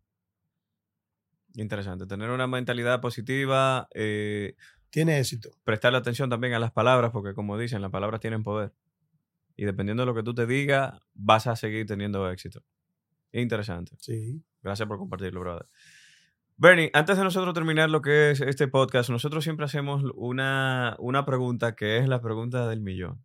Interesante. 1.55 2.07
Tener 2.07 2.31
una 2.31 2.47
mentalidad 2.47 3.01
positiva, 3.01 3.89
eh, 3.95 4.55
Tiene 4.91 5.19
éxito. 5.19 5.51
prestarle 5.65 5.99
atención 5.99 6.29
también 6.29 6.55
a 6.55 6.59
las 6.59 6.73
palabras, 6.73 7.13
porque 7.13 7.35
como 7.35 7.57
dicen, 7.57 7.81
las 7.81 7.91
palabras 7.91 8.21
tienen 8.21 8.43
poder. 8.43 8.73
Y 9.57 9.65
dependiendo 9.65 10.03
de 10.03 10.07
lo 10.07 10.15
que 10.15 10.23
tú 10.23 10.35
te 10.35 10.47
digas, 10.47 11.01
vas 11.15 11.47
a 11.47 11.57
seguir 11.57 11.87
teniendo 11.87 12.29
éxito. 12.31 12.63
Interesante. 13.33 13.93
Sí. 13.99 14.43
Gracias 14.63 14.89
por 14.89 14.99
compartirlo, 14.99 15.41
brother. 15.41 15.67
Bernie, 16.57 16.91
antes 16.93 17.17
de 17.17 17.25
nosotros 17.25 17.55
terminar 17.55 17.89
lo 17.89 18.03
que 18.03 18.33
es 18.33 18.41
este 18.41 18.69
podcast, 18.69 19.09
nosotros 19.09 19.45
siempre 19.45 19.65
hacemos 19.65 20.03
una, 20.15 20.95
una 20.99 21.25
pregunta 21.25 21.75
que 21.75 21.99
es 21.99 22.09
la 22.09 22.21
pregunta 22.21 22.69
del 22.69 22.81
millón. 22.81 23.25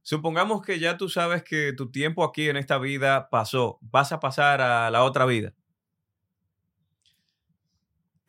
Supongamos 0.00 0.62
que 0.62 0.78
ya 0.78 0.96
tú 0.96 1.08
sabes 1.08 1.42
que 1.42 1.72
tu 1.74 1.90
tiempo 1.90 2.24
aquí 2.24 2.48
en 2.48 2.56
esta 2.56 2.78
vida 2.78 3.28
pasó, 3.28 3.78
vas 3.82 4.12
a 4.12 4.20
pasar 4.20 4.60
a 4.60 4.90
la 4.90 5.04
otra 5.04 5.26
vida. 5.26 5.54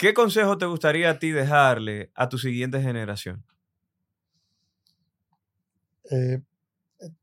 ¿Qué 0.03 0.13
consejo 0.13 0.57
te 0.57 0.65
gustaría 0.65 1.09
a 1.11 1.17
ti 1.17 1.31
dejarle 1.31 2.11
a 2.13 2.27
tu 2.27 2.37
siguiente 2.37 2.81
generación? 2.81 3.45
Eh, 6.11 6.41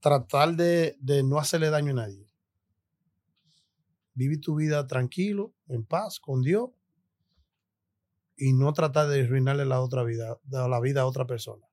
tratar 0.01 0.57
de, 0.57 0.97
de 0.99 1.23
no 1.23 1.39
hacerle 1.39 1.69
daño 1.69 1.91
a 1.91 1.97
nadie. 1.97 2.27
Vivir 4.15 4.41
tu 4.41 4.55
vida 4.55 4.87
tranquilo, 4.87 5.53
en 5.69 5.85
paz, 5.85 6.21
con 6.21 6.41
Dios. 6.41 6.71
Y 8.39 8.55
no 8.55 8.73
tratar 8.73 9.09
de 9.09 9.25
arruinarle 9.25 9.67
la 9.67 9.83
otra 9.83 10.03
vida, 10.03 10.41
la 10.49 10.81
vida 10.81 11.03
a 11.03 11.07
otra 11.07 11.27
persona. 11.27 11.67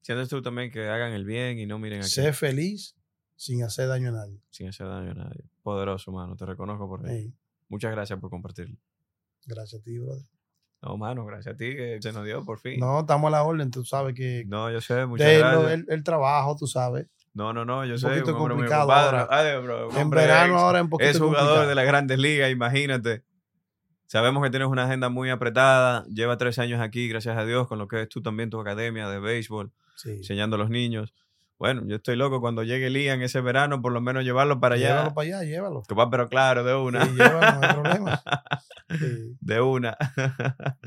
Sientes 0.00 0.30
tú 0.30 0.40
también 0.40 0.70
que 0.70 0.88
hagan 0.88 1.12
el 1.12 1.26
bien 1.26 1.58
y 1.58 1.66
no 1.66 1.78
miren 1.78 2.00
aquí 2.00 2.08
Sé 2.08 2.32
feliz 2.32 2.96
sin 3.36 3.62
hacer 3.62 3.88
daño 3.88 4.08
a 4.08 4.12
nadie. 4.12 4.40
sin 4.48 4.66
hacer 4.66 4.86
daño 4.86 5.10
a 5.10 5.14
nadie. 5.26 5.44
Poderoso, 5.62 6.10
mano. 6.10 6.36
Te 6.36 6.46
reconozco 6.46 6.88
por. 6.88 7.06
Ey, 7.06 7.34
Muchas 7.68 7.92
gracias 7.92 8.18
por 8.18 8.30
compartirlo. 8.30 8.78
Gracias 9.46 9.80
a 9.80 9.84
ti, 9.84 9.98
brother. 9.98 10.24
No, 10.82 10.96
mano, 10.98 11.24
gracias 11.24 11.54
a 11.54 11.56
ti 11.56 11.74
que 11.74 11.98
se 12.00 12.12
nos 12.12 12.24
dio 12.26 12.44
por 12.44 12.58
fin. 12.60 12.78
No, 12.78 13.00
estamos 13.00 13.28
a 13.28 13.30
la 13.30 13.42
orden, 13.42 13.70
tú 13.70 13.84
sabes 13.84 14.14
que 14.14 14.44
No, 14.46 14.70
yo 14.70 14.80
sé, 14.82 15.06
muchas 15.06 15.26
de 15.28 15.38
gracias. 15.38 15.72
el, 15.72 15.86
el 15.88 16.04
trabajo, 16.04 16.56
tú 16.58 16.66
sabes. 16.66 17.06
No, 17.32 17.52
no, 17.52 17.64
no, 17.64 17.84
yo 17.86 17.94
un 17.94 17.98
sé. 17.98 18.08
poquito 18.08 18.30
un 18.30 18.36
hombre 18.36 18.54
complicado 18.56 18.92
ahora. 18.92 19.26
Ay, 19.30 19.60
bro, 19.62 19.88
un 19.88 19.96
En 19.96 20.10
verano 20.10 20.54
ex- 20.54 20.62
ahora 20.62 20.78
es 20.78 20.84
un 20.84 20.90
poquito 20.90 21.10
Es 21.10 21.18
jugador 21.18 21.38
complicado. 21.40 21.68
de 21.68 21.74
las 21.74 21.86
grandes 21.86 22.18
ligas, 22.18 22.50
imagínate. 22.50 23.24
Sabemos 24.06 24.42
que 24.44 24.50
tienes 24.50 24.68
una 24.68 24.84
agenda 24.84 25.08
muy 25.08 25.30
apretada. 25.30 26.04
Lleva 26.06 26.36
tres 26.36 26.58
años 26.58 26.80
aquí, 26.80 27.08
gracias 27.08 27.36
a 27.36 27.44
Dios, 27.44 27.66
con 27.66 27.78
lo 27.78 27.88
que 27.88 28.02
es 28.02 28.08
tú 28.08 28.22
también 28.22 28.50
tu 28.50 28.60
academia 28.60 29.08
de 29.08 29.18
béisbol, 29.18 29.72
Sí. 29.96 30.10
enseñando 30.10 30.56
a 30.56 30.58
los 30.58 30.70
niños. 30.70 31.14
Bueno, 31.58 31.82
yo 31.86 31.96
estoy 31.96 32.16
loco 32.16 32.40
cuando 32.40 32.62
llegue 32.64 32.90
Lian 32.90 33.22
ese 33.22 33.40
verano, 33.40 33.80
por 33.80 33.92
lo 33.92 34.00
menos 34.00 34.24
llevarlo 34.24 34.60
para 34.60 34.74
allá. 34.74 34.88
Llévalo 34.88 35.14
para 35.14 35.28
allá, 35.28 35.44
llévalo. 35.44 35.82
Pero 36.10 36.28
claro, 36.28 36.64
de 36.64 36.74
una. 36.74 37.04
Sí, 37.06 37.12
llévalo, 37.12 37.60
no 37.60 37.66
hay 37.66 37.74
problema. 37.74 38.22
Sí. 38.90 39.36
De 39.40 39.60
una. 39.60 39.96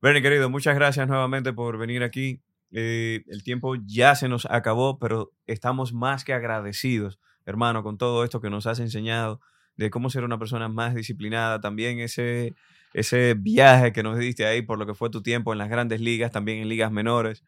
Bernie, 0.00 0.22
querido, 0.22 0.50
muchas 0.50 0.74
gracias 0.74 1.06
nuevamente 1.06 1.52
por 1.52 1.78
venir 1.78 2.02
aquí. 2.02 2.42
Eh, 2.72 3.22
el 3.28 3.44
tiempo 3.44 3.76
ya 3.86 4.16
se 4.16 4.28
nos 4.28 4.46
acabó, 4.46 4.98
pero 4.98 5.32
estamos 5.46 5.92
más 5.92 6.24
que 6.24 6.32
agradecidos, 6.32 7.20
hermano, 7.44 7.82
con 7.84 7.96
todo 7.98 8.24
esto 8.24 8.40
que 8.40 8.50
nos 8.50 8.66
has 8.66 8.80
enseñado, 8.80 9.40
de 9.76 9.90
cómo 9.90 10.10
ser 10.10 10.24
una 10.24 10.38
persona 10.38 10.68
más 10.68 10.94
disciplinada. 10.94 11.60
También 11.60 12.00
ese, 12.00 12.54
ese 12.94 13.34
viaje 13.34 13.92
que 13.92 14.02
nos 14.02 14.18
diste 14.18 14.46
ahí 14.46 14.62
por 14.62 14.78
lo 14.78 14.86
que 14.86 14.94
fue 14.94 15.10
tu 15.10 15.22
tiempo 15.22 15.52
en 15.52 15.58
las 15.58 15.68
grandes 15.68 16.00
ligas, 16.00 16.32
también 16.32 16.58
en 16.58 16.68
ligas 16.68 16.90
menores. 16.90 17.44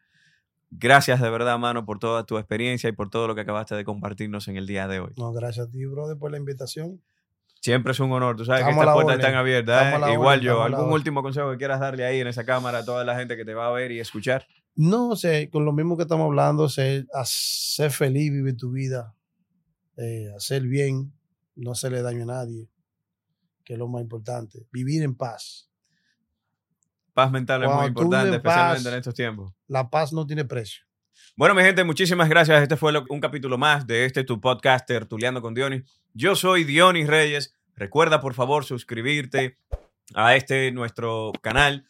Gracias 0.69 1.21
de 1.21 1.29
verdad, 1.29 1.57
mano, 1.57 1.85
por 1.85 1.99
toda 1.99 2.25
tu 2.25 2.37
experiencia 2.37 2.89
y 2.89 2.91
por 2.91 3.09
todo 3.09 3.27
lo 3.27 3.35
que 3.35 3.41
acabaste 3.41 3.75
de 3.75 3.85
compartirnos 3.85 4.47
en 4.47 4.57
el 4.57 4.67
día 4.67 4.87
de 4.87 4.99
hoy. 4.99 5.13
No, 5.17 5.31
gracias 5.31 5.67
a 5.67 5.71
ti, 5.71 5.85
brother, 5.85 6.17
por 6.17 6.31
la 6.31 6.37
invitación. 6.37 7.01
Siempre 7.61 7.91
es 7.91 7.99
un 7.99 8.11
honor. 8.11 8.35
Tú 8.35 8.45
sabes 8.45 8.61
Estamos 8.61 8.77
que 8.77 8.81
estas 8.81 8.93
puertas 8.93 9.15
están 9.17 9.35
abiertas. 9.35 10.07
¿eh? 10.07 10.13
Igual 10.13 10.41
yo. 10.41 10.61
¿Algún 10.61 10.91
último 10.91 11.23
consejo 11.23 11.51
que 11.51 11.57
quieras 11.57 11.79
darle 11.79 12.05
ahí 12.05 12.19
en 12.19 12.27
esa 12.27 12.45
cámara 12.45 12.79
a 12.79 12.85
toda 12.85 13.03
la 13.03 13.17
gente 13.17 13.35
que 13.35 13.45
te 13.45 13.53
va 13.53 13.67
a 13.67 13.71
ver 13.71 13.91
y 13.91 13.99
escuchar? 13.99 14.45
No, 14.75 15.15
sé, 15.15 15.49
con 15.49 15.65
lo 15.65 15.73
mismo 15.73 15.97
que 15.97 16.03
estamos 16.03 16.25
hablando, 16.25 16.69
ser, 16.69 17.07
ser 17.23 17.89
feliz, 17.89 18.31
vivir 18.31 18.55
tu 18.57 18.71
vida, 18.71 19.15
eh, 19.97 20.31
hacer 20.35 20.63
bien, 20.63 21.11
no 21.55 21.71
hacerle 21.71 22.03
daño 22.03 22.23
a 22.23 22.27
nadie, 22.27 22.69
que 23.65 23.73
es 23.73 23.79
lo 23.79 23.87
más 23.87 24.03
importante. 24.03 24.67
Vivir 24.71 25.01
en 25.01 25.15
paz. 25.15 25.67
Paz 27.17 27.31
mental 27.31 27.63
es 27.63 27.69
muy 27.71 27.85
importante, 27.87 28.35
especialmente 28.35 28.83
paz- 28.83 28.93
en 28.93 28.99
estos 28.99 29.15
tiempos. 29.15 29.51
La 29.67 29.89
paz 29.89 30.13
no 30.13 30.27
tiene 30.27 30.45
precio. 30.45 30.83
Bueno, 31.35 31.55
mi 31.55 31.63
gente, 31.63 31.83
muchísimas 31.83 32.29
gracias. 32.29 32.61
Este 32.61 32.77
fue 32.77 32.93
un 33.09 33.19
capítulo 33.19 33.57
más 33.57 33.87
de 33.87 34.05
este 34.05 34.23
tu 34.23 34.39
podcast 34.39 34.85
Tertuleando 34.85 35.41
con 35.41 35.55
Dionis. 35.55 35.81
Yo 36.13 36.35
soy 36.35 36.63
Dionis 36.63 37.07
Reyes. 37.07 37.55
Recuerda, 37.75 38.21
por 38.21 38.35
favor, 38.35 38.65
suscribirte 38.65 39.57
a 40.13 40.35
este 40.35 40.71
nuestro 40.71 41.31
canal. 41.41 41.87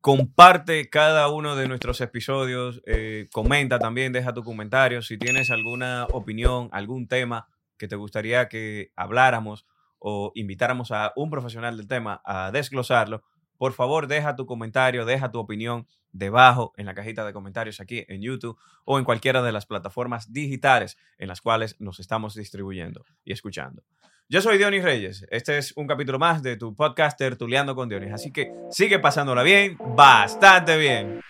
Comparte 0.00 0.88
cada 0.88 1.28
uno 1.28 1.54
de 1.54 1.68
nuestros 1.68 2.00
episodios. 2.00 2.80
eh, 2.86 3.28
comenta 3.32 3.78
también, 3.78 4.14
deja 4.14 4.32
tu 4.32 4.42
comentario. 4.44 5.02
Si 5.02 5.18
tienes 5.18 5.50
alguna 5.50 6.06
opinión, 6.12 6.70
algún 6.72 7.06
tema 7.06 7.48
que 7.76 7.86
te 7.86 7.96
gustaría 7.96 8.48
que 8.48 8.92
habláramos 8.96 9.66
o 9.98 10.32
invitáramos 10.34 10.90
a 10.90 11.12
un 11.16 11.28
profesional 11.28 11.76
del 11.76 11.86
tema 11.86 12.22
a 12.24 12.50
desglosarlo, 12.50 13.22
por 13.58 13.74
favor 13.74 14.06
deja 14.06 14.36
tu 14.36 14.46
comentario, 14.46 15.04
deja 15.04 15.30
tu 15.30 15.38
opinión 15.38 15.86
debajo 16.12 16.72
en 16.76 16.86
la 16.86 16.94
cajita 16.94 17.26
de 17.26 17.32
comentarios 17.32 17.80
aquí 17.80 18.04
en 18.08 18.22
YouTube 18.22 18.58
o 18.84 18.98
en 18.98 19.04
cualquiera 19.04 19.42
de 19.42 19.52
las 19.52 19.66
plataformas 19.66 20.32
digitales 20.32 20.96
en 21.18 21.28
las 21.28 21.42
cuales 21.42 21.76
nos 21.78 22.00
estamos 22.00 22.34
distribuyendo 22.34 23.04
y 23.24 23.32
escuchando. 23.32 23.82
Yo 24.30 24.42
soy 24.42 24.58
Dionis 24.58 24.84
Reyes. 24.84 25.26
Este 25.30 25.56
es 25.56 25.72
un 25.76 25.86
capítulo 25.86 26.18
más 26.18 26.42
de 26.42 26.56
tu 26.56 26.74
podcast 26.74 27.18
Tertuleando 27.18 27.74
con 27.74 27.88
Dionis. 27.88 28.12
Así 28.12 28.30
que 28.30 28.52
sigue 28.70 28.98
pasándola 28.98 29.42
bien, 29.42 29.78
bastante 29.96 30.76
bien. 30.76 31.20